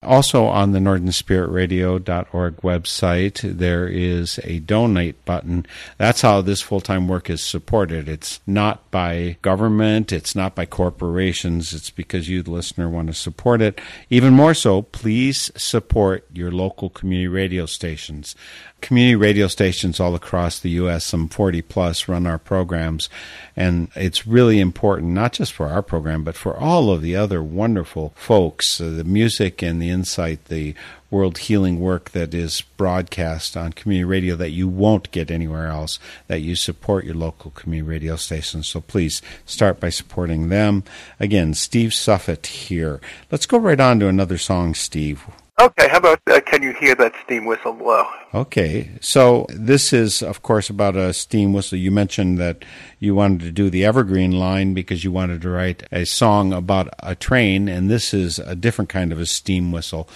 Also 0.00 0.44
on 0.44 0.70
the 0.70 0.78
northernspiritradio.org 0.78 2.56
website, 2.58 3.58
there 3.58 3.88
is 3.88 4.38
a 4.44 4.60
donate 4.60 5.24
button. 5.24 5.66
That's 5.96 6.20
how 6.20 6.40
this 6.40 6.62
full-time 6.62 7.08
work 7.08 7.28
is 7.28 7.42
supported. 7.42 8.08
It's 8.08 8.38
not 8.46 8.88
by 8.92 9.38
government, 9.42 10.12
it's 10.12 10.36
not 10.36 10.54
by 10.54 10.66
corporations, 10.66 11.74
it's 11.74 11.90
because 11.90 12.28
you, 12.28 12.44
the 12.44 12.52
listener, 12.52 12.88
want 12.88 13.08
to 13.08 13.14
support 13.14 13.60
it. 13.60 13.80
Even 14.08 14.34
more 14.34 14.54
so, 14.54 14.82
please 14.82 15.50
support 15.56 16.24
your 16.32 16.52
local 16.52 16.90
community 16.90 17.26
radio 17.26 17.66
stations. 17.66 18.36
Community 18.80 19.16
radio 19.16 19.48
stations 19.48 19.98
all 19.98 20.14
across 20.14 20.60
the 20.60 20.70
U.S., 20.70 21.04
some 21.04 21.28
40 21.28 21.62
plus, 21.62 22.08
run 22.08 22.26
our 22.26 22.38
programs. 22.38 23.08
And 23.56 23.90
it's 23.96 24.26
really 24.26 24.60
important, 24.60 25.12
not 25.12 25.32
just 25.32 25.52
for 25.52 25.66
our 25.68 25.82
program, 25.82 26.22
but 26.22 26.36
for 26.36 26.56
all 26.56 26.90
of 26.90 27.02
the 27.02 27.16
other 27.16 27.42
wonderful 27.42 28.12
folks, 28.14 28.80
uh, 28.80 28.90
the 28.90 29.04
music 29.04 29.62
and 29.62 29.82
the 29.82 29.90
insight, 29.90 30.44
the 30.44 30.74
world 31.10 31.38
healing 31.38 31.80
work 31.80 32.10
that 32.10 32.34
is 32.34 32.60
broadcast 32.76 33.56
on 33.56 33.72
community 33.72 34.04
radio 34.04 34.36
that 34.36 34.50
you 34.50 34.68
won't 34.68 35.10
get 35.10 35.30
anywhere 35.30 35.66
else, 35.66 35.98
that 36.26 36.40
you 36.40 36.54
support 36.54 37.04
your 37.04 37.14
local 37.14 37.50
community 37.52 37.88
radio 37.88 38.16
stations. 38.16 38.68
So 38.68 38.80
please 38.80 39.22
start 39.44 39.80
by 39.80 39.88
supporting 39.88 40.48
them. 40.48 40.84
Again, 41.18 41.54
Steve 41.54 41.92
Suffet 41.92 42.46
here. 42.46 43.00
Let's 43.30 43.46
go 43.46 43.58
right 43.58 43.80
on 43.80 43.98
to 44.00 44.08
another 44.08 44.38
song, 44.38 44.74
Steve. 44.74 45.24
Okay, 45.60 45.88
how 45.88 45.98
about 45.98 46.20
uh, 46.28 46.40
Can 46.42 46.62
You 46.62 46.72
Hear 46.72 46.94
That 46.94 47.14
Steam 47.24 47.44
Whistle 47.44 47.72
Blow? 47.72 48.06
Okay, 48.32 48.90
so 49.00 49.44
this 49.48 49.92
is, 49.92 50.22
of 50.22 50.40
course, 50.40 50.70
about 50.70 50.94
a 50.94 51.12
steam 51.12 51.52
whistle. 51.52 51.78
You 51.78 51.90
mentioned 51.90 52.38
that 52.38 52.64
you 53.00 53.16
wanted 53.16 53.40
to 53.40 53.50
do 53.50 53.68
the 53.68 53.84
Evergreen 53.84 54.30
line 54.30 54.72
because 54.72 55.02
you 55.02 55.10
wanted 55.10 55.42
to 55.42 55.50
write 55.50 55.82
a 55.90 56.04
song 56.04 56.52
about 56.52 56.90
a 57.00 57.16
train, 57.16 57.68
and 57.68 57.90
this 57.90 58.14
is 58.14 58.38
a 58.38 58.54
different 58.54 58.88
kind 58.88 59.10
of 59.10 59.18
a 59.18 59.26
steam 59.26 59.72
whistle. 59.72 60.08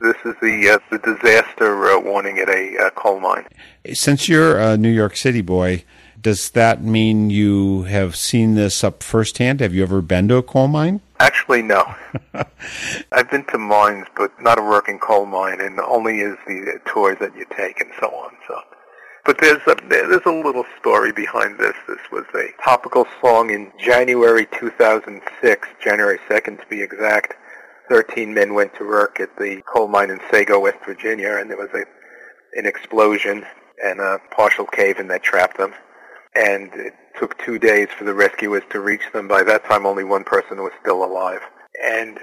This 0.00 0.16
is 0.24 0.34
the 0.42 0.68
uh, 0.68 0.78
the 0.90 0.98
disaster 0.98 1.90
uh, 1.90 2.00
warning 2.00 2.38
at 2.38 2.48
a 2.48 2.86
uh, 2.86 2.90
coal 2.90 3.20
mine. 3.20 3.46
Since 3.92 4.28
you're 4.28 4.58
a 4.58 4.76
New 4.76 4.90
York 4.90 5.16
City 5.16 5.42
boy, 5.42 5.84
does 6.20 6.50
that 6.50 6.82
mean 6.82 7.30
you 7.30 7.82
have 7.84 8.16
seen 8.16 8.56
this 8.56 8.82
up 8.82 9.04
firsthand? 9.04 9.60
Have 9.60 9.74
you 9.74 9.84
ever 9.84 10.02
been 10.02 10.26
to 10.28 10.36
a 10.36 10.42
coal 10.42 10.66
mine? 10.66 11.00
Actually, 11.20 11.62
no. 11.62 11.94
I've 13.12 13.30
been 13.30 13.44
to 13.46 13.58
mines, 13.58 14.06
but 14.16 14.30
not 14.40 14.58
a 14.58 14.62
working 14.62 14.98
coal 14.98 15.26
mine, 15.26 15.60
and 15.60 15.80
only 15.80 16.20
is 16.20 16.36
the 16.46 16.80
tours 16.86 17.18
that 17.20 17.34
you 17.36 17.44
take 17.56 17.80
and 17.80 17.90
so 18.00 18.06
on. 18.08 18.30
So, 18.46 18.60
but 19.24 19.38
there's 19.40 19.60
a 19.66 19.76
there's 19.88 20.24
a 20.26 20.30
little 20.30 20.64
story 20.78 21.12
behind 21.12 21.58
this. 21.58 21.74
This 21.88 21.98
was 22.12 22.24
a 22.34 22.50
topical 22.62 23.06
song 23.20 23.50
in 23.50 23.72
January 23.78 24.46
2006, 24.58 25.68
January 25.82 26.18
2nd 26.28 26.60
to 26.60 26.66
be 26.68 26.82
exact. 26.82 27.34
Thirteen 27.88 28.32
men 28.32 28.54
went 28.54 28.74
to 28.76 28.86
work 28.86 29.18
at 29.18 29.36
the 29.38 29.62
coal 29.62 29.88
mine 29.88 30.10
in 30.10 30.20
Sago, 30.30 30.60
West 30.60 30.78
Virginia, 30.86 31.36
and 31.40 31.50
there 31.50 31.56
was 31.56 31.70
a 31.74 31.84
an 32.56 32.64
explosion 32.64 33.44
and 33.84 34.00
a 34.00 34.18
partial 34.30 34.66
cave-in 34.66 35.08
that 35.08 35.22
trapped 35.22 35.58
them. 35.58 35.72
And 36.34 36.70
it 36.74 36.94
took 37.18 37.38
two 37.38 37.58
days 37.58 37.88
for 37.96 38.04
the 38.04 38.14
rescuers 38.14 38.62
to 38.70 38.80
reach 38.80 39.02
them. 39.12 39.28
By 39.28 39.42
that 39.44 39.64
time, 39.64 39.86
only 39.86 40.04
one 40.04 40.24
person 40.24 40.58
was 40.62 40.72
still 40.80 41.04
alive. 41.04 41.40
And 41.82 42.18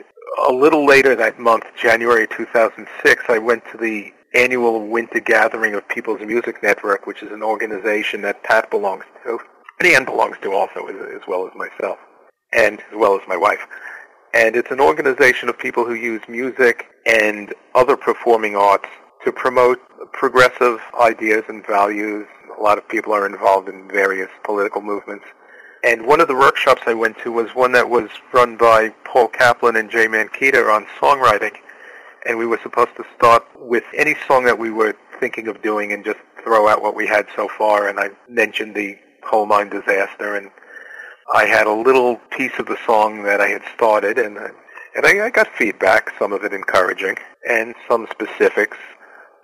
a 0.48 0.52
little 0.52 0.86
later 0.86 1.16
that 1.16 1.40
month, 1.40 1.66
January 1.82 2.28
2006, 2.28 3.24
I 3.30 3.38
went 3.38 3.64
to 3.72 3.78
the 3.78 4.12
annual 4.34 4.86
winter 4.88 5.20
gathering 5.20 5.74
of 5.76 5.88
People's 5.88 6.20
Music 6.22 6.62
Network, 6.62 7.08
which 7.08 7.24
is 7.24 7.32
an 7.32 7.42
organization 7.42 8.22
that 8.22 8.44
Pat 8.44 8.70
belongs 8.70 9.06
to, 9.24 9.40
and 9.80 9.88
Anne 9.88 10.06
belongs 10.06 10.38
to 10.42 10.52
also, 10.52 10.88
as, 10.88 10.96
as 11.16 11.22
well 11.28 11.48
as 11.48 11.54
myself, 11.56 11.98
and 12.54 12.80
as 12.80 12.96
well 12.96 13.16
as 13.16 13.22
my 13.28 13.38
wife. 13.38 13.66
And 14.34 14.56
it's 14.56 14.72
an 14.72 14.82
organization 14.82 15.48
of 15.48 15.58
people 15.58 15.86
who 15.86 15.94
use 15.94 16.22
music 16.28 16.88
and 17.06 17.54
other 17.74 17.96
performing 17.96 18.56
arts 18.58 18.90
to 19.24 19.32
promote 19.32 19.80
progressive 20.12 20.80
ideas 21.00 21.44
and 21.48 21.66
values. 21.66 22.28
A 22.58 22.62
lot 22.62 22.78
of 22.78 22.88
people 22.88 23.14
are 23.14 23.26
involved 23.26 23.70
in 23.70 23.88
various 23.88 24.30
political 24.44 24.82
movements. 24.82 25.26
And 25.84 26.08
one 26.08 26.20
of 26.20 26.28
the 26.28 26.36
workshops 26.36 26.82
I 26.86 26.94
went 26.94 27.18
to 27.20 27.32
was 27.32 27.54
one 27.54 27.72
that 27.74 27.90
was 27.90 28.10
run 28.34 28.58
by 28.58 28.90
Paul 29.04 29.28
Kaplan 29.28 29.76
and 29.76 29.90
Jay 29.90 30.08
Mankita 30.08 30.74
on 30.74 30.86
songwriting. 31.00 31.56
And 32.26 32.38
we 32.38 32.48
were 32.48 32.60
supposed 32.64 32.96
to 32.98 33.06
start 33.16 33.44
with 33.56 33.84
any 33.96 34.16
song 34.28 34.46
that 34.46 34.58
we 34.58 34.72
were 34.72 34.96
thinking 35.20 35.48
of 35.48 35.62
doing 35.62 35.94
and 35.94 36.04
just 36.04 36.20
throw 36.44 36.68
out 36.68 36.82
what 36.82 36.96
we 36.96 37.06
had 37.06 37.28
so 37.36 37.48
far. 37.48 37.88
And 37.88 38.00
I 38.00 38.10
mentioned 38.28 38.74
the 38.74 38.98
coal 39.22 39.46
mine 39.46 39.70
disaster 39.70 40.36
and 40.36 40.50
I 41.34 41.46
had 41.46 41.68
a 41.68 41.74
little 41.74 42.18
piece 42.32 42.58
of 42.60 42.68
the 42.68 42.78
song 42.86 43.24
that 43.24 43.42
I 43.42 43.48
had 43.48 43.64
started 43.74 44.18
and 44.18 44.38
and 44.96 45.06
I, 45.06 45.26
I 45.26 45.30
got 45.30 45.48
feedback, 45.48 46.14
some 46.18 46.32
of 46.32 46.44
it 46.46 46.54
encouraging 46.54 47.18
and 47.50 47.76
some 47.88 48.08
specifics 48.12 48.78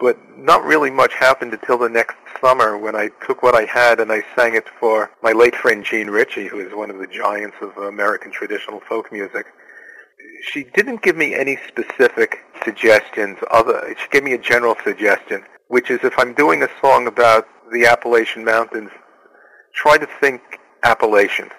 but 0.01 0.17
not 0.35 0.63
really 0.63 0.89
much 0.89 1.13
happened 1.13 1.53
until 1.53 1.77
the 1.77 1.87
next 1.87 2.15
summer 2.41 2.75
when 2.75 2.95
I 2.95 3.09
took 3.25 3.43
what 3.43 3.53
I 3.53 3.65
had 3.65 3.99
and 3.99 4.11
I 4.11 4.23
sang 4.35 4.55
it 4.55 4.67
for 4.79 5.11
my 5.21 5.31
late 5.31 5.55
friend 5.55 5.85
Jean 5.85 6.09
Ritchie, 6.09 6.47
who 6.47 6.59
is 6.59 6.73
one 6.73 6.89
of 6.89 6.97
the 6.97 7.05
giants 7.05 7.57
of 7.61 7.77
American 7.77 8.31
traditional 8.31 8.79
folk 8.79 9.11
music. 9.11 9.45
She 10.41 10.63
didn't 10.63 11.03
give 11.03 11.15
me 11.15 11.35
any 11.35 11.59
specific 11.67 12.39
suggestions. 12.65 13.37
Other, 13.51 13.95
she 14.01 14.09
gave 14.09 14.23
me 14.23 14.33
a 14.33 14.39
general 14.39 14.75
suggestion, 14.83 15.43
which 15.67 15.91
is 15.91 15.99
if 16.03 16.17
I'm 16.17 16.33
doing 16.33 16.63
a 16.63 16.69
song 16.81 17.05
about 17.05 17.47
the 17.71 17.85
Appalachian 17.85 18.43
Mountains, 18.43 18.89
try 19.75 19.99
to 19.99 20.07
think 20.19 20.41
Appalachian, 20.81 21.51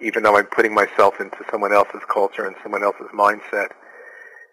even 0.00 0.22
though 0.22 0.38
I'm 0.38 0.46
putting 0.46 0.72
myself 0.72 1.20
into 1.20 1.44
someone 1.50 1.74
else's 1.74 2.02
culture 2.10 2.46
and 2.46 2.56
someone 2.62 2.82
else's 2.82 3.10
mindset, 3.14 3.72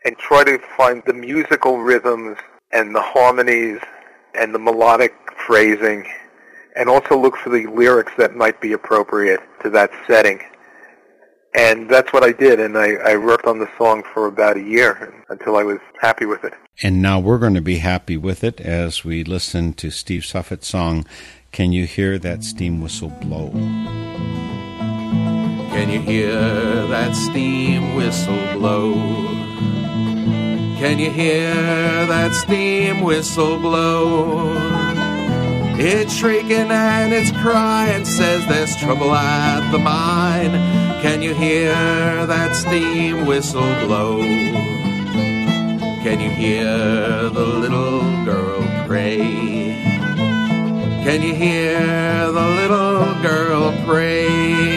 and 0.04 0.18
try 0.18 0.44
to 0.44 0.60
find 0.76 1.02
the 1.06 1.14
musical 1.14 1.80
rhythms 1.80 2.38
and 2.71 2.95
the 2.95 3.01
harmonies 3.01 3.80
and 4.36 4.53
the 4.53 4.60
melodic 4.60 5.13
phrasing 5.45 6.06
and 6.75 6.89
also 6.89 7.19
look 7.19 7.36
for 7.38 7.49
the 7.49 7.65
lyrics 7.67 8.12
that 8.17 8.36
might 8.36 8.62
be 8.62 8.73
appropriate 8.73 9.39
to 9.63 9.69
that 9.71 9.91
setting. 10.06 10.39
And 11.56 11.89
that's 11.89 12.13
what 12.13 12.23
I 12.23 12.34
did, 12.34 12.60
and 12.60 12.77
I, 12.77 12.93
I 12.95 13.17
worked 13.17 13.45
on 13.45 13.58
the 13.58 13.69
song 13.77 14.03
for 14.13 14.27
about 14.27 14.58
a 14.58 14.62
year 14.62 15.23
until 15.30 15.56
I 15.58 15.63
was 15.63 15.80
happy 15.99 16.25
with 16.25 16.43
it. 16.43 16.53
And 16.84 17.01
now 17.01 17.19
we're 17.19 17.39
going 17.39 17.56
to 17.56 17.62
be 17.62 17.80
happy 17.80 18.15
with 18.15 18.43
it 18.43 18.60
as 18.62 19.03
we 19.03 19.23
listen 19.23 19.73
to 19.73 19.89
Steve 19.89 20.23
Suffet's 20.23 20.67
song, 20.67 21.08
Can 21.51 21.71
You 21.71 21.88
Hear 21.88 22.19
That 22.19 22.43
Steam 22.43 22.80
Whistle 22.80 23.10
Blow? 23.10 23.49
Can 25.77 25.89
you 25.89 26.01
hear 26.01 26.88
that 26.88 27.15
steam 27.15 27.93
whistle 27.93 28.36
blow? 28.53 29.47
Can 30.80 31.00
you 31.00 31.10
hear 31.10 31.52
that 32.06 32.34
steam 32.34 33.02
whistle 33.02 33.58
blow? 33.58 34.54
It's 35.80 36.13
shrieking 36.13 36.70
and 36.70 37.12
it's 37.12 37.32
crying, 37.32 38.06
says 38.06 38.46
there's 38.48 38.76
trouble 38.76 39.12
at 39.12 39.72
the 39.72 39.80
mine. 39.80 40.52
Can 41.02 41.24
you 41.24 41.34
hear 41.34 41.74
that 42.28 42.56
steam 42.56 43.26
whistle 43.26 43.74
blow? 43.86 44.22
Can 46.04 46.20
you 46.20 46.30
hear 46.30 46.63
the 47.30 47.46
little 47.46 48.02
girl 48.24 48.62
pray? 48.86 49.18
Can 51.04 51.24
you 51.24 51.34
hear 51.34 51.80
the 52.32 52.48
little 52.62 53.16
girl 53.24 53.74
pray? 53.88 54.77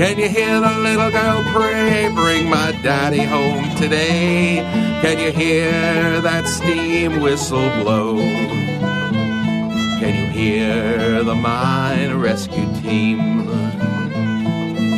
Can 0.00 0.18
you 0.18 0.30
hear 0.30 0.58
the 0.58 0.78
little 0.78 1.10
girl 1.10 1.44
pray? 1.52 2.10
Bring 2.14 2.48
my 2.48 2.72
daddy 2.82 3.22
home 3.22 3.68
today. 3.76 4.56
Can 5.02 5.18
you 5.18 5.30
hear 5.30 6.22
that 6.22 6.48
steam 6.48 7.20
whistle 7.20 7.68
blow? 7.82 8.16
Can 10.00 10.14
you 10.14 10.26
hear 10.28 11.22
the 11.22 11.34
mine 11.34 12.14
rescue 12.14 12.64
team? 12.80 13.44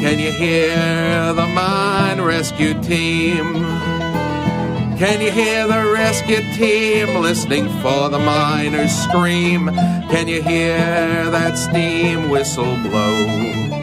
Can 0.00 0.20
you 0.20 0.30
hear 0.30 1.32
the 1.32 1.48
mine 1.48 2.20
rescue 2.20 2.80
team? 2.80 3.54
Can 4.98 5.20
you 5.20 5.32
hear 5.32 5.66
the 5.66 5.90
rescue 5.92 6.42
team 6.54 7.20
listening 7.20 7.68
for 7.80 8.08
the 8.08 8.20
miners 8.20 8.92
scream? 8.92 9.66
Can 10.12 10.28
you 10.28 10.40
hear 10.44 11.28
that 11.32 11.58
steam 11.58 12.30
whistle 12.30 12.76
blow? 12.82 13.81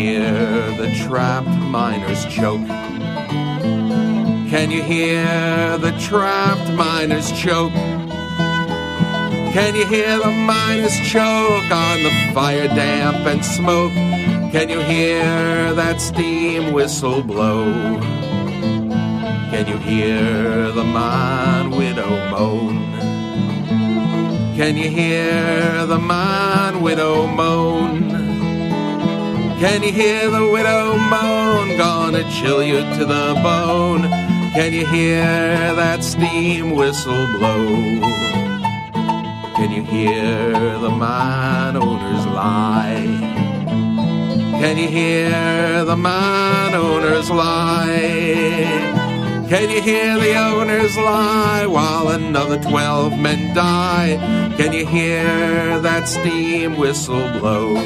Hear 0.00 0.32
the 0.78 0.90
trapped 1.04 1.58
miners 1.58 2.24
choke? 2.24 2.66
Can 4.48 4.70
you 4.70 4.82
hear 4.82 5.76
the 5.76 5.94
trapped 6.00 6.72
miners 6.72 7.30
choke? 7.32 7.74
Can 9.52 9.74
you 9.74 9.84
hear 9.84 10.18
the 10.18 10.30
miners 10.30 10.98
choke 11.00 11.70
on 11.70 12.02
the 12.02 12.10
fire 12.32 12.68
damp 12.68 13.26
and 13.26 13.44
smoke? 13.44 13.92
Can 14.52 14.70
you 14.70 14.80
hear 14.80 15.74
that 15.74 16.00
steam 16.00 16.72
whistle 16.72 17.22
blow? 17.22 17.70
Can 19.50 19.66
you 19.66 19.76
hear 19.76 20.72
the 20.72 20.82
mine 20.82 21.72
widow 21.72 22.30
moan? 22.30 22.90
Can 24.56 24.78
you 24.78 24.88
hear 24.88 25.84
the 25.84 25.98
mine 25.98 26.80
widow 26.80 27.26
moan? 27.26 28.19
Can 29.60 29.82
you 29.82 29.92
hear 29.92 30.30
the 30.30 30.48
widow 30.48 30.96
moan? 30.96 31.76
Gonna 31.76 32.24
chill 32.30 32.62
you 32.62 32.80
to 32.96 33.04
the 33.04 33.38
bone. 33.42 34.04
Can 34.54 34.72
you 34.72 34.86
hear 34.86 35.74
that 35.74 36.02
steam 36.02 36.70
whistle 36.70 37.26
blow? 37.36 37.68
Can 39.56 39.70
you 39.70 39.82
hear 39.82 40.78
the 40.78 40.88
mine 40.88 41.76
owners 41.76 42.26
lie? 42.28 43.04
Can 44.62 44.78
you 44.78 44.88
hear 44.88 45.84
the 45.84 45.96
mine 45.96 46.74
owners 46.74 47.28
lie? 47.28 49.44
Can 49.50 49.68
you 49.68 49.82
hear 49.82 50.18
the 50.18 50.36
owners 50.36 50.96
lie 50.96 51.66
while 51.66 52.08
another 52.08 52.58
twelve 52.62 53.18
men 53.18 53.54
die? 53.54 54.16
Can 54.56 54.72
you 54.72 54.86
hear 54.86 55.78
that 55.80 56.08
steam 56.08 56.78
whistle 56.78 57.38
blow? 57.38 57.76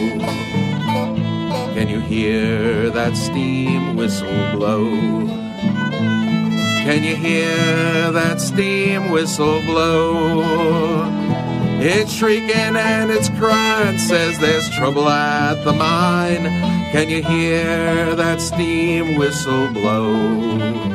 Can 1.74 1.88
you 1.88 1.98
hear 1.98 2.88
that 2.90 3.16
steam 3.16 3.96
whistle 3.96 4.52
blow? 4.52 4.84
Can 6.84 7.02
you 7.02 7.16
hear 7.16 8.12
that 8.12 8.40
steam 8.40 9.10
whistle 9.10 9.60
blow? 9.62 11.04
It's 11.80 12.12
shrieking 12.12 12.76
and 12.76 13.10
it's 13.10 13.28
crying, 13.30 13.98
says 13.98 14.38
there's 14.38 14.70
trouble 14.70 15.08
at 15.08 15.64
the 15.64 15.72
mine. 15.72 16.44
Can 16.92 17.10
you 17.10 17.24
hear 17.24 18.14
that 18.14 18.40
steam 18.40 19.18
whistle 19.18 19.66
blow? 19.72 20.94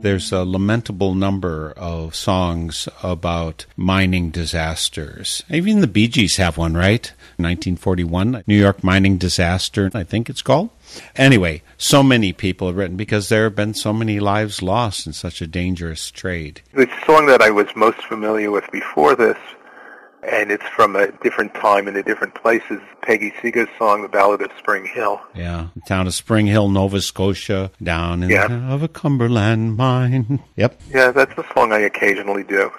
There's 0.00 0.30
a 0.30 0.44
lamentable 0.44 1.16
number 1.16 1.72
of 1.76 2.14
songs 2.14 2.88
about 3.02 3.66
mining 3.76 4.30
disasters. 4.30 5.42
Even 5.50 5.80
the 5.80 5.88
Bee 5.88 6.06
Gees 6.06 6.36
have 6.36 6.56
one, 6.56 6.74
right? 6.76 7.12
1941, 7.38 8.42
New 8.46 8.56
York 8.58 8.82
mining 8.84 9.18
disaster, 9.18 9.90
I 9.94 10.04
think 10.04 10.28
it's 10.30 10.42
called. 10.42 10.70
Anyway, 11.16 11.62
so 11.76 12.02
many 12.02 12.32
people 12.32 12.68
have 12.68 12.76
written 12.76 12.96
because 12.96 13.28
there 13.28 13.44
have 13.44 13.54
been 13.56 13.74
so 13.74 13.92
many 13.92 14.20
lives 14.20 14.62
lost 14.62 15.06
in 15.06 15.12
such 15.12 15.40
a 15.42 15.46
dangerous 15.46 16.10
trade. 16.10 16.60
The 16.74 16.88
song 17.06 17.26
that 17.26 17.42
I 17.42 17.50
was 17.50 17.66
most 17.76 18.02
familiar 18.06 18.50
with 18.50 18.64
before 18.72 19.14
this, 19.16 19.36
and 20.28 20.50
it's 20.50 20.66
from 20.74 20.96
a 20.96 21.12
different 21.22 21.54
time 21.54 21.86
and 21.86 21.96
a 21.96 22.02
different 22.02 22.34
place, 22.34 22.62
is 22.70 22.80
Peggy 23.02 23.32
Seeger's 23.42 23.68
song, 23.78 24.02
The 24.02 24.08
Ballad 24.08 24.40
of 24.42 24.50
Spring 24.58 24.86
Hill. 24.86 25.20
Yeah, 25.34 25.68
the 25.74 25.82
town 25.82 26.06
of 26.06 26.14
Spring 26.14 26.46
Hill, 26.46 26.68
Nova 26.68 27.00
Scotia, 27.00 27.70
down 27.82 28.22
in 28.22 28.30
Yeah. 28.30 28.48
the 28.48 28.54
of 28.72 28.82
a 28.82 28.88
Cumberland 28.88 29.76
mine. 29.76 30.40
Yep. 30.56 30.80
Yeah, 30.92 31.10
that's 31.12 31.36
a 31.38 31.44
song 31.54 31.72
I 31.72 31.78
occasionally 31.80 32.42
do. 32.44 32.70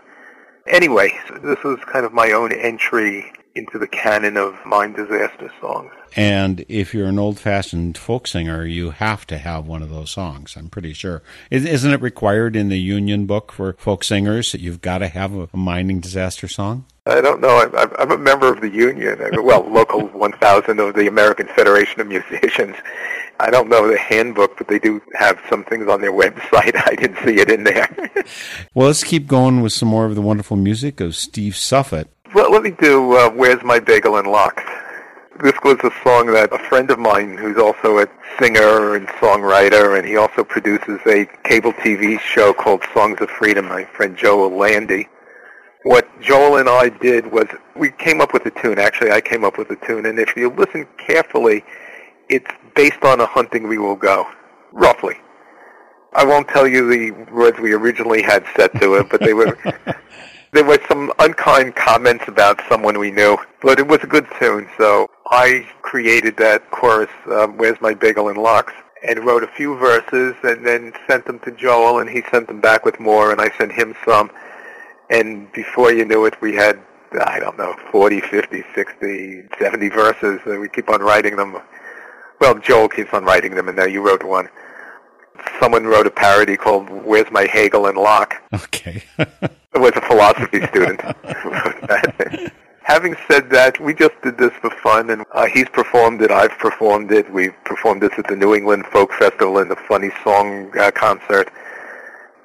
Anyway, 0.67 1.17
this 1.43 1.63
was 1.63 1.79
kind 1.91 2.05
of 2.05 2.11
my 2.11 2.31
own 2.31 2.51
entry 2.51 3.31
into 3.57 3.77
the 3.79 3.87
canon 3.87 4.37
of 4.37 4.55
mine 4.65 4.93
disaster 4.93 5.51
songs. 5.59 5.91
And 6.15 6.63
if 6.69 6.93
you're 6.93 7.07
an 7.07 7.19
old-fashioned 7.19 7.97
folk 7.97 8.27
singer, 8.27 8.65
you 8.65 8.91
have 8.91 9.27
to 9.27 9.37
have 9.37 9.67
one 9.67 9.81
of 9.83 9.89
those 9.89 10.11
songs. 10.11 10.55
I'm 10.57 10.69
pretty 10.69 10.93
sure. 10.93 11.21
Is- 11.51 11.65
Isn't 11.65 11.91
it 11.93 12.01
required 12.01 12.55
in 12.55 12.69
the 12.69 12.79
union 12.79 13.25
book 13.25 13.51
for 13.51 13.73
folk 13.73 14.03
singers 14.03 14.51
that 14.51 14.61
you've 14.61 14.81
got 14.81 14.99
to 14.99 15.07
have 15.09 15.33
a, 15.33 15.49
mining 15.55 15.99
disaster 15.99 16.47
song? 16.47 16.85
I 17.05 17.21
don't 17.21 17.41
know. 17.41 17.57
I'm, 17.59 17.75
I'm- 17.75 17.91
I'm 17.99 18.11
a 18.11 18.17
member 18.17 18.51
of 18.51 18.61
the 18.61 18.69
union. 18.69 19.19
Well, 19.43 19.61
local 19.69 20.07
1,000 20.07 20.79
of 20.79 20.95
the 20.95 21.07
American 21.07 21.47
Federation 21.47 21.99
of 22.01 22.07
Musicians. 22.07 22.75
I 23.39 23.51
don't 23.51 23.69
know 23.69 23.87
the 23.87 23.99
handbook, 23.99 24.57
but 24.57 24.67
they 24.67 24.79
do 24.79 24.99
have 25.13 25.39
some 25.47 25.63
things 25.63 25.87
on 25.87 26.01
their 26.01 26.11
website. 26.11 26.75
I 26.87 26.95
didn't 26.95 27.17
see 27.23 27.39
it 27.39 27.49
in 27.51 27.63
there. 27.63 27.89
Well, 28.73 28.87
let's 28.87 29.03
keep 29.05 29.25
going 29.27 29.61
with 29.61 29.71
some 29.73 29.87
more 29.89 30.05
of 30.05 30.13
the 30.15 30.21
wonderful 30.21 30.57
music 30.57 30.99
of 30.99 31.15
Steve 31.15 31.55
Suffet. 31.55 32.07
Well, 32.33 32.51
let 32.51 32.63
me 32.63 32.71
do 32.71 33.13
uh, 33.13 33.29
"Where's 33.29 33.63
My 33.63 33.79
Bagel 33.79 34.17
and 34.17 34.27
Lox." 34.27 34.63
This 35.41 35.53
was 35.63 35.77
a 35.83 35.91
song 36.03 36.27
that 36.27 36.51
a 36.51 36.57
friend 36.57 36.89
of 36.89 36.97
mine, 36.97 37.37
who's 37.37 37.57
also 37.57 37.99
a 37.99 38.07
singer 38.39 38.95
and 38.95 39.07
songwriter, 39.07 39.97
and 39.97 40.07
he 40.07 40.17
also 40.17 40.43
produces 40.43 40.99
a 41.05 41.27
cable 41.43 41.73
TV 41.73 42.19
show 42.19 42.53
called 42.53 42.83
Songs 42.93 43.21
of 43.21 43.29
Freedom, 43.29 43.67
my 43.67 43.85
friend 43.85 44.17
Joel 44.17 44.49
Landy. 44.49 45.07
What 45.83 46.07
Joel 46.19 46.57
and 46.57 46.67
I 46.67 46.89
did 46.89 47.31
was 47.31 47.45
we 47.75 47.91
came 47.91 48.19
up 48.19 48.33
with 48.33 48.45
a 48.45 48.51
tune. 48.61 48.79
Actually, 48.79 49.11
I 49.11 49.21
came 49.21 49.43
up 49.43 49.57
with 49.57 49.69
a 49.69 49.75
tune, 49.85 50.05
and 50.05 50.17
if 50.19 50.35
you 50.35 50.49
listen 50.49 50.87
carefully, 50.97 51.63
it's 52.29 52.51
based 52.75 53.03
on 53.03 53.21
a 53.21 53.25
hunting 53.25 53.67
we 53.67 53.77
will 53.77 53.95
go, 53.95 54.25
roughly. 54.71 55.17
I 56.13 56.25
won't 56.25 56.47
tell 56.47 56.67
you 56.67 56.89
the 56.89 57.11
words 57.31 57.59
we 57.59 57.73
originally 57.73 58.23
had 58.23 58.43
set 58.55 58.73
to 58.81 58.95
it, 58.95 59.07
but 59.09 59.21
they 59.21 59.33
were 59.33 59.57
there 60.51 60.63
were 60.63 60.79
some 60.87 61.11
unkind 61.19 61.75
comments 61.75 62.25
about 62.27 62.61
someone 62.69 62.99
we 62.99 63.11
knew, 63.11 63.37
but 63.61 63.79
it 63.79 63.87
was 63.87 63.99
a 64.03 64.07
good 64.07 64.27
tune. 64.39 64.67
So 64.77 65.09
I 65.29 65.67
created 65.81 66.37
that 66.37 66.69
chorus, 66.71 67.09
um, 67.31 67.57
"Where's 67.57 67.79
My 67.81 67.93
Bagel 67.93 68.29
and 68.29 68.37
Lox," 68.37 68.73
and 69.03 69.25
wrote 69.25 69.43
a 69.43 69.47
few 69.47 69.75
verses, 69.75 70.35
and 70.43 70.65
then 70.65 70.93
sent 71.07 71.25
them 71.25 71.39
to 71.39 71.51
Joel, 71.51 71.99
and 71.99 72.09
he 72.09 72.23
sent 72.31 72.47
them 72.47 72.61
back 72.61 72.85
with 72.85 72.99
more, 72.99 73.31
and 73.31 73.41
I 73.41 73.49
sent 73.57 73.71
him 73.71 73.95
some. 74.05 74.31
And 75.09 75.51
before 75.53 75.91
you 75.91 76.05
knew 76.05 76.25
it, 76.25 76.35
we 76.41 76.55
had 76.55 76.79
I 77.25 77.39
don't 77.39 77.57
know 77.57 77.73
40, 77.91 78.19
50, 78.19 78.63
60, 78.75 79.43
70 79.57 79.89
verses. 79.89 80.41
And 80.45 80.59
we 80.59 80.69
keep 80.69 80.89
on 80.89 81.01
writing 81.01 81.37
them. 81.37 81.57
Well, 82.39 82.55
Joel 82.55 82.89
keeps 82.89 83.13
on 83.13 83.23
writing 83.23 83.55
them, 83.55 83.67
and 83.67 83.77
now 83.77 83.85
you 83.85 84.01
wrote 84.01 84.23
one 84.23 84.49
someone 85.59 85.85
wrote 85.85 86.07
a 86.07 86.11
parody 86.11 86.57
called 86.57 86.89
"Where's 86.89 87.31
My 87.31 87.45
Hegel 87.45 87.85
and 87.87 87.97
Locke." 87.97 88.35
Okay. 88.53 89.03
It 89.75 89.81
was 89.81 89.91
a 89.95 90.01
philosophy 90.01 90.65
student 90.67 91.01
who 91.01 91.51
wrote 91.51 91.87
that. 91.87 92.51
Having 92.81 93.15
said 93.29 93.51
that, 93.51 93.79
we 93.79 93.93
just 93.93 94.19
did 94.23 94.35
this 94.37 94.51
for 94.53 94.71
fun, 94.71 95.11
and 95.11 95.23
uh, 95.33 95.45
he's 95.45 95.69
performed 95.69 96.19
it. 96.23 96.31
I've 96.31 96.57
performed 96.57 97.11
it. 97.11 97.31
We've 97.31 97.53
performed 97.63 98.01
this 98.01 98.09
at 98.17 98.27
the 98.27 98.35
New 98.35 98.55
England 98.55 98.87
Folk 98.87 99.13
Festival 99.13 99.59
and 99.59 99.69
the 99.69 99.75
Funny 99.75 100.09
Song 100.23 100.71
uh, 100.79 100.89
Concert. 100.89 101.51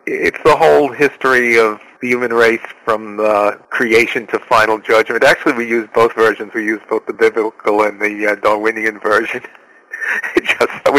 It's 0.04 0.38
the 0.44 0.56
whole 0.56 0.92
history 0.92 1.58
of 1.58 1.80
the 2.02 2.08
human 2.08 2.34
race 2.34 2.66
from 2.84 3.20
uh, 3.20 3.52
creation 3.70 4.26
to 4.26 4.38
final 4.40 4.78
judgment. 4.78 5.24
Actually, 5.24 5.54
we 5.54 5.66
use 5.66 5.88
both 5.94 6.12
versions. 6.14 6.52
We 6.52 6.66
use 6.66 6.82
both 6.90 7.06
the 7.06 7.14
biblical 7.14 7.82
and 7.82 7.98
the 7.98 8.26
uh, 8.26 8.34
Darwinian 8.34 8.98
version. 9.00 9.42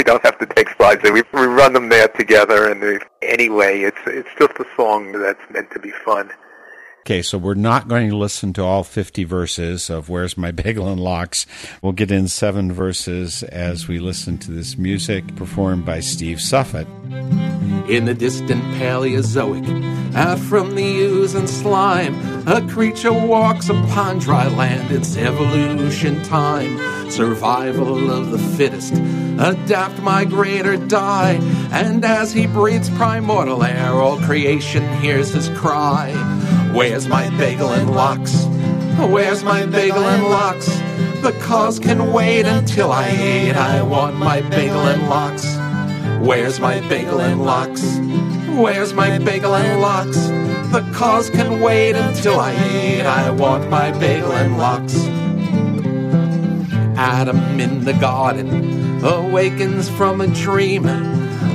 we 0.04 0.12
don't 0.12 0.24
have 0.26 0.38
to 0.40 0.46
take 0.46 0.68
slides. 0.76 1.02
We, 1.04 1.12
we 1.12 1.46
run 1.46 1.72
them 1.72 1.88
there 1.88 2.10
together, 2.10 2.70
and 2.70 3.02
anyway, 3.22 3.84
it's 3.84 4.02
it's 4.06 4.28
just 4.38 4.52
a 4.60 4.66
song 4.76 5.14
that's 5.14 5.40
meant 5.50 5.72
to 5.72 5.80
be 5.80 5.92
fun. 5.92 6.30
Okay, 7.06 7.22
so 7.22 7.38
we're 7.38 7.54
not 7.54 7.90
going 7.90 8.10
to 8.12 8.16
listen 8.16 8.54
to 8.54 8.64
all 8.64 8.86
50 8.86 9.26
verses 9.26 9.90
of 9.90 10.08
Where's 10.08 10.38
My 10.38 10.52
Bagel 10.52 10.88
and 10.88 11.02
Lox. 11.02 11.46
We'll 11.82 11.92
get 11.92 12.12
in 12.12 12.30
seven 12.30 12.72
verses 12.72 13.44
as 13.44 13.90
we 13.90 14.00
listen 14.00 14.38
to 14.38 14.52
this 14.52 14.78
music 14.78 15.36
performed 15.36 15.86
by 15.86 16.00
Steve 16.00 16.40
Suffet. 16.40 16.88
In 17.90 18.06
the 18.06 18.14
distant 18.14 18.64
Paleozoic, 18.76 20.16
out 20.16 20.40
from 20.40 20.76
the 20.76 21.00
ooze 21.02 21.36
and 21.36 21.50
slime, 21.50 22.16
a 22.48 22.66
creature 22.70 23.12
walks 23.12 23.68
upon 23.68 24.20
dry 24.20 24.48
land. 24.48 24.90
It's 24.90 25.18
evolution 25.18 26.24
time, 26.24 27.12
survival 27.12 28.12
of 28.12 28.32
the 28.32 28.40
fittest, 28.40 28.94
adapt, 28.94 30.02
migrate, 30.02 30.66
or 30.66 30.78
die. 30.78 31.34
And 31.74 32.06
as 32.06 32.32
he 32.32 32.48
breathes 32.48 32.90
primordial 32.92 33.62
air, 33.62 33.92
all 33.92 34.22
creation 34.22 34.88
hears 35.02 35.34
his 35.34 35.50
cry. 35.50 36.63
Where's 36.74 37.08
my 37.08 37.30
bagel 37.38 37.72
and 37.72 37.94
lox? 37.94 38.46
Where's 38.98 39.44
my 39.44 39.64
bagel 39.64 40.04
and 40.06 40.24
lox? 40.24 40.66
The 41.22 41.32
cause 41.40 41.78
can 41.78 42.12
wait 42.12 42.48
until 42.48 42.92
I 42.92 43.12
eat. 43.12 43.52
I 43.52 43.84
want 43.84 44.16
my 44.16 44.42
bagel 44.42 44.82
and 44.88 45.08
lox. 45.08 45.46
Where's 46.26 46.60
my 46.60 46.80
bagel 46.90 47.22
and 47.22 47.46
lox? 47.46 47.84
Where's 48.58 48.92
my 48.92 49.20
bagel 49.20 49.56
and 49.56 49.82
lox? 49.82 50.18
The 50.74 50.82
cause 50.96 51.30
can 51.30 51.62
wait 51.62 51.94
until 51.96 52.40
I 52.40 52.54
eat. 52.54 53.02
I 53.02 53.30
want 53.30 53.70
my 53.70 53.92
bagel 53.92 54.32
and 54.32 54.58
lox. 54.58 54.96
Adam 56.98 57.60
in 57.60 57.86
the 57.86 57.94
garden 57.94 59.04
awakens 59.06 59.90
from 59.90 60.22
a 60.22 60.28
dream. 60.28 60.86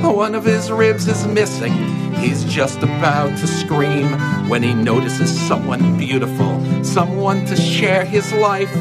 One 0.01 0.33
of 0.33 0.45
his 0.45 0.71
ribs 0.71 1.09
is 1.09 1.27
missing. 1.27 1.98
He's 2.15 2.43
just 2.45 2.79
about 2.79 3.37
to 3.37 3.47
scream 3.47 4.07
when 4.49 4.63
he 4.63 4.73
notices 4.73 5.29
someone 5.47 5.97
beautiful, 5.97 6.83
someone 6.83 7.45
to 7.45 7.55
share 7.55 8.05
his 8.05 8.31
life. 8.33 8.73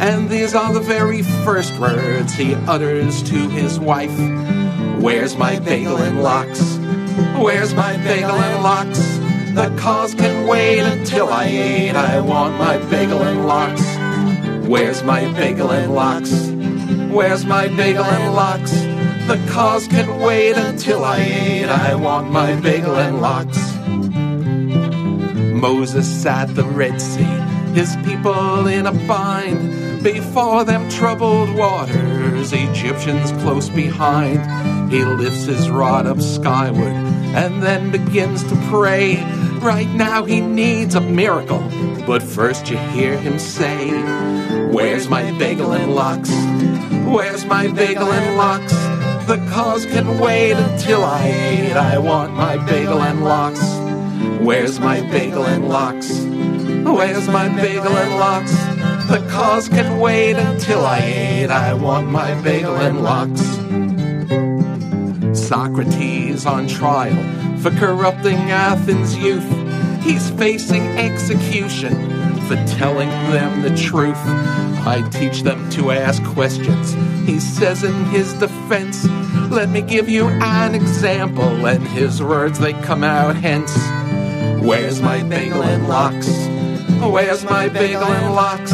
And 0.00 0.28
these 0.28 0.54
are 0.54 0.72
the 0.72 0.80
very 0.80 1.22
first 1.22 1.78
words 1.78 2.32
he 2.34 2.54
utters 2.54 3.22
to 3.24 3.48
his 3.48 3.78
wife. 3.78 4.16
Where's 5.00 5.36
my 5.36 5.58
bagel 5.58 5.96
and 5.96 6.22
lox? 6.22 6.76
Where's 7.38 7.74
my 7.74 7.96
bagel 7.98 8.30
and 8.30 8.62
lox? 8.62 8.98
The 9.54 9.74
cause 9.78 10.14
can 10.14 10.48
wait 10.48 10.80
until 10.80 11.28
I 11.28 11.48
eat. 11.48 11.90
I 11.90 12.20
want 12.20 12.58
my 12.58 12.78
bagel 12.90 13.22
and 13.22 13.46
lox. 13.46 13.80
Where's 14.66 15.02
my 15.04 15.30
bagel 15.32 15.70
and 15.70 15.94
lox? 15.94 16.48
Where's 17.12 17.44
my 17.44 17.68
bagel 17.68 18.04
and 18.04 18.34
lox? 18.34 18.72
The 19.26 19.42
cause 19.50 19.88
can 19.88 20.20
wait 20.20 20.54
until 20.54 21.02
I 21.02 21.22
eat. 21.22 21.64
I 21.64 21.94
want 21.94 22.30
my 22.30 22.60
bagel 22.60 22.96
and 22.96 23.22
lox. 23.22 23.56
Moses 25.64 26.26
at 26.26 26.54
the 26.54 26.64
Red 26.64 27.00
Sea, 27.00 27.22
his 27.72 27.96
people 28.04 28.66
in 28.66 28.86
a 28.86 28.92
bind. 29.08 30.04
Before 30.04 30.62
them 30.64 30.90
troubled 30.90 31.54
waters, 31.54 32.52
Egyptians 32.52 33.32
close 33.42 33.70
behind. 33.70 34.92
He 34.92 35.02
lifts 35.02 35.46
his 35.46 35.70
rod 35.70 36.06
up 36.06 36.20
skyward 36.20 36.92
and 36.92 37.62
then 37.62 37.90
begins 37.90 38.44
to 38.44 38.56
pray. 38.68 39.16
Right 39.60 39.88
now 39.88 40.24
he 40.24 40.42
needs 40.42 40.94
a 40.94 41.00
miracle, 41.00 41.66
but 42.06 42.22
first 42.22 42.70
you 42.70 42.76
hear 42.76 43.16
him 43.16 43.38
say, 43.38 43.90
Where's 44.70 45.08
my 45.08 45.32
bagel 45.38 45.72
and 45.72 45.94
lox? 45.94 46.28
Where's 47.08 47.46
my 47.46 47.68
bagel 47.68 48.12
and 48.12 48.36
lox? 48.36 48.93
The 49.26 49.38
cause 49.50 49.86
can 49.86 50.18
wait 50.18 50.52
until 50.52 51.02
I 51.02 51.28
eat. 51.28 51.72
I 51.72 51.96
want 51.96 52.34
my 52.34 52.58
bagel 52.66 53.00
and 53.00 53.24
lox. 53.24 53.58
Where's 54.44 54.78
my 54.78 55.00
bagel 55.00 55.46
and 55.46 55.66
lox? 55.66 56.10
Where's 56.84 57.26
my 57.28 57.48
bagel 57.48 57.96
and 57.96 58.18
lox? 58.18 58.52
The 59.08 59.26
cause 59.30 59.70
can 59.70 59.98
wait 59.98 60.36
until 60.36 60.84
I 60.84 60.98
eat. 60.98 61.50
I 61.50 61.72
want 61.72 62.10
my 62.10 62.34
bagel 62.42 62.76
and 62.76 63.02
lox. 63.02 63.40
Socrates 65.38 66.44
on 66.44 66.68
trial 66.68 67.16
for 67.60 67.70
corrupting 67.70 68.50
Athens' 68.50 69.16
youth. 69.16 69.50
He's 70.02 70.28
facing 70.32 70.86
execution 70.98 72.13
for 72.46 72.56
telling 72.76 73.08
them 73.08 73.62
the 73.62 73.74
truth. 73.76 74.16
I 74.86 75.06
teach 75.10 75.42
them 75.42 75.70
to 75.70 75.90
ask 75.90 76.22
questions. 76.24 76.92
He 77.26 77.40
says 77.40 77.84
in 77.84 78.04
his 78.06 78.34
defense, 78.34 79.06
Let 79.50 79.70
me 79.70 79.80
give 79.80 80.08
you 80.08 80.28
an 80.28 80.74
example. 80.74 81.66
And 81.66 81.86
his 81.88 82.22
words, 82.22 82.58
they 82.58 82.72
come 82.72 83.02
out 83.02 83.36
hence. 83.36 83.74
Where's 84.62 85.00
my 85.00 85.22
bagel 85.22 85.62
and 85.62 85.88
lox? 85.88 86.28
Where's 87.02 87.44
my 87.44 87.68
bagel 87.68 88.04
and 88.04 88.34
lox? 88.34 88.72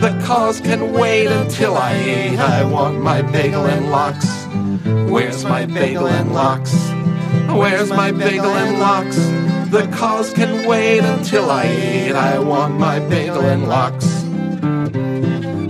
The 0.00 0.22
cause 0.26 0.60
can 0.60 0.92
wait 0.92 1.28
until 1.28 1.76
I 1.76 1.96
eat. 1.98 2.38
I 2.38 2.64
want 2.64 3.00
my 3.00 3.22
bagel 3.22 3.66
and 3.66 3.90
lox. 3.90 4.26
Where's 5.10 5.42
my 5.44 5.64
bagel 5.64 6.06
and 6.06 6.34
lox? 6.34 6.74
Where's 7.48 7.88
my 7.88 8.12
bagel 8.12 8.50
and 8.50 8.78
lox? 8.78 9.16
The 9.70 9.88
cause 9.96 10.32
can 10.32 10.66
wait 10.68 11.00
until 11.00 11.50
I 11.50 11.66
eat. 11.66 12.12
I 12.12 12.38
want 12.38 12.78
my 12.78 13.00
bagel 13.00 13.42
and 13.42 13.68
lox. 13.68 14.06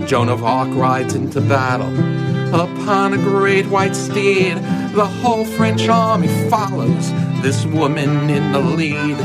Joan 0.07 0.29
of 0.29 0.43
Arc 0.43 0.69
rides 0.75 1.15
into 1.15 1.41
battle 1.41 1.91
upon 2.53 3.13
a 3.13 3.17
great 3.17 3.65
white 3.65 3.95
steed. 3.95 4.55
The 4.93 5.05
whole 5.05 5.45
French 5.45 5.89
army 5.89 6.27
follows, 6.49 7.11
this 7.41 7.65
woman 7.65 8.29
in 8.29 8.51
the 8.51 8.59
lead. 8.59 9.17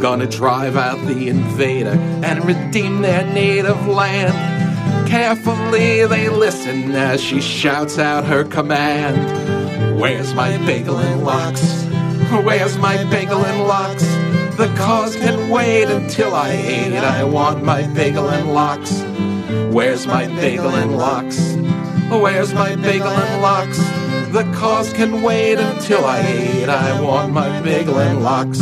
Gonna 0.00 0.26
drive 0.26 0.76
out 0.76 1.04
the 1.06 1.28
invader 1.28 1.98
and 2.24 2.44
redeem 2.44 3.02
their 3.02 3.26
native 3.26 3.86
land. 3.86 5.08
Carefully 5.08 6.06
they 6.06 6.28
listen 6.28 6.92
as 6.92 7.20
she 7.20 7.40
shouts 7.40 7.98
out 7.98 8.24
her 8.24 8.44
command. 8.44 10.00
Where's 10.00 10.32
my 10.34 10.56
bagel 10.58 10.98
and 10.98 11.24
lox? 11.24 11.60
Where's 12.44 12.78
my 12.78 13.02
bagel 13.10 13.44
and 13.44 13.66
lox? 13.66 14.09
Cause 14.80 15.14
can 15.14 15.50
wait 15.50 15.84
until 15.84 16.34
I 16.34 16.56
eat. 16.56 16.96
I 16.96 17.22
want 17.22 17.62
my 17.62 17.86
bagel 17.88 18.30
and 18.30 18.54
lox. 18.54 19.02
Where's 19.70 20.06
my 20.06 20.26
bagel 20.26 20.70
and 20.70 20.96
lox? 20.96 21.38
Where's 22.10 22.54
my 22.54 22.76
bagel 22.76 23.08
and 23.08 23.42
lox? 23.42 23.78
The 24.32 24.50
cause 24.54 24.92
can 24.92 25.22
wait 25.22 25.58
until 25.58 26.04
I 26.04 26.20
eat. 26.22 26.68
I 26.68 27.00
want 27.00 27.32
my 27.32 27.60
bagel 27.60 27.98
and 27.98 28.22
lox. 28.22 28.58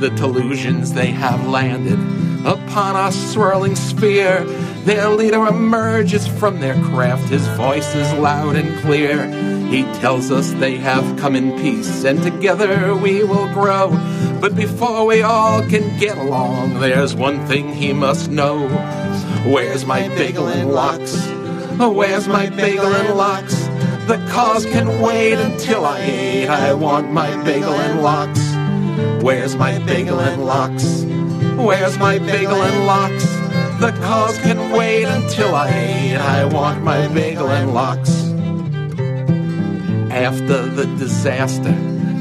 The 0.00 0.10
Teleusians, 0.10 0.92
they 0.92 1.10
have 1.10 1.48
landed 1.48 1.98
upon 2.46 2.96
our 2.96 3.12
swirling 3.12 3.76
sphere. 3.76 4.44
Their 4.84 5.08
leader 5.08 5.46
emerges 5.46 6.26
from 6.26 6.60
their 6.60 6.74
craft, 6.84 7.30
his 7.30 7.46
voice 7.56 7.94
is 7.94 8.12
loud 8.14 8.56
and 8.56 8.78
clear. 8.80 9.26
He 9.68 9.82
tells 10.00 10.30
us 10.30 10.52
they 10.52 10.76
have 10.76 11.18
come 11.18 11.34
in 11.34 11.58
peace, 11.58 12.04
and 12.04 12.22
together 12.22 12.94
we 12.94 13.24
will 13.24 13.50
grow. 13.54 13.90
But 14.44 14.56
before 14.56 15.06
we 15.06 15.22
all 15.22 15.62
can 15.68 15.98
get 15.98 16.18
along, 16.18 16.78
there's 16.78 17.14
one 17.14 17.46
thing 17.46 17.72
he 17.72 17.94
must 17.94 18.30
know. 18.30 18.68
Where's 19.46 19.86
my 19.86 20.08
bagel 20.08 20.48
and 20.48 20.70
lox? 20.70 21.14
Oh, 21.80 21.90
where's 21.90 22.28
my 22.28 22.50
bagel 22.50 22.92
and 22.94 23.16
lox? 23.16 23.54
The 24.06 24.22
cause 24.30 24.66
can 24.66 25.00
wait 25.00 25.38
until 25.38 25.86
I 25.86 25.98
ate. 26.00 26.48
I 26.48 26.74
want 26.74 27.10
my 27.10 27.34
bagel 27.42 27.72
and 27.72 28.02
lox. 28.02 28.38
Where's 29.24 29.56
my 29.56 29.78
bagel 29.78 30.20
and 30.20 30.44
lox? 30.44 31.04
Where's 31.56 31.96
my 31.96 32.18
bagel 32.18 32.60
and 32.60 32.86
lox? 32.86 33.24
The 33.80 33.98
cause 34.02 34.36
can 34.40 34.72
wait 34.72 35.06
until 35.06 35.54
I 35.54 35.70
ate. 35.70 36.16
I 36.16 36.44
want 36.44 36.82
my 36.82 37.08
bagel 37.08 37.48
and 37.48 37.72
lox. 37.72 38.10
After 40.12 40.66
the 40.66 40.84
disaster 40.98 41.74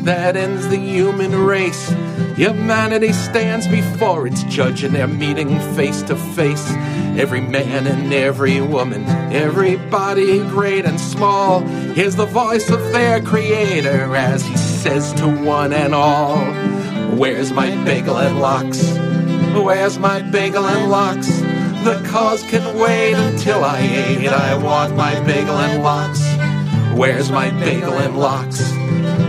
that 0.04 0.36
ends 0.36 0.68
the 0.68 0.78
human 0.78 1.34
race, 1.34 1.90
humanity 2.36 3.14
stands 3.14 3.68
before 3.68 4.28
its 4.28 4.44
judge 4.44 4.84
and 4.84 4.96
they're 4.96 5.08
meeting 5.08 5.60
face 5.76 6.02
to 6.04 6.16
face. 6.16 6.70
Every 7.18 7.42
man 7.42 7.88
and 7.88 8.14
every 8.14 8.62
woman, 8.62 9.06
everybody 9.32 10.40
great 10.40 10.86
and 10.86 11.00
small, 11.00 11.62
hears 11.94 12.16
the 12.16 12.26
voice 12.26 12.70
of 12.70 12.80
their 12.92 13.22
creator 13.22 14.16
as 14.16 14.44
he 14.46 14.58
says 14.58 15.14
to 15.14 15.28
one 15.28 15.74
and 15.74 15.94
all, 15.94 16.38
Where's 17.16 17.52
my 17.52 17.70
bagel 17.84 18.18
and 18.18 18.40
lox? 18.40 18.82
Where's 19.56 20.00
my 20.00 20.22
bagel 20.24 20.66
and 20.66 20.90
lox? 20.90 21.28
The 21.84 22.02
cause 22.10 22.44
can 22.44 22.80
wait 22.80 23.14
until 23.14 23.64
I 23.64 23.80
ate. 23.82 24.30
I 24.30 24.56
want 24.58 24.96
my 24.96 25.20
bagel 25.26 25.58
and 25.58 25.84
lox. 25.84 26.22
Where's 26.98 27.30
my 27.30 27.52
bagel 27.52 27.94
and 27.94 28.18
lox? 28.18 28.72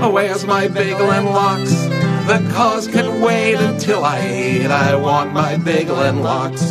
Where's 0.00 0.46
my 0.46 0.68
bagel 0.68 1.10
and 1.10 1.26
lox? 1.26 2.03
The 2.26 2.50
cause 2.54 2.88
can 2.88 3.20
wait 3.20 3.56
until 3.56 4.02
I 4.02 4.26
eat. 4.26 4.66
I 4.66 4.96
want 4.96 5.32
my 5.34 5.58
bagel 5.58 6.00
and 6.00 6.22
lox. 6.22 6.62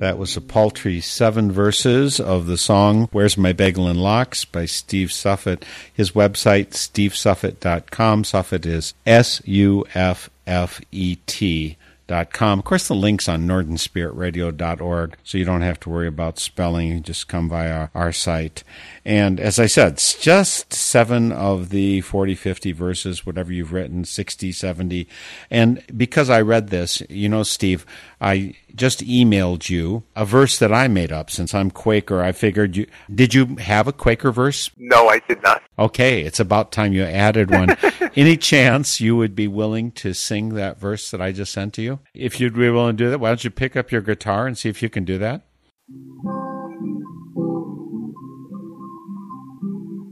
That 0.00 0.18
was 0.18 0.36
a 0.36 0.40
paltry 0.40 1.00
seven 1.00 1.52
verses 1.52 2.18
of 2.18 2.46
the 2.46 2.58
song 2.58 3.08
Where's 3.12 3.38
My 3.38 3.52
Bagel 3.52 3.86
and 3.86 4.02
Lox 4.02 4.44
by 4.44 4.66
Steve 4.66 5.12
Suffet. 5.12 5.64
His 5.94 6.10
website, 6.10 6.70
stevesuffet.com. 6.70 8.24
Suffet 8.24 8.66
is 8.66 8.94
S 9.06 9.40
U 9.44 9.86
F 9.94 10.28
F 10.46 10.80
E 10.90 11.16
T. 11.26 11.76
Dot 12.06 12.34
com. 12.34 12.58
Of 12.58 12.66
course, 12.66 12.86
the 12.86 12.94
link's 12.94 13.30
on 13.30 13.46
northernspiritradio.org, 13.46 15.16
so 15.24 15.38
you 15.38 15.44
don't 15.46 15.62
have 15.62 15.80
to 15.80 15.88
worry 15.88 16.06
about 16.06 16.38
spelling. 16.38 17.02
Just 17.02 17.28
come 17.28 17.48
via 17.48 17.88
our 17.94 18.12
site. 18.12 18.62
And 19.04 19.38
as 19.38 19.58
I 19.58 19.66
said, 19.66 19.94
it's 19.94 20.18
just 20.18 20.72
seven 20.72 21.30
of 21.30 21.68
the 21.68 22.00
40, 22.00 22.34
50 22.34 22.72
verses, 22.72 23.26
whatever 23.26 23.52
you've 23.52 23.72
written, 23.72 24.04
60, 24.04 24.50
70. 24.50 25.06
And 25.50 25.84
because 25.94 26.30
I 26.30 26.40
read 26.40 26.68
this, 26.68 27.02
you 27.10 27.28
know, 27.28 27.42
Steve, 27.42 27.84
I 28.18 28.54
just 28.74 29.00
emailed 29.00 29.68
you 29.68 30.04
a 30.16 30.24
verse 30.24 30.58
that 30.58 30.72
I 30.72 30.88
made 30.88 31.12
up 31.12 31.30
since 31.30 31.54
I'm 31.54 31.70
Quaker. 31.70 32.22
I 32.22 32.32
figured 32.32 32.76
you, 32.76 32.86
did 33.14 33.34
you 33.34 33.56
have 33.56 33.86
a 33.86 33.92
Quaker 33.92 34.32
verse? 34.32 34.70
No, 34.78 35.08
I 35.08 35.18
did 35.28 35.42
not. 35.42 35.62
Okay, 35.78 36.22
it's 36.22 36.40
about 36.40 36.72
time 36.72 36.94
you 36.94 37.02
added 37.02 37.50
one. 37.50 37.76
Any 38.16 38.38
chance 38.38 39.00
you 39.00 39.16
would 39.16 39.34
be 39.34 39.48
willing 39.48 39.90
to 39.92 40.14
sing 40.14 40.54
that 40.54 40.78
verse 40.78 41.10
that 41.10 41.20
I 41.20 41.32
just 41.32 41.52
sent 41.52 41.74
to 41.74 41.82
you? 41.82 41.98
If 42.14 42.40
you'd 42.40 42.54
be 42.54 42.70
willing 42.70 42.96
to 42.96 43.04
do 43.04 43.10
that, 43.10 43.20
why 43.20 43.28
don't 43.28 43.44
you 43.44 43.50
pick 43.50 43.76
up 43.76 43.92
your 43.92 44.00
guitar 44.00 44.46
and 44.46 44.56
see 44.56 44.70
if 44.70 44.82
you 44.82 44.88
can 44.88 45.04
do 45.04 45.18
that? 45.18 45.42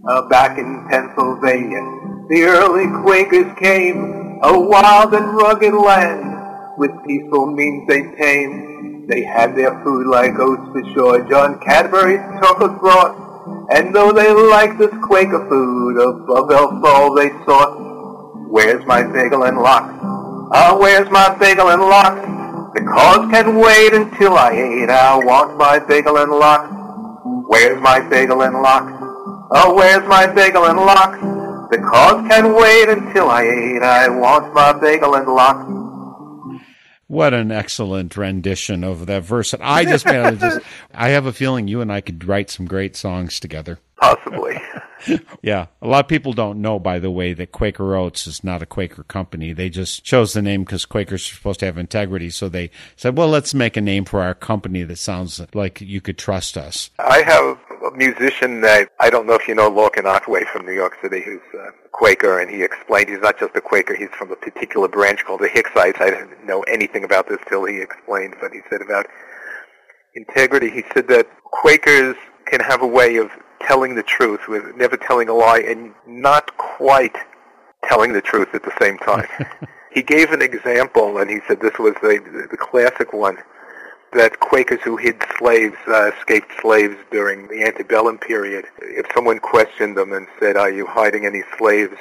Uh, 0.04 0.22
back 0.22 0.58
in 0.58 0.84
Pennsylvania, 0.90 1.78
the 2.28 2.42
early 2.42 2.90
Quakers 3.02 3.56
came, 3.56 4.40
a 4.42 4.58
wild 4.58 5.14
and 5.14 5.32
rugged 5.36 5.74
land. 5.74 6.74
With 6.76 6.90
peaceful 7.06 7.46
means 7.46 7.86
they 7.86 8.02
tamed. 8.18 9.08
They 9.08 9.22
had 9.22 9.54
their 9.54 9.80
food 9.84 10.08
like 10.08 10.32
oats 10.40 10.72
for 10.72 10.82
sure, 10.92 11.28
John 11.30 11.60
Cadbury's 11.60 12.18
chocolate 12.40 12.80
brought. 12.80 13.14
And 13.70 13.94
though 13.94 14.10
they 14.10 14.32
liked 14.32 14.80
this 14.80 14.90
Quaker 15.04 15.48
food, 15.48 15.96
above 15.98 16.50
else 16.50 16.82
all 16.84 17.14
they 17.14 17.30
sought. 17.46 18.50
Where's 18.50 18.84
my 18.86 19.04
bagel 19.04 19.44
and 19.44 19.58
lox? 19.58 19.86
Ah, 20.52 20.76
where's 20.80 21.08
my 21.10 21.32
bagel 21.38 21.68
and 21.68 21.80
lox? 21.80 22.20
The 22.74 22.82
cause 22.82 23.30
can 23.30 23.54
wait 23.54 23.94
until 23.94 24.34
I 24.36 24.50
ate. 24.50 24.90
I 24.90 25.16
want 25.18 25.56
my 25.56 25.78
bagel 25.78 26.16
and 26.16 26.32
lox. 26.32 26.74
Where's 27.46 27.80
my 27.80 28.00
bagel 28.00 28.42
and 28.42 28.60
lox? 28.60 29.01
Oh, 29.54 29.74
where's 29.74 30.06
my 30.08 30.26
bagel 30.26 30.64
and 30.64 30.78
lox? 30.78 31.20
The 31.70 31.78
cause 31.78 32.26
can 32.28 32.54
wait 32.54 32.88
until 32.88 33.28
I 33.28 33.44
eat. 33.44 33.82
I 33.82 34.08
want 34.08 34.54
my 34.54 34.72
bagel 34.72 35.14
and 35.14 35.26
lox. 35.26 36.62
What 37.06 37.34
an 37.34 37.52
excellent 37.52 38.16
rendition 38.16 38.82
of 38.82 39.04
that 39.04 39.24
verse 39.24 39.50
that 39.50 39.60
I 39.62 39.84
just 39.84 40.06
made. 40.06 40.20
I 40.20 40.30
just, 40.34 40.60
I 40.94 41.10
have 41.10 41.26
a 41.26 41.32
feeling 41.34 41.68
you 41.68 41.82
and 41.82 41.92
I 41.92 42.00
could 42.00 42.24
write 42.26 42.48
some 42.48 42.64
great 42.64 42.96
songs 42.96 43.38
together. 43.38 43.78
Possibly. 43.96 44.58
Yeah, 45.42 45.66
a 45.80 45.88
lot 45.88 46.04
of 46.04 46.08
people 46.08 46.32
don't 46.32 46.62
know, 46.62 46.78
by 46.78 47.00
the 47.00 47.10
way, 47.10 47.32
that 47.32 47.50
Quaker 47.50 47.96
Oats 47.96 48.28
is 48.28 48.44
not 48.44 48.62
a 48.62 48.66
Quaker 48.66 49.02
company. 49.02 49.52
They 49.52 49.68
just 49.68 50.04
chose 50.04 50.32
the 50.32 50.42
name 50.42 50.62
because 50.62 50.84
Quakers 50.84 51.26
are 51.28 51.34
supposed 51.34 51.58
to 51.58 51.66
have 51.66 51.76
integrity. 51.76 52.30
So 52.30 52.48
they 52.48 52.70
said, 52.94 53.18
well, 53.18 53.26
let's 53.28 53.52
make 53.52 53.76
a 53.76 53.80
name 53.80 54.04
for 54.04 54.22
our 54.22 54.34
company 54.34 54.84
that 54.84 54.98
sounds 54.98 55.40
like 55.54 55.80
you 55.80 56.00
could 56.00 56.18
trust 56.18 56.56
us. 56.56 56.90
I 57.00 57.22
have 57.22 57.58
a 57.84 57.96
musician 57.96 58.60
that 58.62 58.88
I 59.00 59.10
don't 59.10 59.26
know 59.26 59.34
if 59.34 59.48
you 59.48 59.54
know 59.54 59.70
Lorcan 59.70 60.04
Otway 60.04 60.44
from 60.44 60.64
New 60.64 60.72
York 60.72 60.96
City, 61.02 61.22
who's 61.22 61.40
a 61.54 61.68
Quaker, 61.92 62.40
and 62.40 62.50
he 62.50 62.62
explained 62.62 63.08
he's 63.08 63.20
not 63.20 63.38
just 63.38 63.54
a 63.56 63.60
Quaker, 63.60 63.94
he's 63.94 64.10
from 64.10 64.30
a 64.30 64.36
particular 64.36 64.88
branch 64.88 65.24
called 65.24 65.40
the 65.40 65.48
Hicksites. 65.48 66.00
I 66.00 66.10
didn't 66.10 66.46
know 66.46 66.62
anything 66.62 67.04
about 67.04 67.28
this 67.28 67.38
till 67.48 67.64
he 67.64 67.80
explained, 67.80 68.34
but 68.40 68.52
he 68.52 68.60
said 68.70 68.80
about 68.82 69.06
integrity, 70.14 70.70
he 70.70 70.84
said 70.94 71.08
that 71.08 71.26
Quakers 71.44 72.16
can 72.46 72.60
have 72.60 72.82
a 72.82 72.86
way 72.86 73.16
of 73.16 73.30
telling 73.60 73.94
the 73.94 74.02
truth 74.02 74.40
with 74.48 74.76
never 74.76 74.96
telling 74.96 75.28
a 75.28 75.34
lie 75.34 75.60
and 75.60 75.94
not 76.06 76.56
quite 76.56 77.16
telling 77.88 78.12
the 78.12 78.20
truth 78.20 78.48
at 78.54 78.62
the 78.62 78.72
same 78.80 78.98
time. 78.98 79.28
he 79.92 80.02
gave 80.02 80.32
an 80.32 80.42
example, 80.42 81.18
and 81.18 81.30
he 81.30 81.40
said 81.46 81.60
this 81.60 81.78
was 81.78 81.94
the, 82.02 82.48
the 82.50 82.56
classic 82.56 83.12
one, 83.12 83.38
that 84.12 84.40
Quakers 84.40 84.80
who 84.82 84.96
hid 84.96 85.22
slaves, 85.38 85.76
uh, 85.88 86.10
escaped 86.16 86.52
slaves 86.60 86.96
during 87.10 87.48
the 87.48 87.64
antebellum 87.64 88.18
period, 88.18 88.66
if 88.80 89.06
someone 89.14 89.38
questioned 89.38 89.96
them 89.96 90.12
and 90.12 90.26
said, 90.38 90.56
are 90.56 90.70
you 90.70 90.86
hiding 90.86 91.24
any 91.24 91.42
slaves? 91.58 91.96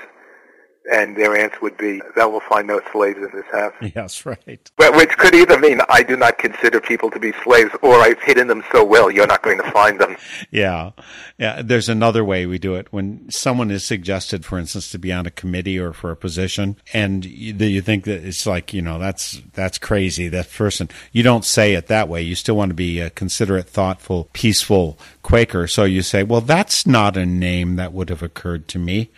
And 0.92 1.16
their 1.16 1.36
answer 1.36 1.58
would 1.62 1.78
be, 1.78 2.02
thou 2.16 2.30
will 2.30 2.40
find 2.40 2.68
no 2.68 2.82
slaves 2.92 3.18
in 3.18 3.30
this 3.34 3.46
house. 3.52 3.74
Yes, 3.94 4.26
right. 4.26 4.72
But 4.78 4.96
which 4.96 5.10
could 5.18 5.36
either 5.36 5.60
mean 5.60 5.82
I 5.90 6.02
do 6.02 6.16
not 6.16 6.38
consider 6.38 6.80
people 6.80 7.12
to 7.12 7.20
be 7.20 7.34
slaves, 7.44 7.72
or 7.82 7.96
I've 7.96 8.22
hidden 8.22 8.48
them 8.48 8.64
so 8.72 8.86
well 8.86 9.12
you're 9.12 9.28
not 9.28 9.44
going 9.44 9.58
to 9.58 9.70
find 9.72 10.00
them. 10.00 10.16
Yeah. 10.50 10.92
Yeah. 11.38 11.62
There's 11.62 11.90
another 11.90 12.24
way 12.24 12.46
we 12.46 12.58
do 12.58 12.76
it. 12.76 12.88
When 12.92 13.30
someone 13.30 13.70
is 13.70 13.86
suggested, 13.86 14.46
for 14.46 14.58
instance, 14.58 14.90
to 14.92 15.00
be 15.00 15.12
on 15.12 15.26
a 15.26 15.32
committee 15.32 15.78
or 15.78 15.94
for 15.94 16.10
a 16.10 16.16
position, 16.16 16.78
and 16.94 17.26
you, 17.26 17.54
you 17.54 17.82
think 17.82 18.06
that 18.06 18.24
it's 18.24 18.46
like, 18.46 18.74
you 18.74 18.82
know, 18.82 18.98
that's, 18.98 19.42
that's 19.54 19.78
crazy, 19.78 20.30
that 20.30 20.52
person, 20.52 20.90
you 21.12 21.22
don't 21.22 21.46
say 21.46 21.74
it 21.74 21.88
that 21.88 22.08
way. 22.08 22.22
You 22.22 22.36
still 22.36 22.56
want 22.56 22.70
to 22.70 22.76
be 22.76 23.00
a 23.00 23.10
considerate, 23.10 23.68
thoughtful, 23.68 24.30
peaceful 24.34 24.98
Quaker. 25.22 25.68
So 25.68 25.84
you 25.84 26.02
say, 26.02 26.24
well, 26.24 26.42
that's 26.42 26.86
not 26.86 27.18
a 27.18 27.26
name 27.26 27.76
that 27.76 27.94
would 27.94 28.10
have 28.10 28.24
occurred 28.24 28.68
to 28.70 28.80
me. 28.80 29.10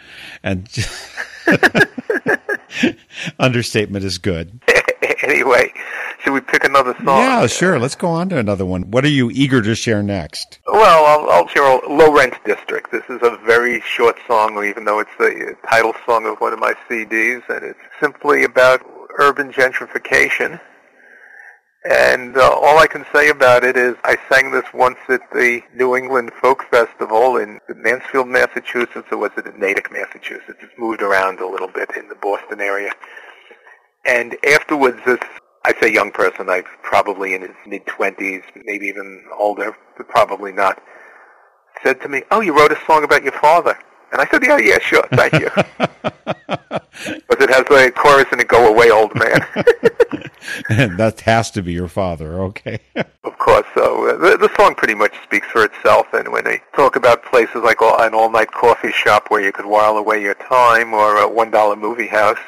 And 0.41 0.67
understatement 3.39 4.05
is 4.05 4.17
good. 4.17 4.59
anyway, 5.23 5.71
should 6.23 6.33
we 6.33 6.41
pick 6.41 6.63
another 6.63 6.93
song? 7.03 7.19
Yeah, 7.19 7.47
sure. 7.47 7.79
Let's 7.79 7.95
go 7.95 8.07
on 8.07 8.29
to 8.29 8.37
another 8.37 8.65
one. 8.65 8.91
What 8.91 9.03
are 9.03 9.09
you 9.09 9.29
eager 9.31 9.61
to 9.61 9.75
share 9.75 10.03
next? 10.03 10.59
Well, 10.67 11.05
I'll, 11.05 11.29
I'll 11.29 11.47
share 11.47 11.79
Low 11.87 12.13
Rent 12.13 12.35
District. 12.45 12.91
This 12.91 13.03
is 13.09 13.19
a 13.21 13.37
very 13.45 13.81
short 13.81 14.17
song, 14.27 14.63
even 14.63 14.85
though 14.85 14.99
it's 14.99 15.11
the 15.17 15.55
title 15.69 15.93
song 16.05 16.25
of 16.25 16.39
one 16.39 16.53
of 16.53 16.59
my 16.59 16.73
CDs, 16.89 17.41
and 17.49 17.65
it's 17.65 17.79
simply 17.99 18.43
about 18.43 18.81
urban 19.19 19.51
gentrification. 19.51 20.59
And 21.86 22.38
uh, 22.38 22.49
all 22.49 22.79
I 22.79 22.88
can 22.88 23.05
say 23.13 23.27
about 23.27 23.65
it 23.65 23.75
is 23.75 23.95
I 24.05 24.17
sang 24.31 24.51
this 24.51 24.63
once 24.73 24.99
at 25.09 25.19
the 25.34 25.61
New 25.75 25.97
England 25.97 26.31
Folk 26.41 26.63
Festival 26.71 27.36
in 27.36 27.59
Mansfield, 27.75 28.29
Massachusetts, 28.29 29.07
or 29.11 29.17
was 29.17 29.31
it 29.36 29.45
in 29.45 29.59
Natick, 29.59 29.91
Massachusetts? 29.91 30.59
It's 30.61 30.77
moved 30.77 31.01
around 31.01 31.41
a 31.41 31.47
little 31.47 31.67
bit 31.67 31.89
in 31.97 32.07
the 32.07 32.15
Boston 32.15 32.61
area. 32.61 32.93
And 34.05 34.38
afterwards, 34.47 34.99
this, 35.05 35.19
I 35.65 35.73
say 35.81 35.93
young 35.93 36.11
person, 36.11 36.49
I 36.49 36.63
probably 36.84 37.34
in 37.34 37.41
his 37.41 37.55
mid-twenties, 37.67 38.43
maybe 38.63 38.86
even 38.88 39.25
older, 39.38 39.75
but 39.97 40.07
probably 40.07 40.53
not, 40.53 40.81
said 41.84 41.99
to 42.01 42.07
me, 42.07 42.23
oh, 42.31 42.39
you 42.39 42.57
wrote 42.57 42.71
a 42.71 42.79
song 42.86 43.03
about 43.03 43.23
your 43.23 43.34
father. 43.34 43.77
And 44.13 44.21
I 44.21 44.25
said, 44.29 44.41
yeah, 44.45 44.57
yeah, 44.57 44.79
sure, 44.79 45.05
thank 45.11 45.34
you. 45.34 45.49
But 47.27 47.41
it 47.41 47.49
has 47.49 47.65
a 47.69 47.91
chorus 47.91 48.25
and 48.31 48.41
it, 48.41 48.47
"Go 48.47 48.67
away, 48.67 48.91
old 48.91 49.13
man." 49.15 49.45
and 50.69 50.97
that 50.99 51.21
has 51.21 51.51
to 51.51 51.61
be 51.61 51.73
your 51.73 51.87
father. 51.87 52.41
Okay. 52.43 52.79
Of 53.25 53.39
course, 53.39 53.65
so 53.73 54.07
uh, 54.09 54.17
the, 54.17 54.37
the 54.37 54.55
song 54.55 54.75
pretty 54.75 54.93
much 54.93 55.13
speaks 55.23 55.47
for 55.47 55.65
itself. 55.65 56.07
And 56.13 56.31
when 56.31 56.43
they 56.45 56.61
talk 56.75 56.95
about 56.95 57.23
places 57.25 57.57
like 57.63 57.81
all, 57.81 58.01
an 58.01 58.13
all-night 58.13 58.51
coffee 58.51 58.91
shop 58.91 59.29
where 59.29 59.41
you 59.41 59.51
could 59.51 59.65
while 59.65 59.97
away 59.97 60.21
your 60.21 60.35
time, 60.35 60.93
or 60.93 61.17
a 61.17 61.27
one-dollar 61.27 61.75
movie 61.75 62.07
house, 62.07 62.39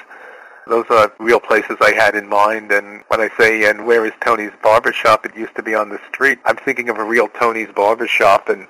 those 0.67 0.85
are 0.89 1.11
real 1.19 1.39
places 1.39 1.77
I 1.81 1.91
had 1.91 2.15
in 2.15 2.29
mind. 2.29 2.71
And 2.71 3.03
when 3.07 3.19
I 3.19 3.29
say, 3.37 3.69
"And 3.69 3.85
where 3.85 4.05
is 4.05 4.13
Tony's 4.21 4.51
barber 4.63 4.93
shop?" 4.93 5.25
It 5.25 5.35
used 5.35 5.55
to 5.55 5.63
be 5.63 5.75
on 5.75 5.89
the 5.89 5.99
street. 6.09 6.39
I'm 6.45 6.57
thinking 6.57 6.87
of 6.89 6.97
a 6.97 7.03
real 7.03 7.27
Tony's 7.27 7.69
barber 7.75 8.07
shop, 8.07 8.47
and 8.47 8.67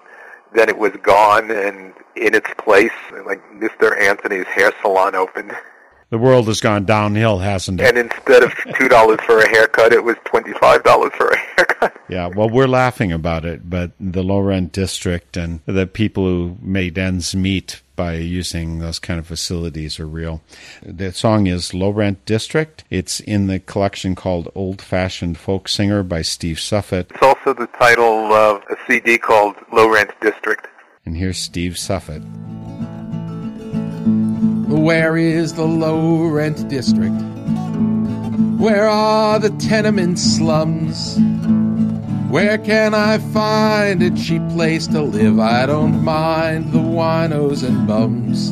then 0.53 0.69
it 0.69 0.77
was 0.77 0.93
gone, 1.03 1.51
and 1.51 1.93
in 2.15 2.33
its 2.33 2.49
place, 2.57 2.97
like 3.25 3.41
Mr. 3.51 3.99
Anthony's 3.99 4.47
hair 4.47 4.71
salon 4.81 5.15
opened. 5.15 5.53
the 6.09 6.17
world 6.17 6.47
has 6.47 6.61
gone 6.61 6.85
downhill, 6.85 7.39
hasn't 7.39 7.81
it? 7.81 7.87
And 7.87 7.97
instead 7.97 8.43
of 8.43 8.53
two 8.77 8.87
dollars 8.87 9.19
for 9.25 9.39
a 9.39 9.47
haircut, 9.49 9.93
it 9.93 10.03
was 10.03 10.15
twenty-five 10.25 10.83
dollars 10.83 11.11
for 11.17 11.27
a 11.29 11.37
haircut. 11.37 11.93
Yeah, 12.07 12.27
well, 12.27 12.49
we're 12.49 12.67
laughing 12.67 13.11
about 13.11 13.45
it, 13.45 13.67
but 13.67 13.91
the 13.99 14.21
low 14.23 14.39
rent 14.39 14.71
district 14.71 15.35
and 15.37 15.61
the 15.65 15.87
people 15.87 16.23
who 16.25 16.57
made 16.61 16.99
ends 16.99 17.35
meet 17.35 17.81
by 17.95 18.13
using 18.15 18.77
those 18.77 18.99
kind 18.99 19.19
of 19.19 19.25
facilities 19.25 19.99
are 19.99 20.07
real. 20.07 20.41
The 20.83 21.11
song 21.13 21.47
is 21.47 21.73
Low 21.73 21.89
Rent 21.89 22.23
District. 22.25 22.83
It's 22.91 23.19
in 23.19 23.47
the 23.47 23.59
collection 23.59 24.13
called 24.13 24.51
Old 24.53 24.81
Fashioned 24.83 25.37
Folk 25.39 25.67
Singer 25.67 26.03
by 26.03 26.21
Steve 26.21 26.59
Suffet. 26.59 27.07
It's 27.09 27.23
also 27.23 27.53
the 27.53 27.67
title 27.67 28.31
of 28.31 28.61
a 28.69 28.75
CD 28.87 29.17
called 29.17 29.55
Low 29.71 29.89
Rent 29.91 30.11
District. 30.21 30.67
And 31.05 31.17
here's 31.17 31.39
Steve 31.39 31.77
Suffet. 31.77 32.21
Where 34.75 35.15
is 35.15 35.53
the 35.53 35.65
low 35.65 36.25
rent 36.27 36.67
district? 36.67 37.15
Where 38.59 38.89
are 38.89 39.39
the 39.39 39.49
tenement 39.51 40.19
slums? 40.19 41.17
Where 42.29 42.57
can 42.57 42.93
I 42.93 43.19
find 43.19 44.03
a 44.03 44.11
cheap 44.11 44.41
place 44.49 44.85
to 44.87 45.01
live? 45.01 45.39
I 45.39 45.65
don't 45.65 46.03
mind 46.03 46.73
the 46.73 46.79
winos 46.79 47.63
and 47.63 47.87
bums. 47.87 48.51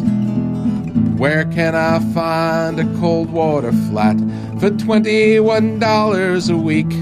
Where 1.20 1.44
can 1.46 1.76
I 1.76 2.00
find 2.14 2.80
a 2.80 3.00
cold 3.00 3.30
water 3.30 3.74
flat 3.74 4.18
for 4.60 4.70
$21 4.70 6.50
a 6.50 6.58
week? 6.58 6.94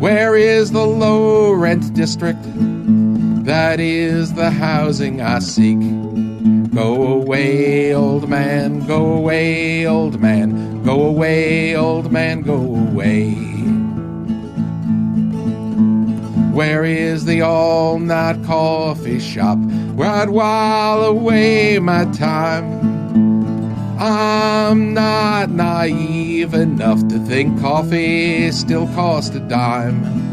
Where 0.00 0.34
is 0.34 0.72
the 0.72 0.86
low 0.86 1.52
rent 1.52 1.92
district? 1.92 2.42
That 3.44 3.80
is 3.80 4.32
the 4.32 4.50
housing 4.50 5.20
I 5.20 5.40
seek. 5.40 5.78
Go 6.46 7.12
away, 7.14 7.92
old 7.94 8.28
man, 8.28 8.86
go 8.86 9.14
away, 9.14 9.86
old 9.86 10.20
man, 10.20 10.82
go 10.84 11.02
away, 11.02 11.74
old 11.74 12.12
man, 12.12 12.42
go 12.42 12.54
away. 12.54 13.34
Where 16.52 16.84
is 16.84 17.24
the 17.24 17.42
all 17.42 17.98
night 17.98 18.44
coffee 18.44 19.18
shop 19.18 19.58
where 19.96 20.08
I'd 20.08 20.30
while 20.30 21.02
away 21.02 21.80
my 21.80 22.04
time? 22.12 22.64
I'm 23.98 24.94
not 24.94 25.50
naive 25.50 26.54
enough 26.54 27.08
to 27.08 27.18
think 27.18 27.60
coffee 27.60 28.52
still 28.52 28.86
costs 28.94 29.34
a 29.34 29.40
dime. 29.40 30.25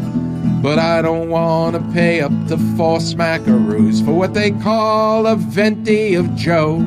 But 0.64 0.78
I 0.78 1.02
don't 1.02 1.28
want 1.28 1.76
to 1.76 1.92
pay 1.92 2.22
up 2.22 2.32
to 2.48 2.56
four 2.74 2.96
smackaroos 2.96 4.02
for 4.02 4.14
what 4.14 4.32
they 4.32 4.50
call 4.50 5.26
a 5.26 5.36
venti 5.36 6.14
of 6.14 6.34
Joe. 6.36 6.78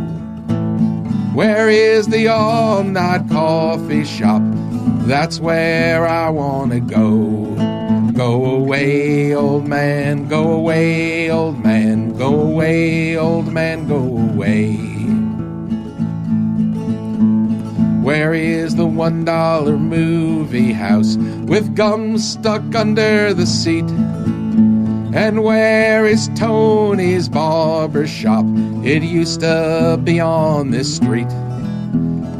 Where 1.35 1.69
is 1.69 2.07
the 2.07 2.27
all 2.27 2.83
night 2.83 3.29
coffee 3.29 4.03
shop? 4.03 4.41
That's 5.05 5.39
where 5.39 6.07
I 6.07 6.27
want 6.31 6.71
to 6.71 6.79
go. 6.79 8.13
Go 8.13 8.45
away, 8.45 9.35
old 9.35 9.67
man, 9.67 10.27
go 10.27 10.53
away, 10.53 11.29
old 11.29 11.63
man, 11.63 12.17
go 12.17 12.33
away, 12.33 13.15
old 13.15 13.53
man, 13.53 13.87
go 13.87 13.97
away. 13.97 14.96
Where 18.07 18.33
is 18.33 18.77
the 18.77 18.85
one 18.85 19.25
dollar 19.25 19.75
movie 19.75 20.71
house 20.71 21.17
with 21.17 21.75
gum 21.75 22.17
stuck 22.17 22.73
under 22.73 23.33
the 23.33 23.45
seat? 23.45 23.83
And 25.13 25.43
where 25.43 26.05
is 26.05 26.29
Tony's 26.33 27.27
barber 27.27 28.07
shop? 28.07 28.45
It 28.85 29.03
used 29.03 29.41
to 29.41 29.99
be 30.01 30.21
on 30.21 30.71
this 30.71 30.95
street. 30.95 31.29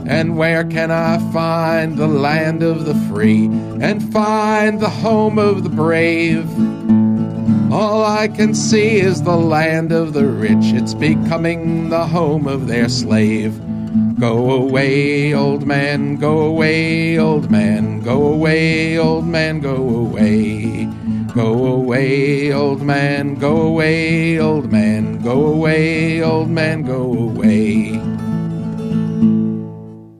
And 0.07 0.37
where 0.37 0.63
can 0.63 0.89
I 0.89 1.17
find 1.33 1.97
the 1.97 2.07
land 2.07 2.63
of 2.63 2.85
the 2.85 2.95
free 3.13 3.47
and 3.81 4.01
find 4.13 4.79
the 4.79 4.89
home 4.89 5.37
of 5.37 5.63
the 5.63 5.69
brave? 5.69 6.49
All 7.73 8.05
I 8.05 8.29
can 8.29 8.55
see 8.55 9.01
is 9.01 9.23
the 9.23 9.35
land 9.35 9.91
of 9.91 10.13
the 10.13 10.27
rich. 10.27 10.71
It's 10.71 10.93
becoming 10.93 11.89
the 11.89 12.07
home 12.07 12.47
of 12.47 12.67
their 12.67 12.87
slave. 12.87 13.66
Go 14.19 14.51
away, 14.51 15.33
old 15.33 15.65
man, 15.65 16.15
go 16.17 16.41
away, 16.41 17.17
old 17.19 17.51
man, 17.51 18.01
go 18.01 18.33
away, 18.33 18.97
old 18.97 19.25
man, 19.25 19.59
go 19.59 19.75
away. 19.75 20.87
Go 21.35 21.65
away, 21.67 22.51
old 22.51 22.81
man, 22.81 23.35
go 23.35 23.61
away, 23.61 24.39
old 24.39 24.71
man, 24.71 25.21
go 25.21 25.45
away, 25.53 26.23
old 26.23 26.49
man, 26.49 26.81
go 26.83 27.13
away. 27.13 27.66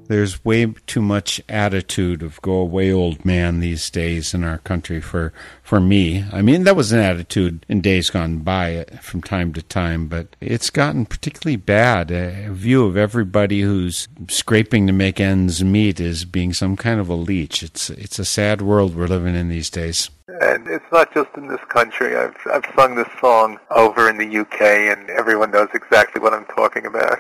There's 0.07 0.43
way 0.45 0.73
too 0.85 1.01
much 1.01 1.41
attitude 1.49 2.23
of 2.23 2.41
"go 2.41 2.53
away, 2.53 2.91
old 2.91 3.25
man" 3.25 3.59
these 3.59 3.89
days 3.89 4.33
in 4.33 4.43
our 4.43 4.59
country 4.59 5.01
for 5.01 5.33
for 5.61 5.79
me. 5.79 6.25
I 6.31 6.41
mean, 6.41 6.63
that 6.63 6.75
was 6.75 6.91
an 6.91 6.99
attitude 6.99 7.65
in 7.67 7.81
days 7.81 8.09
gone 8.09 8.39
by 8.39 8.77
uh, 8.77 8.97
from 9.01 9.21
time 9.21 9.51
to 9.53 9.61
time, 9.61 10.07
but 10.07 10.27
it's 10.39 10.69
gotten 10.69 11.05
particularly 11.05 11.57
bad. 11.57 12.11
Uh, 12.11 12.49
a 12.49 12.53
view 12.53 12.85
of 12.85 12.95
everybody 12.95 13.61
who's 13.61 14.07
scraping 14.29 14.87
to 14.87 14.93
make 14.93 15.19
ends 15.19 15.63
meet 15.63 15.99
as 15.99 16.23
being 16.23 16.53
some 16.53 16.77
kind 16.77 16.99
of 16.99 17.09
a 17.09 17.15
leech. 17.15 17.61
It's 17.61 17.89
it's 17.89 18.19
a 18.19 18.25
sad 18.25 18.61
world 18.61 18.95
we're 18.95 19.07
living 19.07 19.35
in 19.35 19.49
these 19.49 19.69
days. 19.69 20.09
And 20.41 20.67
it's 20.67 20.91
not 20.91 21.13
just 21.13 21.29
in 21.35 21.47
this 21.47 21.63
country. 21.69 22.15
I've 22.15 22.37
I've 22.51 22.65
sung 22.75 22.95
this 22.95 23.09
song 23.19 23.59
over 23.71 24.09
in 24.09 24.17
the 24.17 24.37
UK, 24.39 24.61
and 24.61 25.09
everyone 25.09 25.51
knows 25.51 25.69
exactly 25.73 26.21
what 26.21 26.33
I'm 26.33 26.45
talking 26.45 26.85
about. 26.85 27.19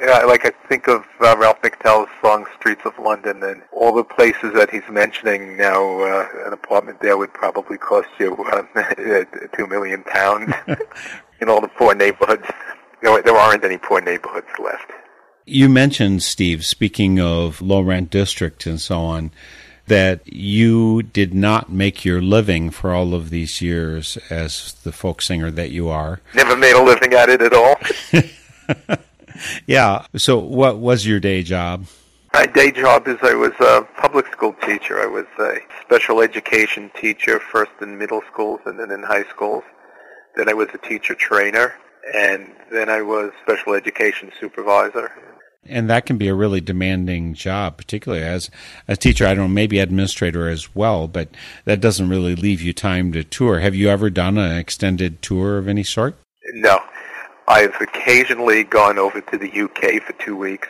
Yeah, 0.00 0.24
like 0.24 0.46
I 0.46 0.52
think 0.68 0.88
of 0.88 1.04
uh, 1.20 1.36
Ralph 1.38 1.60
McTell's 1.62 2.08
song 2.20 2.46
"Streets 2.58 2.82
of 2.84 2.98
London" 2.98 3.42
and 3.42 3.62
all 3.72 3.94
the 3.94 4.04
places 4.04 4.52
that 4.54 4.70
he's 4.70 4.88
mentioning 4.90 5.56
now. 5.56 6.00
Uh, 6.00 6.28
an 6.46 6.52
apartment 6.52 7.00
there 7.00 7.16
would 7.16 7.32
probably 7.32 7.78
cost 7.78 8.08
you 8.18 8.34
uh, 8.44 8.62
two 9.56 9.66
million 9.66 10.02
pounds 10.04 10.52
in 11.40 11.48
all 11.48 11.60
the 11.60 11.68
poor 11.68 11.94
neighborhoods. 11.94 12.46
There, 13.02 13.22
there 13.22 13.36
aren't 13.36 13.64
any 13.64 13.78
poor 13.78 14.00
neighborhoods 14.00 14.48
left. 14.62 14.90
You 15.44 15.68
mentioned, 15.68 16.22
Steve, 16.22 16.64
speaking 16.64 17.20
of 17.20 17.60
low 17.60 17.80
rent 17.80 18.10
district 18.10 18.64
and 18.66 18.80
so 18.80 19.00
on, 19.00 19.32
that 19.88 20.20
you 20.32 21.02
did 21.02 21.34
not 21.34 21.70
make 21.70 22.04
your 22.04 22.22
living 22.22 22.70
for 22.70 22.94
all 22.94 23.14
of 23.14 23.30
these 23.30 23.60
years 23.60 24.16
as 24.30 24.74
the 24.84 24.92
folk 24.92 25.20
singer 25.20 25.50
that 25.50 25.70
you 25.70 25.88
are. 25.88 26.20
Never 26.34 26.56
made 26.56 26.74
a 26.74 26.82
living 26.82 27.12
at 27.12 27.28
it 27.28 27.42
at 27.42 27.52
all. 27.52 27.76
Yeah. 29.66 30.06
So, 30.16 30.38
what 30.38 30.78
was 30.78 31.06
your 31.06 31.20
day 31.20 31.42
job? 31.42 31.86
My 32.34 32.46
day 32.46 32.70
job 32.70 33.08
is 33.08 33.18
I 33.22 33.34
was 33.34 33.52
a 33.60 33.86
public 34.00 34.26
school 34.32 34.54
teacher. 34.64 35.00
I 35.00 35.06
was 35.06 35.26
a 35.38 35.58
special 35.84 36.22
education 36.22 36.90
teacher 36.98 37.38
first 37.38 37.72
in 37.82 37.98
middle 37.98 38.22
schools 38.32 38.60
and 38.64 38.80
then 38.80 38.90
in 38.90 39.02
high 39.02 39.24
schools. 39.24 39.64
Then 40.34 40.48
I 40.48 40.54
was 40.54 40.68
a 40.72 40.78
teacher 40.78 41.14
trainer, 41.14 41.74
and 42.14 42.50
then 42.70 42.88
I 42.88 43.02
was 43.02 43.32
special 43.42 43.74
education 43.74 44.32
supervisor. 44.40 45.12
And 45.64 45.88
that 45.90 46.06
can 46.06 46.16
be 46.18 46.26
a 46.28 46.34
really 46.34 46.60
demanding 46.60 47.34
job, 47.34 47.76
particularly 47.76 48.24
as 48.24 48.50
a 48.88 48.96
teacher. 48.96 49.26
I 49.26 49.34
don't 49.34 49.44
know, 49.44 49.48
maybe 49.48 49.78
administrator 49.78 50.48
as 50.48 50.74
well, 50.74 51.06
but 51.06 51.28
that 51.66 51.80
doesn't 51.80 52.08
really 52.08 52.34
leave 52.34 52.62
you 52.62 52.72
time 52.72 53.12
to 53.12 53.22
tour. 53.22 53.60
Have 53.60 53.74
you 53.74 53.88
ever 53.88 54.10
done 54.10 54.38
an 54.38 54.56
extended 54.56 55.22
tour 55.22 55.58
of 55.58 55.68
any 55.68 55.84
sort? 55.84 56.16
No, 56.54 56.80
I've 57.48 57.74
occasionally 57.80 58.64
gone 58.64 58.98
over 58.98 59.20
to 59.20 59.38
the 59.38 59.48
UK 59.50 60.02
for 60.02 60.12
two 60.24 60.36
weeks 60.36 60.68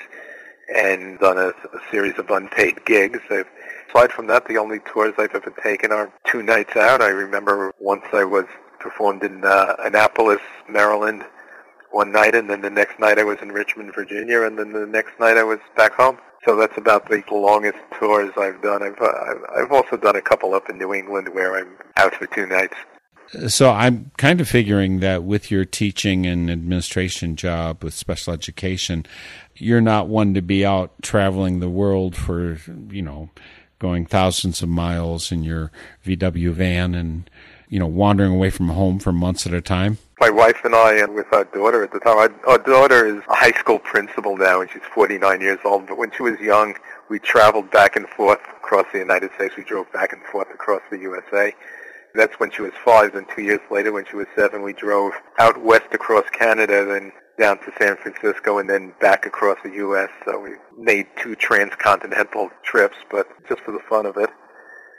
and 0.75 1.19
done 1.19 1.39
a, 1.39 1.49
a 1.49 1.81
series 1.91 2.19
of 2.19 2.31
unpaid 2.31 2.85
gigs. 2.85 3.21
I've, 3.31 3.47
aside 3.91 4.13
from 4.13 4.27
that, 4.29 4.47
the 4.47 4.59
only 4.59 4.79
tours 4.81 5.15
I've 5.19 5.35
ever 5.35 5.53
taken 5.63 5.93
are 5.93 6.13
two 6.27 6.43
nights 6.43 6.77
out. 6.77 7.03
I 7.03 7.09
remember 7.09 7.73
once 7.79 8.05
I 8.13 8.25
was 8.25 8.47
performed 8.81 9.23
in 9.23 9.45
uh, 9.45 9.77
Annapolis, 9.81 10.41
Maryland, 10.69 11.25
one 11.91 12.11
night, 12.11 12.35
and 12.35 12.49
then 12.49 12.63
the 12.63 12.71
next 12.71 12.99
night 12.99 13.19
I 13.19 13.25
was 13.25 13.39
in 13.43 13.51
Richmond, 13.51 13.95
Virginia, 13.95 14.43
and 14.43 14.59
then 14.59 14.73
the 14.73 14.87
next 14.87 15.21
night 15.21 15.37
I 15.37 15.43
was 15.43 15.59
back 15.77 15.93
home. 15.93 16.19
So 16.47 16.57
that's 16.57 16.77
about 16.77 17.09
the 17.09 17.23
longest 17.31 17.79
tours 17.99 18.33
I've 18.37 18.61
done. 18.63 18.83
I've 18.83 19.01
uh, 19.01 19.07
I've 19.07 19.65
I've 19.65 19.73
also 19.73 19.97
done 19.97 20.17
a 20.17 20.23
couple 20.23 20.55
up 20.55 20.69
in 20.69 20.79
New 20.79 20.93
England 20.93 21.29
where 21.33 21.57
I'm 21.57 21.77
out 21.97 22.15
for 22.15 22.27
two 22.27 22.47
nights. 22.47 22.75
So 23.49 23.71
I'm 23.71 24.11
kind 24.19 24.41
of 24.41 24.49
figuring 24.49 25.01
that 25.01 25.25
with 25.25 25.51
your 25.51 25.65
teaching 25.65 26.27
and 26.27 26.51
administration 26.51 27.35
job 27.37 27.83
with 27.83 27.95
special 27.95 28.35
education, 28.35 29.07
you're 29.57 29.81
not 29.81 30.09
one 30.09 30.35
to 30.35 30.43
be 30.43 30.67
out 30.67 30.93
traveling 31.03 31.61
the 31.61 31.71
world 31.71 32.15
for, 32.15 32.59
you 32.91 33.01
know, 33.01 33.31
going 33.79 34.05
thousands 34.05 34.63
of 34.63 34.69
miles 34.69 35.33
in 35.33 35.43
your 35.43 35.73
VW 36.05 36.53
van 36.53 36.95
and, 36.95 37.31
you 37.69 37.79
know, 37.79 37.87
wandering 37.87 38.33
away 38.33 38.51
from 38.51 38.69
home 38.69 38.99
for 38.99 39.13
months 39.13 39.47
at 39.47 39.55
a 39.55 39.63
time. 39.63 39.97
My 40.21 40.31
wife 40.31 40.61
and 40.65 40.75
I, 40.75 40.95
and 40.99 41.15
with 41.15 41.33
our 41.33 41.45
daughter 41.45 41.83
at 41.83 41.91
the 41.91 42.01
time, 42.01 42.19
our, 42.19 42.33
our 42.47 42.59
daughter 42.59 43.07
is 43.07 43.23
a 43.29 43.35
high 43.35 43.59
school 43.59 43.79
principal 43.79 44.37
now, 44.37 44.61
and 44.61 44.71
she's 44.71 44.83
49 44.95 45.41
years 45.41 45.59
old. 45.65 45.87
But 45.87 45.97
when 45.97 46.13
she 46.13 46.23
was 46.23 46.39
young, 46.39 46.77
we 47.09 47.19
traveled 47.19 47.71
back 47.71 47.97
and 47.97 48.07
forth 48.09 48.41
across 48.59 48.87
the 48.93 48.99
United 48.99 49.31
States. 49.35 49.57
We 49.57 49.65
drove 49.65 49.91
back 49.91 50.13
and 50.13 50.23
forth 50.23 50.51
across 50.53 50.83
the 50.91 50.99
USA. 50.99 51.55
That's 52.15 52.39
when 52.39 52.51
she 52.51 52.63
was 52.63 52.73
five. 52.85 53.15
Then 53.15 53.27
two 53.35 53.43
years 53.43 53.61
later, 53.71 53.93
when 53.93 54.05
she 54.11 54.17
was 54.17 54.27
seven, 54.37 54.63
we 54.63 54.73
drove 54.73 55.13
out 55.39 55.63
west 55.63 55.87
across 55.93 56.25
Canada, 56.31 56.85
then 56.85 57.13
down 57.39 57.59
to 57.61 57.73
San 57.79 57.97
Francisco, 57.97 58.59
and 58.59 58.69
then 58.69 58.93
back 59.01 59.27
across 59.27 59.59
the 59.65 59.71
U.S. 59.71 60.11
So 60.25 60.39
we 60.41 60.51
made 60.77 61.07
two 61.17 61.35
transcontinental 61.35 62.51
trips, 62.63 62.97
but 63.11 63.27
just 63.49 63.63
for 63.63 63.73
the 63.73 63.81
fun 63.89 64.07
of 64.07 64.17
it. 64.17 64.31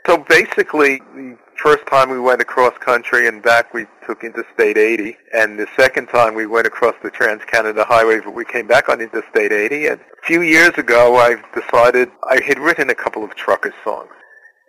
So 0.05 0.17
basically, 0.17 0.99
the 1.15 1.37
first 1.55 1.87
time 1.87 2.09
we 2.09 2.19
went 2.19 2.41
across 2.41 2.77
country 2.79 3.25
and 3.25 3.41
back, 3.41 3.73
we 3.73 3.85
took 4.05 4.25
Interstate 4.25 4.77
80, 4.77 5.15
and 5.33 5.57
the 5.57 5.67
second 5.77 6.07
time 6.07 6.35
we 6.35 6.45
went 6.45 6.67
across 6.67 6.93
the 7.01 7.09
Trans-Canada 7.09 7.85
Highway, 7.85 8.19
but 8.19 8.33
we 8.33 8.43
came 8.43 8.67
back 8.67 8.89
on 8.89 8.99
Interstate 8.99 9.53
80. 9.53 9.87
And 9.87 10.01
a 10.01 10.25
few 10.25 10.41
years 10.41 10.77
ago, 10.77 11.15
I 11.15 11.35
decided 11.57 12.09
I 12.29 12.41
had 12.45 12.59
written 12.59 12.89
a 12.89 12.95
couple 12.95 13.23
of 13.23 13.33
trucker 13.35 13.73
songs, 13.85 14.11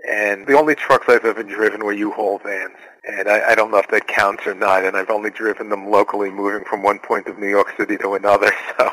and 0.09 0.47
the 0.47 0.59
only 0.59 0.75
trucks 0.75 1.07
I've 1.09 1.25
ever 1.25 1.43
driven 1.43 1.85
were 1.85 1.93
U-Haul 1.93 2.39
vans, 2.39 2.77
and 3.05 3.29
I, 3.29 3.51
I 3.51 3.55
don't 3.55 3.71
know 3.71 3.79
if 3.79 3.89
that 3.89 4.07
counts 4.07 4.47
or 4.47 4.55
not. 4.55 4.85
And 4.85 4.97
I've 4.97 5.11
only 5.11 5.31
driven 5.31 5.69
them 5.69 5.91
locally, 5.91 6.31
moving 6.31 6.65
from 6.65 6.83
one 6.83 6.99
point 6.99 7.27
of 7.27 7.39
New 7.39 7.49
York 7.49 7.75
City 7.77 7.97
to 7.99 8.15
another, 8.15 8.53
so 8.79 8.91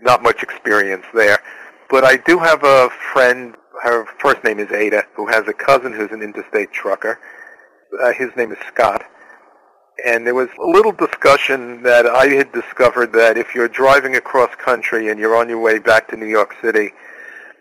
not 0.00 0.22
much 0.22 0.42
experience 0.42 1.04
there. 1.14 1.38
But 1.88 2.04
I 2.04 2.16
do 2.16 2.38
have 2.38 2.62
a 2.62 2.88
friend 3.12 3.56
her 3.82 4.04
first 4.18 4.44
name 4.44 4.58
is 4.58 4.70
Ada, 4.70 5.04
who 5.14 5.26
has 5.26 5.48
a 5.48 5.52
cousin 5.52 5.92
who's 5.92 6.10
an 6.12 6.22
interstate 6.22 6.72
trucker. 6.72 7.18
Uh, 8.00 8.12
his 8.12 8.30
name 8.36 8.52
is 8.52 8.58
Scott. 8.68 9.04
And 10.04 10.26
there 10.26 10.34
was 10.34 10.48
a 10.58 10.66
little 10.66 10.92
discussion 10.92 11.82
that 11.82 12.06
I 12.06 12.26
had 12.28 12.52
discovered 12.52 13.12
that 13.12 13.36
if 13.36 13.54
you're 13.54 13.68
driving 13.68 14.16
across 14.16 14.54
country 14.54 15.08
and 15.08 15.18
you're 15.18 15.36
on 15.36 15.48
your 15.48 15.60
way 15.60 15.78
back 15.78 16.08
to 16.08 16.16
New 16.16 16.26
York 16.26 16.54
City, 16.62 16.90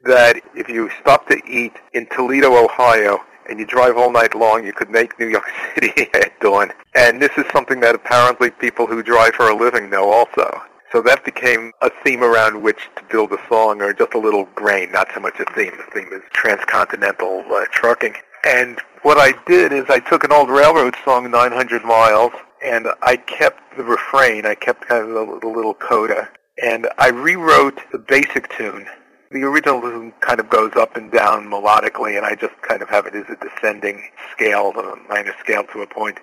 that 0.04 0.42
if 0.56 0.70
you 0.70 0.90
stop 1.02 1.28
to 1.28 1.42
eat 1.48 1.74
in 1.94 2.06
Toledo, 2.08 2.64
Ohio, 2.64 3.20
and 3.50 3.60
you 3.60 3.66
drive 3.66 3.98
all 3.98 4.12
night 4.12 4.36
long, 4.36 4.66
you 4.66 4.74
could 4.74 4.90
make 4.90 5.20
New 5.20 5.28
York 5.28 5.50
City 5.76 6.08
at 6.14 6.40
dawn. 6.40 6.72
And 6.96 7.22
this 7.22 7.32
is 7.38 7.46
something 7.52 7.80
that 7.82 7.96
apparently 7.96 8.52
people 8.52 8.86
who 8.88 9.02
drive 9.02 9.34
for 9.34 9.50
a 9.50 9.56
living 9.56 9.90
know 9.90 10.12
also. 10.12 10.62
So 10.92 11.02
that 11.02 11.24
became 11.24 11.72
a 11.82 11.92
theme 12.04 12.24
around 12.24 12.64
which 12.64 12.90
to 12.96 13.04
build 13.12 13.32
a 13.32 13.38
song, 13.48 13.82
or 13.82 13.94
just 13.94 14.14
a 14.16 14.20
little 14.20 14.46
grain, 14.56 14.92
not 14.92 15.08
so 15.14 15.20
much 15.20 15.40
a 15.40 15.46
theme. 15.54 15.74
The 15.78 15.92
theme 15.94 16.10
is 16.12 16.22
transcontinental 16.34 17.44
uh, 17.52 17.66
trucking. 17.72 18.16
And 18.44 18.80
what 19.04 19.18
I 19.18 19.34
did 19.46 19.72
is 19.72 19.86
I 19.90 20.00
took 20.00 20.24
an 20.24 20.32
old 20.32 20.50
railroad 20.50 20.96
song, 21.06 21.30
900 21.30 21.84
Miles, 21.84 22.32
and 22.64 22.88
I 23.02 23.18
kept 23.18 23.78
the 23.78 23.84
refrain. 23.84 24.46
I 24.46 24.56
kept 24.56 24.88
kind 24.88 25.04
of 25.04 25.10
the, 25.10 25.40
the 25.42 25.48
little 25.48 25.76
coda, 25.76 26.30
and 26.62 26.88
I 26.98 27.10
rewrote 27.10 27.80
the 27.92 28.00
basic 28.00 28.50
tune. 28.58 28.88
The 29.32 29.44
original 29.44 30.12
kind 30.22 30.40
of 30.40 30.50
goes 30.50 30.72
up 30.76 30.96
and 30.98 31.12
down 31.12 31.46
melodically, 31.46 32.18
and 32.18 32.26
I 32.26 32.34
just 32.36 32.60
kind 32.64 32.82
of 32.82 32.90
have 32.90 33.06
it 33.06 33.14
as 33.14 33.26
a 33.30 33.36
descending 33.36 34.04
scale, 34.32 34.72
a 34.72 34.96
minor 35.08 35.36
scale 35.40 35.64
to 35.72 35.82
a 35.82 35.88
point, 35.88 36.18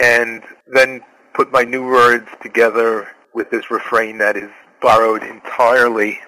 and 0.00 0.42
then 0.68 1.00
put 1.34 1.50
my 1.50 1.64
new 1.64 1.84
words 1.84 2.28
together 2.42 3.08
with 3.34 3.50
this 3.50 3.70
refrain 3.70 4.18
that 4.18 4.36
is 4.36 4.50
borrowed 4.80 5.22
entirely 5.24 6.20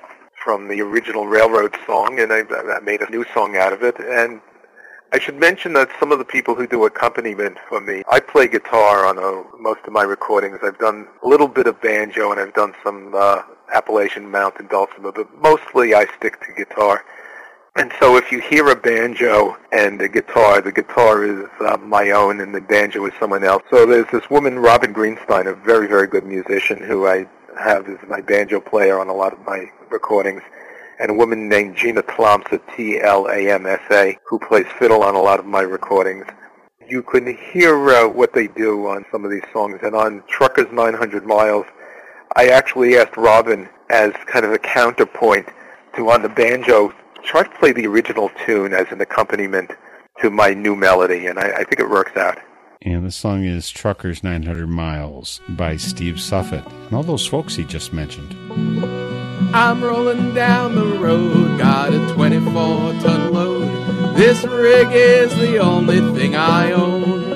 from 0.42 0.68
the 0.68 0.80
original 0.80 1.26
railroad 1.26 1.76
song, 1.86 2.18
and 2.18 2.32
I, 2.32 2.40
I 2.40 2.80
made 2.80 3.00
a 3.00 3.10
new 3.10 3.24
song 3.32 3.56
out 3.56 3.72
of 3.72 3.82
it. 3.82 3.96
And 4.00 4.40
I 5.12 5.18
should 5.18 5.36
mention 5.36 5.72
that 5.74 5.88
some 5.98 6.12
of 6.12 6.18
the 6.18 6.24
people 6.24 6.54
who 6.54 6.66
do 6.66 6.84
accompaniment 6.84 7.58
for 7.68 7.80
me, 7.80 8.02
I 8.10 8.20
play 8.20 8.48
guitar 8.48 9.06
on 9.06 9.18
a, 9.18 9.44
most 9.58 9.80
of 9.86 9.92
my 9.92 10.02
recordings. 10.02 10.58
I've 10.62 10.78
done 10.78 11.06
a 11.22 11.28
little 11.28 11.48
bit 11.48 11.66
of 11.66 11.80
banjo, 11.80 12.30
and 12.30 12.40
I've 12.40 12.54
done 12.54 12.74
some 12.84 13.14
uh, 13.14 13.42
Appalachian 13.72 14.30
Mountain 14.30 14.68
dulcimer, 14.68 15.12
but 15.12 15.32
mostly 15.40 15.94
I 15.94 16.06
stick 16.16 16.40
to 16.40 16.52
guitar. 16.52 17.04
And 17.76 17.92
so 18.00 18.16
if 18.16 18.32
you 18.32 18.40
hear 18.40 18.68
a 18.70 18.76
banjo 18.76 19.56
and 19.70 20.00
a 20.02 20.08
guitar, 20.08 20.60
the 20.60 20.72
guitar 20.72 21.24
is 21.24 21.48
uh, 21.60 21.76
my 21.76 22.10
own 22.10 22.40
and 22.40 22.52
the 22.52 22.60
banjo 22.60 23.06
is 23.06 23.12
someone 23.20 23.44
else. 23.44 23.62
So 23.70 23.86
there's 23.86 24.10
this 24.10 24.28
woman, 24.28 24.58
Robin 24.58 24.92
Greenstein, 24.92 25.46
a 25.46 25.54
very, 25.54 25.86
very 25.86 26.08
good 26.08 26.24
musician 26.24 26.78
who 26.82 27.06
I 27.06 27.28
have 27.56 27.88
as 27.88 27.98
my 28.08 28.20
banjo 28.20 28.58
player 28.58 28.98
on 28.98 29.08
a 29.08 29.12
lot 29.12 29.32
of 29.32 29.38
my 29.46 29.70
recordings, 29.90 30.42
and 30.98 31.12
a 31.12 31.14
woman 31.14 31.48
named 31.48 31.76
Gina 31.76 32.02
Tlamsa, 32.02 32.60
T-L-A-M-S-A, 32.76 34.18
who 34.26 34.38
plays 34.40 34.66
fiddle 34.78 35.04
on 35.04 35.14
a 35.14 35.20
lot 35.20 35.38
of 35.38 35.46
my 35.46 35.60
recordings. 35.60 36.26
You 36.88 37.02
can 37.02 37.36
hear 37.52 37.90
uh, 37.90 38.08
what 38.08 38.32
they 38.32 38.48
do 38.48 38.88
on 38.88 39.04
some 39.12 39.24
of 39.24 39.30
these 39.30 39.46
songs, 39.52 39.78
and 39.82 39.94
on 39.94 40.24
Truckers 40.28 40.72
900 40.72 41.24
Miles, 41.24 41.66
I 42.38 42.50
actually 42.50 42.96
asked 42.96 43.16
Robin 43.16 43.68
as 43.90 44.12
kind 44.26 44.44
of 44.44 44.52
a 44.52 44.60
counterpoint 44.60 45.48
to 45.96 46.08
on 46.08 46.22
the 46.22 46.28
banjo 46.28 46.94
try 47.24 47.42
to 47.42 47.50
play 47.58 47.72
the 47.72 47.84
original 47.88 48.30
tune 48.46 48.72
as 48.72 48.86
an 48.92 49.00
accompaniment 49.00 49.72
to 50.20 50.30
my 50.30 50.54
new 50.54 50.76
melody, 50.76 51.26
and 51.26 51.36
I, 51.36 51.50
I 51.50 51.64
think 51.64 51.80
it 51.80 51.90
works 51.90 52.16
out. 52.16 52.38
And 52.82 53.04
the 53.04 53.10
song 53.10 53.42
is 53.42 53.68
Truckers 53.68 54.22
900 54.22 54.68
Miles 54.68 55.40
by 55.48 55.76
Steve 55.78 56.20
Suffet 56.20 56.64
and 56.64 56.92
all 56.92 57.02
those 57.02 57.26
folks 57.26 57.56
he 57.56 57.64
just 57.64 57.92
mentioned. 57.92 58.36
I'm 59.52 59.82
rolling 59.82 60.32
down 60.32 60.76
the 60.76 60.96
road, 61.00 61.58
got 61.58 61.92
a 61.92 62.14
24 62.14 62.52
ton 62.52 63.32
load. 63.32 64.14
This 64.16 64.44
rig 64.44 64.86
is 64.92 65.34
the 65.34 65.58
only 65.58 65.98
thing 66.16 66.36
I 66.36 66.70
own. 66.70 67.32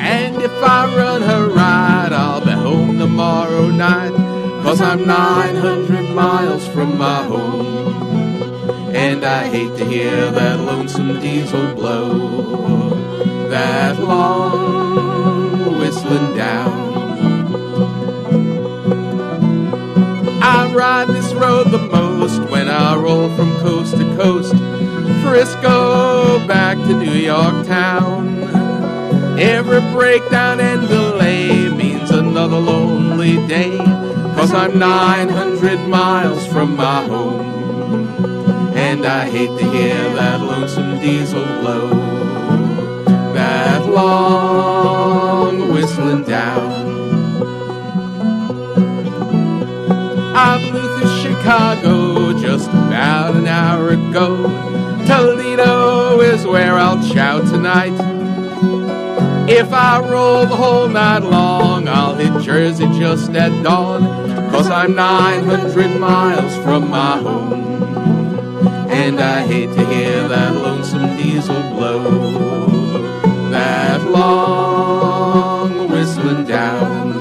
And 0.00 0.36
if 0.36 0.52
I 0.62 0.96
run 0.96 1.22
her 1.22 1.48
right, 1.48 1.64
I'll 1.64 1.90
be 1.90 1.93
home 2.64 2.98
tomorrow 2.98 3.68
night. 3.68 4.14
Cause 4.64 4.80
I'm 4.80 5.06
900 5.06 6.14
miles 6.14 6.66
from 6.66 6.96
my 6.96 7.22
home. 7.24 8.96
And 8.96 9.22
I 9.22 9.48
hate 9.48 9.76
to 9.76 9.84
hear 9.84 10.30
that 10.30 10.60
lonesome 10.60 11.20
diesel 11.20 11.74
blow. 11.74 12.88
That 13.50 14.00
long 14.00 15.78
whistling 15.78 16.34
down. 16.34 16.74
I 20.42 20.72
ride 20.72 21.08
this 21.08 21.34
road 21.34 21.70
the 21.70 21.84
most 21.98 22.40
when 22.50 22.68
I 22.70 22.96
roll 22.96 23.28
from 23.36 23.54
coast 23.58 23.92
to 23.98 24.04
coast. 24.16 24.54
Frisco 25.22 26.46
back 26.46 26.78
to 26.78 26.94
New 26.98 27.18
York 27.32 27.66
town. 27.66 28.42
Every 29.38 29.80
breakdown 29.92 30.60
and 30.60 30.86
delay 30.88 31.23
another 32.44 32.60
lonely 32.60 33.36
day. 33.48 33.78
Cause 34.36 34.52
I'm 34.52 34.78
900 34.78 35.88
miles 35.88 36.46
from 36.46 36.76
my 36.76 37.02
home. 37.06 37.40
And 38.76 39.06
I 39.06 39.30
hate 39.30 39.58
to 39.58 39.70
hear 39.70 39.94
that 40.14 40.42
lonesome 40.42 41.00
diesel 41.00 41.42
blow. 41.60 41.88
That 43.32 43.86
long 43.86 45.72
whistling 45.72 46.24
down. 46.24 46.84
I 50.36 50.68
flew 50.68 50.98
through 50.98 51.16
Chicago 51.22 52.38
just 52.38 52.68
about 52.68 53.36
an 53.36 53.46
hour 53.46 53.90
ago. 53.90 54.42
Toledo 55.06 56.20
is 56.20 56.44
where 56.46 56.74
I'll 56.74 57.02
chow 57.08 57.40
tonight. 57.40 58.23
If 59.46 59.74
I 59.74 59.98
roll 60.00 60.46
the 60.46 60.56
whole 60.56 60.88
night 60.88 61.18
long, 61.18 61.86
I'll 61.86 62.14
hit 62.14 62.42
Jersey 62.42 62.86
just 62.98 63.30
at 63.32 63.62
dawn. 63.62 64.02
Cause 64.50 64.70
I'm 64.70 64.94
900 64.94 66.00
miles 66.00 66.56
from 66.64 66.88
my 66.88 67.18
home. 67.18 67.82
And 68.88 69.20
I 69.20 69.46
hate 69.46 69.70
to 69.74 69.84
hear 69.84 70.28
that 70.28 70.54
lonesome 70.54 71.16
diesel 71.18 71.60
blow. 71.72 72.04
That 73.50 74.00
long 74.10 75.90
whistling 75.90 76.46
down. 76.46 77.12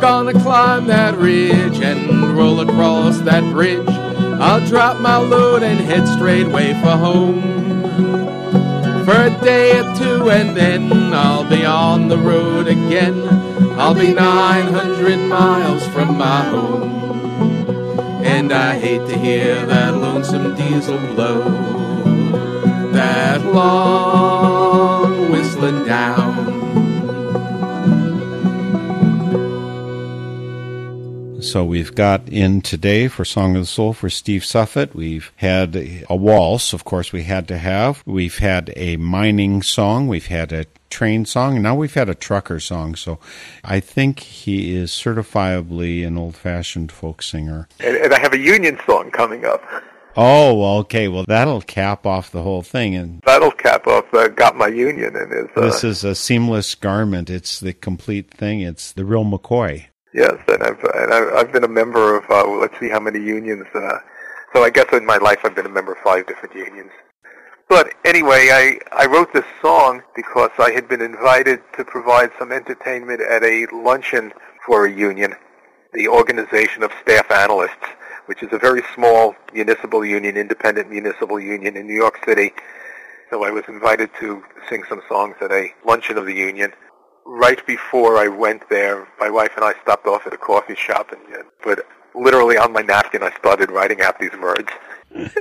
Gonna 0.00 0.32
climb 0.32 0.86
that 0.88 1.16
ridge 1.16 1.80
and 1.80 2.36
roll 2.36 2.58
across 2.60 3.20
that 3.20 3.44
bridge. 3.52 3.88
I'll 4.40 4.66
drop 4.66 4.98
my 5.00 5.18
load 5.18 5.62
and 5.62 5.78
head 5.78 6.08
straight 6.08 6.48
way 6.48 6.72
for 6.82 6.96
home. 6.96 7.60
For 9.04 9.16
a 9.16 9.30
day 9.42 9.78
or 9.78 9.94
two 9.96 10.30
and 10.30 10.56
then 10.56 11.12
I'll 11.14 11.48
be 11.48 11.64
on 11.64 12.08
the 12.08 12.18
road 12.18 12.68
again. 12.68 13.26
I'll 13.78 13.94
be 13.94 14.12
900 14.12 15.18
miles 15.18 15.86
from 15.88 16.18
my 16.18 16.44
home. 16.44 16.90
And 18.22 18.52
I 18.52 18.78
hate 18.78 19.06
to 19.08 19.18
hear 19.18 19.64
that 19.66 19.96
lonesome 19.96 20.54
diesel 20.54 20.98
blow. 21.14 21.42
That 22.92 23.44
long 23.44 25.30
whistling 25.30 25.84
down. 25.86 26.49
So 31.50 31.64
we've 31.64 31.96
got 31.96 32.28
in 32.28 32.62
today 32.62 33.08
for 33.08 33.24
Song 33.24 33.56
of 33.56 33.62
the 33.62 33.66
Soul 33.66 33.92
for 33.92 34.08
Steve 34.08 34.44
Suffet. 34.44 34.94
We've 34.94 35.32
had 35.34 35.74
a 35.74 36.14
waltz, 36.14 36.72
of 36.72 36.84
course, 36.84 37.12
we 37.12 37.24
had 37.24 37.48
to 37.48 37.58
have. 37.58 38.04
We've 38.06 38.38
had 38.38 38.72
a 38.76 38.96
mining 38.98 39.60
song. 39.62 40.06
We've 40.06 40.28
had 40.28 40.52
a 40.52 40.66
train 40.90 41.24
song. 41.24 41.54
And 41.54 41.64
now 41.64 41.74
we've 41.74 41.92
had 41.92 42.08
a 42.08 42.14
trucker 42.14 42.60
song. 42.60 42.94
So 42.94 43.18
I 43.64 43.80
think 43.80 44.20
he 44.20 44.76
is 44.76 44.92
certifiably 44.92 46.06
an 46.06 46.16
old 46.16 46.36
fashioned 46.36 46.92
folk 46.92 47.20
singer. 47.20 47.66
And, 47.80 47.96
and 47.96 48.14
I 48.14 48.20
have 48.20 48.32
a 48.32 48.38
union 48.38 48.78
song 48.86 49.10
coming 49.10 49.44
up. 49.44 49.60
Oh, 50.16 50.78
okay. 50.78 51.08
Well, 51.08 51.24
that'll 51.26 51.62
cap 51.62 52.06
off 52.06 52.30
the 52.30 52.42
whole 52.42 52.62
thing. 52.62 52.94
And 52.94 53.22
That'll 53.22 53.50
cap 53.50 53.88
off 53.88 54.14
uh, 54.14 54.28
Got 54.28 54.54
My 54.54 54.68
Union 54.68 55.16
and 55.16 55.32
is 55.32 55.48
uh, 55.56 55.62
this 55.62 55.82
is 55.82 56.04
a 56.04 56.14
seamless 56.14 56.76
garment. 56.76 57.28
It's 57.28 57.58
the 57.58 57.72
complete 57.72 58.30
thing. 58.30 58.60
It's 58.60 58.92
the 58.92 59.04
real 59.04 59.24
McCoy. 59.24 59.86
Yes, 60.12 60.38
and 60.48 60.62
I've 60.62 60.82
and 60.82 61.14
I've, 61.14 61.52
been 61.52 61.62
a 61.62 61.68
member 61.68 62.16
of 62.16 62.28
uh, 62.28 62.44
let's 62.48 62.78
see 62.80 62.88
how 62.88 62.98
many 62.98 63.20
unions. 63.20 63.66
Uh, 63.72 63.98
so 64.52 64.64
I 64.64 64.70
guess 64.70 64.86
in 64.92 65.06
my 65.06 65.18
life 65.18 65.38
I've 65.44 65.54
been 65.54 65.66
a 65.66 65.70
member 65.70 65.92
of 65.92 65.98
five 65.98 66.26
different 66.26 66.54
unions. 66.54 66.90
But 67.68 67.94
anyway, 68.04 68.48
I 68.50 68.78
I 68.90 69.06
wrote 69.06 69.32
this 69.32 69.44
song 69.62 70.02
because 70.16 70.50
I 70.58 70.72
had 70.72 70.88
been 70.88 71.00
invited 71.00 71.60
to 71.76 71.84
provide 71.84 72.32
some 72.40 72.50
entertainment 72.50 73.20
at 73.20 73.44
a 73.44 73.66
luncheon 73.72 74.32
for 74.66 74.86
a 74.86 74.92
union, 74.92 75.36
the 75.94 76.08
Organization 76.08 76.82
of 76.82 76.90
Staff 77.02 77.30
Analysts, 77.30 77.86
which 78.26 78.42
is 78.42 78.48
a 78.52 78.58
very 78.58 78.82
small 78.96 79.36
municipal 79.54 80.04
union, 80.04 80.36
independent 80.36 80.90
municipal 80.90 81.38
union 81.38 81.76
in 81.76 81.86
New 81.86 81.94
York 81.94 82.18
City. 82.24 82.52
So 83.30 83.44
I 83.44 83.50
was 83.50 83.62
invited 83.68 84.10
to 84.18 84.42
sing 84.68 84.82
some 84.88 85.02
songs 85.08 85.36
at 85.40 85.52
a 85.52 85.68
luncheon 85.86 86.18
of 86.18 86.26
the 86.26 86.34
union 86.34 86.72
right 87.24 87.64
before 87.66 88.16
I 88.16 88.28
went 88.28 88.68
there, 88.68 89.08
my 89.18 89.30
wife 89.30 89.52
and 89.56 89.64
I 89.64 89.74
stopped 89.82 90.06
off 90.06 90.26
at 90.26 90.32
a 90.32 90.38
coffee 90.38 90.74
shop, 90.74 91.12
and 91.12 91.44
but 91.62 91.86
literally 92.14 92.56
on 92.56 92.72
my 92.72 92.82
napkin, 92.82 93.22
I 93.22 93.30
started 93.36 93.70
writing 93.70 94.00
out 94.00 94.18
these 94.18 94.32
words. 94.40 94.68
it, 95.10 95.32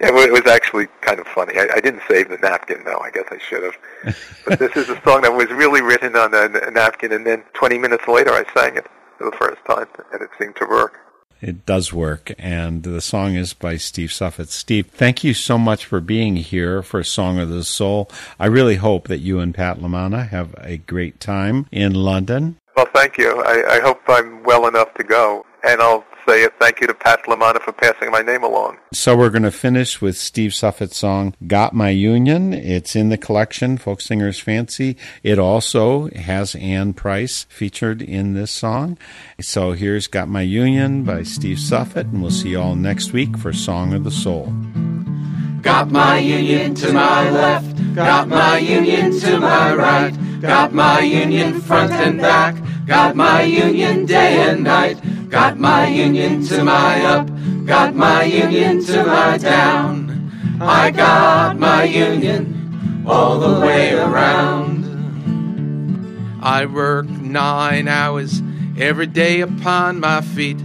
it 0.00 0.32
was 0.32 0.46
actually 0.46 0.86
kind 1.00 1.20
of 1.20 1.26
funny. 1.28 1.54
I, 1.56 1.68
I 1.74 1.80
didn't 1.80 2.02
save 2.08 2.28
the 2.28 2.38
napkin, 2.38 2.82
though. 2.84 2.98
I 2.98 3.10
guess 3.10 3.26
I 3.30 3.38
should 3.38 3.62
have. 3.62 4.16
But 4.46 4.58
this 4.58 4.76
is 4.76 4.88
a 4.88 5.00
song 5.02 5.22
that 5.22 5.32
was 5.32 5.48
really 5.50 5.82
written 5.82 6.16
on 6.16 6.34
a, 6.34 6.68
a 6.68 6.70
napkin, 6.70 7.12
and 7.12 7.26
then 7.26 7.44
20 7.54 7.78
minutes 7.78 8.06
later, 8.08 8.30
I 8.30 8.44
sang 8.54 8.76
it 8.76 8.86
for 9.18 9.30
the 9.30 9.36
first 9.36 9.64
time, 9.66 9.86
and 10.12 10.22
it 10.22 10.30
seemed 10.38 10.56
to 10.56 10.66
work. 10.66 11.00
It 11.40 11.66
does 11.66 11.92
work, 11.92 12.32
and 12.38 12.82
the 12.82 13.00
song 13.00 13.34
is 13.34 13.52
by 13.52 13.76
Steve 13.76 14.12
Suffet. 14.12 14.48
Steve, 14.48 14.86
thank 14.86 15.22
you 15.22 15.34
so 15.34 15.58
much 15.58 15.84
for 15.84 16.00
being 16.00 16.36
here 16.36 16.82
for 16.82 17.04
Song 17.04 17.38
of 17.38 17.50
the 17.50 17.64
Soul. 17.64 18.10
I 18.40 18.46
really 18.46 18.76
hope 18.76 19.08
that 19.08 19.18
you 19.18 19.40
and 19.40 19.54
Pat 19.54 19.78
Lamana 19.78 20.28
have 20.28 20.54
a 20.58 20.78
great 20.78 21.20
time 21.20 21.66
in 21.70 21.94
London. 21.94 22.56
Well, 22.76 22.88
thank 22.94 23.18
you. 23.18 23.42
I, 23.42 23.76
I 23.76 23.80
hope 23.80 24.00
I'm 24.08 24.42
well 24.44 24.66
enough 24.66 24.92
to 24.94 25.04
go, 25.04 25.44
and 25.62 25.80
I'll 25.80 26.04
say 26.26 26.44
a 26.44 26.50
thank 26.50 26.80
you 26.80 26.86
to 26.86 26.94
Pat 26.94 27.24
Lamana 27.24 27.60
for 27.60 27.72
passing 27.72 28.10
my 28.10 28.20
name 28.20 28.42
along. 28.42 28.78
So 28.92 29.16
we're 29.16 29.30
going 29.30 29.42
to 29.44 29.50
finish 29.50 30.00
with 30.00 30.16
Steve 30.16 30.54
Suffet's 30.54 30.96
song 30.96 31.34
"Got 31.46 31.74
My 31.74 31.90
Union." 31.90 32.52
It's 32.52 32.96
in 32.96 33.08
the 33.08 33.16
collection, 33.16 33.78
Folk 33.78 34.00
Singers 34.00 34.40
Fancy. 34.40 34.96
It 35.22 35.38
also 35.38 36.08
has 36.10 36.54
Anne 36.56 36.94
Price 36.94 37.44
featured 37.48 38.02
in 38.02 38.34
this 38.34 38.50
song. 38.50 38.98
So 39.40 39.72
here's 39.72 40.06
"Got 40.06 40.28
My 40.28 40.42
Union" 40.42 41.04
by 41.04 41.22
Steve 41.22 41.58
Suffett, 41.58 42.06
and 42.06 42.22
we'll 42.22 42.30
see 42.30 42.50
you 42.50 42.60
all 42.60 42.74
next 42.74 43.12
week 43.12 43.36
for 43.36 43.52
Song 43.52 43.92
of 43.92 44.04
the 44.04 44.10
Soul. 44.10 44.52
Got 45.62 45.90
my 45.90 46.18
union 46.18 46.74
to 46.76 46.92
my 46.92 47.28
left, 47.30 47.94
got 47.94 48.28
my 48.28 48.58
union 48.58 49.18
to 49.20 49.40
my 49.40 49.74
right, 49.74 50.40
got 50.40 50.72
my 50.72 51.00
union 51.00 51.60
front 51.60 51.92
and 51.92 52.20
back, 52.20 52.54
got 52.86 53.16
my 53.16 53.42
union 53.42 54.06
day 54.06 54.48
and 54.48 54.62
night, 54.62 54.96
got 55.28 55.58
my 55.58 55.88
union 55.88 56.44
to 56.46 56.64
my 56.64 57.04
up, 57.04 57.28
got 57.66 57.94
my 57.94 58.24
union 58.24 58.84
to 58.84 59.04
my 59.04 59.38
down. 59.38 60.30
I 60.60 60.90
got 60.90 61.58
my 61.58 61.84
union 61.84 63.04
all 63.06 63.38
the 63.38 63.60
way 63.60 63.92
around. 63.94 64.84
I 66.42 66.66
work 66.66 67.06
nine 67.08 67.88
hours 67.88 68.40
every 68.78 69.06
day 69.06 69.40
upon 69.40 70.00
my 70.00 70.20
feet. 70.20 70.60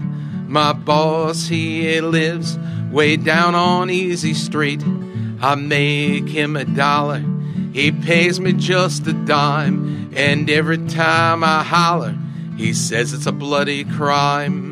My 0.47 0.73
boss, 0.73 1.47
he 1.47 1.99
lives 2.01 2.57
way 2.91 3.17
down 3.17 3.55
on 3.55 3.89
Easy 3.89 4.33
Street. 4.33 4.83
I 5.41 5.55
make 5.55 6.27
him 6.27 6.55
a 6.55 6.65
dollar, 6.65 7.23
he 7.73 7.91
pays 7.91 8.39
me 8.39 8.53
just 8.53 9.07
a 9.07 9.13
dime, 9.13 10.11
and 10.15 10.49
every 10.49 10.77
time 10.87 11.43
I 11.43 11.63
holler, 11.63 12.15
he 12.57 12.73
says 12.73 13.13
it's 13.13 13.25
a 13.25 13.31
bloody 13.31 13.83
crime. 13.83 14.71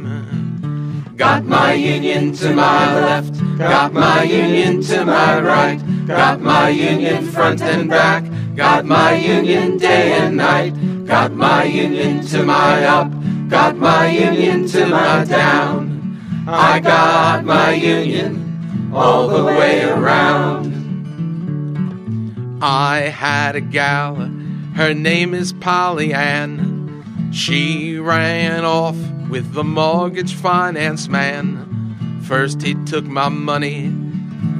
Got 1.16 1.46
my 1.46 1.74
union 1.74 2.32
to 2.34 2.54
my 2.54 2.96
left, 2.96 3.58
got 3.58 3.92
my 3.92 4.24
union 4.24 4.82
to 4.84 5.06
my 5.06 5.42
right, 5.42 6.08
got 6.08 6.40
my 6.40 6.70
union 6.70 7.26
front 7.26 7.62
and 7.62 7.90
back, 7.90 8.24
got 8.56 8.86
my 8.86 9.16
union 9.16 9.78
day 9.78 10.14
and 10.14 10.38
night, 10.38 10.72
got 11.06 11.34
my 11.34 11.66
union 11.66 12.26
to 12.28 12.44
my 12.44 12.86
up, 12.86 13.12
got 13.50 13.76
my 13.76 14.08
union 14.10 14.66
to 14.68 14.86
my 14.86 15.26
down. 15.26 16.46
I 16.48 16.80
got 16.80 17.44
my 17.44 17.74
union 17.74 18.92
all 18.94 19.28
the 19.28 19.44
way 19.44 19.84
around. 19.84 20.70
I 22.62 23.00
had 23.02 23.56
a 23.56 23.62
gal, 23.62 24.16
her 24.76 24.94
name 24.94 25.34
is 25.34 25.52
Polly 25.54 26.14
Ann. 26.14 26.69
She 27.32 27.98
ran 27.98 28.66
off 28.66 28.98
with 29.30 29.54
the 29.54 29.64
mortgage 29.64 30.34
finance 30.34 31.08
man. 31.08 32.22
First 32.24 32.62
he 32.62 32.74
took 32.86 33.06
my 33.06 33.30
money, 33.30 33.92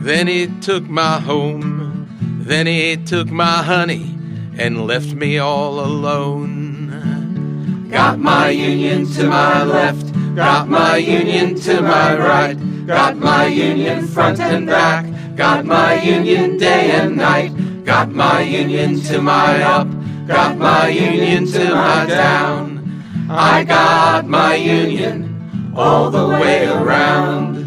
then 0.02 0.28
he 0.28 0.48
took 0.62 0.88
my 0.88 1.20
home, 1.20 2.08
then 2.42 2.68
he 2.68 2.96
took 2.98 3.30
my 3.30 3.64
honey 3.64 4.16
and 4.58 4.86
left 4.86 5.14
me 5.14 5.40
all 5.40 5.80
alone. 5.80 7.88
Got 7.90 8.20
my 8.20 8.50
union 8.50 9.08
to 9.14 9.28
my 9.28 9.64
left, 9.64 10.36
got 10.36 10.70
my 10.70 10.98
union 10.98 11.56
to 11.62 11.82
my 11.82 12.18
right, 12.18 12.86
got 12.86 13.18
my 13.18 13.48
union 13.48 14.06
front 14.06 14.40
and 14.40 14.68
back, 14.68 15.06
got 15.36 15.66
my 15.66 16.00
union 16.02 16.58
day 16.58 16.92
and 16.92 17.18
night, 17.18 17.84
got 17.84 18.12
my 18.12 18.42
union 18.42 19.00
to 19.02 19.22
my 19.22 19.64
up, 19.64 19.88
got 20.30 20.58
my 20.60 20.88
union 20.88 21.48
to 21.48 21.74
my 21.74 22.06
down. 22.06 23.28
I 23.32 23.64
got 23.64 24.28
my 24.28 24.54
union 24.54 25.74
all 25.76 26.12
the 26.12 26.28
way 26.28 26.68
around. 26.68 27.58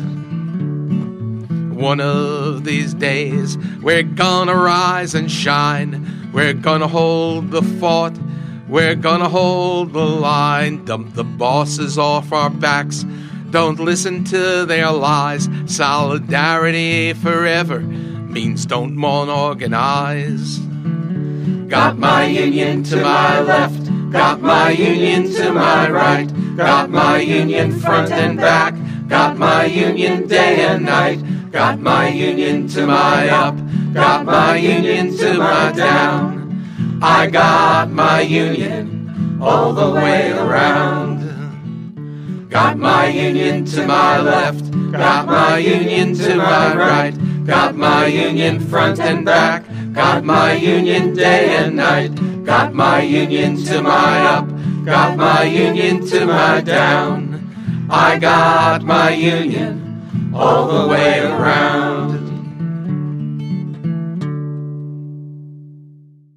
One 1.75 2.01
of 2.01 2.63
these 2.63 2.95
days, 2.95 3.59
we're 3.83 4.05
gonna 4.05 4.55
rise 4.55 5.17
and 5.17 5.29
shine. 5.29 6.31
We're 6.33 6.55
gonna 6.55 6.87
hold 6.87 7.51
the 7.51 7.63
fort. 7.63 8.15
We're 8.69 8.95
gonna 8.95 9.29
hold 9.29 9.93
the 9.93 10.07
line. 10.07 10.85
Dump 10.85 11.15
the 11.15 11.25
bosses 11.25 11.99
off 11.99 12.33
our 12.33 12.49
backs. 12.49 13.05
Don't 13.51 13.81
listen 13.81 14.23
to 14.27 14.65
their 14.67 14.93
lies. 14.93 15.49
Solidarity 15.67 17.13
forever 17.13 17.81
means 17.81 18.67
don't 18.67 18.95
mourn, 18.95 19.29
organize. 19.29 20.61
Got 21.73 21.99
my 21.99 22.27
union 22.27 22.83
to 22.85 22.97
my 22.97 23.41
left, 23.41 24.13
got 24.13 24.43
my 24.43 24.73
union 24.73 25.33
to 25.33 25.55
my 25.55 25.89
right, 25.91 26.29
got 26.55 26.91
my 26.91 27.17
union 27.17 27.73
front 27.73 28.13
and 28.13 28.37
back, 28.37 28.75
got 29.09 29.39
my 29.39 29.65
union 29.65 30.27
day 30.27 30.67
and 30.67 30.85
night, 30.85 31.19
got 31.51 31.81
my 31.81 32.11
union 32.11 32.69
to 32.69 32.87
my 32.87 33.27
up, 33.31 33.57
got 33.95 34.27
my 34.27 34.55
union 34.55 35.17
to 35.17 35.39
my 35.39 35.73
down. 35.73 37.01
I 37.01 37.29
got 37.29 37.91
my 37.91 38.21
union 38.21 39.39
all 39.41 39.73
the 39.73 39.93
way 39.93 40.31
around. 40.31 41.21
Got 42.51 42.77
my 42.77 43.07
union 43.07 43.65
to 43.65 43.87
my 43.87 44.21
left, 44.21 44.71
got 44.93 45.25
my 45.25 45.57
union 45.57 46.13
to 46.17 46.37
my 46.37 46.77
right, 46.77 47.47
got 47.47 47.75
my 47.75 48.05
union 48.09 48.61
front 48.61 49.01
and 49.01 49.25
back, 49.25 49.65
got 49.93 50.25
my 50.25 50.55
union 50.55 51.15
day 51.15 51.57
and 51.57 51.77
night, 51.77 52.15
got 52.45 52.73
my 52.73 53.03
union 53.03 53.57
to 53.65 53.83
my 53.83 54.21
up, 54.21 54.49
got 54.85 55.17
my 55.17 55.45
union 55.45 56.07
to 56.07 56.27
my 56.27 56.61
down. 56.61 57.87
I 57.91 58.19
got 58.19 58.83
my 58.83 59.11
union 59.11 60.33
all 60.35 60.67
the 60.67 60.89
way 60.89 61.21
around. 61.21 62.23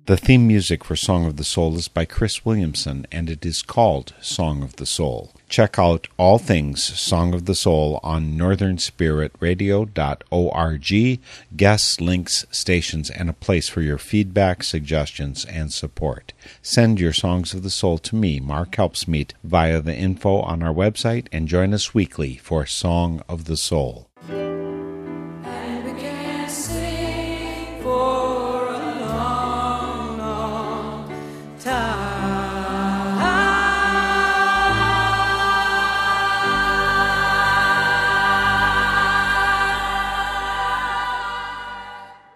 The 0.08 0.18
theme 0.18 0.48
music 0.48 0.84
for 0.84 0.96
Song 0.96 1.26
of 1.26 1.38
the 1.38 1.44
Soul 1.44 1.76
is 1.78 1.88
by 1.88 2.06
Chris 2.06 2.46
Williamson, 2.46 3.08
and 3.12 3.30
it 3.30 3.46
is 3.46 3.62
called 3.62 4.14
Song 4.22 4.62
of 4.62 4.76
the 4.76 4.86
Soul. 4.86 5.35
Check 5.48 5.78
out 5.78 6.08
all 6.18 6.40
things 6.40 6.84
Song 6.84 7.34
of 7.34 7.46
the 7.46 7.56
Soul 7.56 8.00
on 8.04 8.34
northernspiritradio.org, 8.34 11.20
guests, 11.56 12.02
links, 12.02 12.46
stations, 12.52 13.10
and 13.10 13.30
a 13.30 13.34
place 13.34 13.70
for 13.70 13.82
your 13.82 13.98
feedback, 13.98 14.64
suggestions, 14.64 15.46
and 15.46 15.72
support. 15.72 16.34
Send 16.62 17.00
your 17.00 17.14
Songs 17.14 17.54
of 17.54 17.64
the 17.64 17.70
Soul 17.70 17.98
to 18.00 18.16
me, 18.16 18.40
Mark 18.40 18.72
Helpsmeet, 18.72 19.32
via 19.44 19.82
the 19.82 19.96
info 19.96 20.42
on 20.42 20.64
our 20.64 20.74
website, 20.74 21.28
and 21.32 21.48
join 21.48 21.74
us 21.74 21.94
weekly 21.94 22.38
for 22.38 22.66
Song 22.66 23.22
of 23.30 23.46
the 23.46 23.58
Soul. 23.58 24.10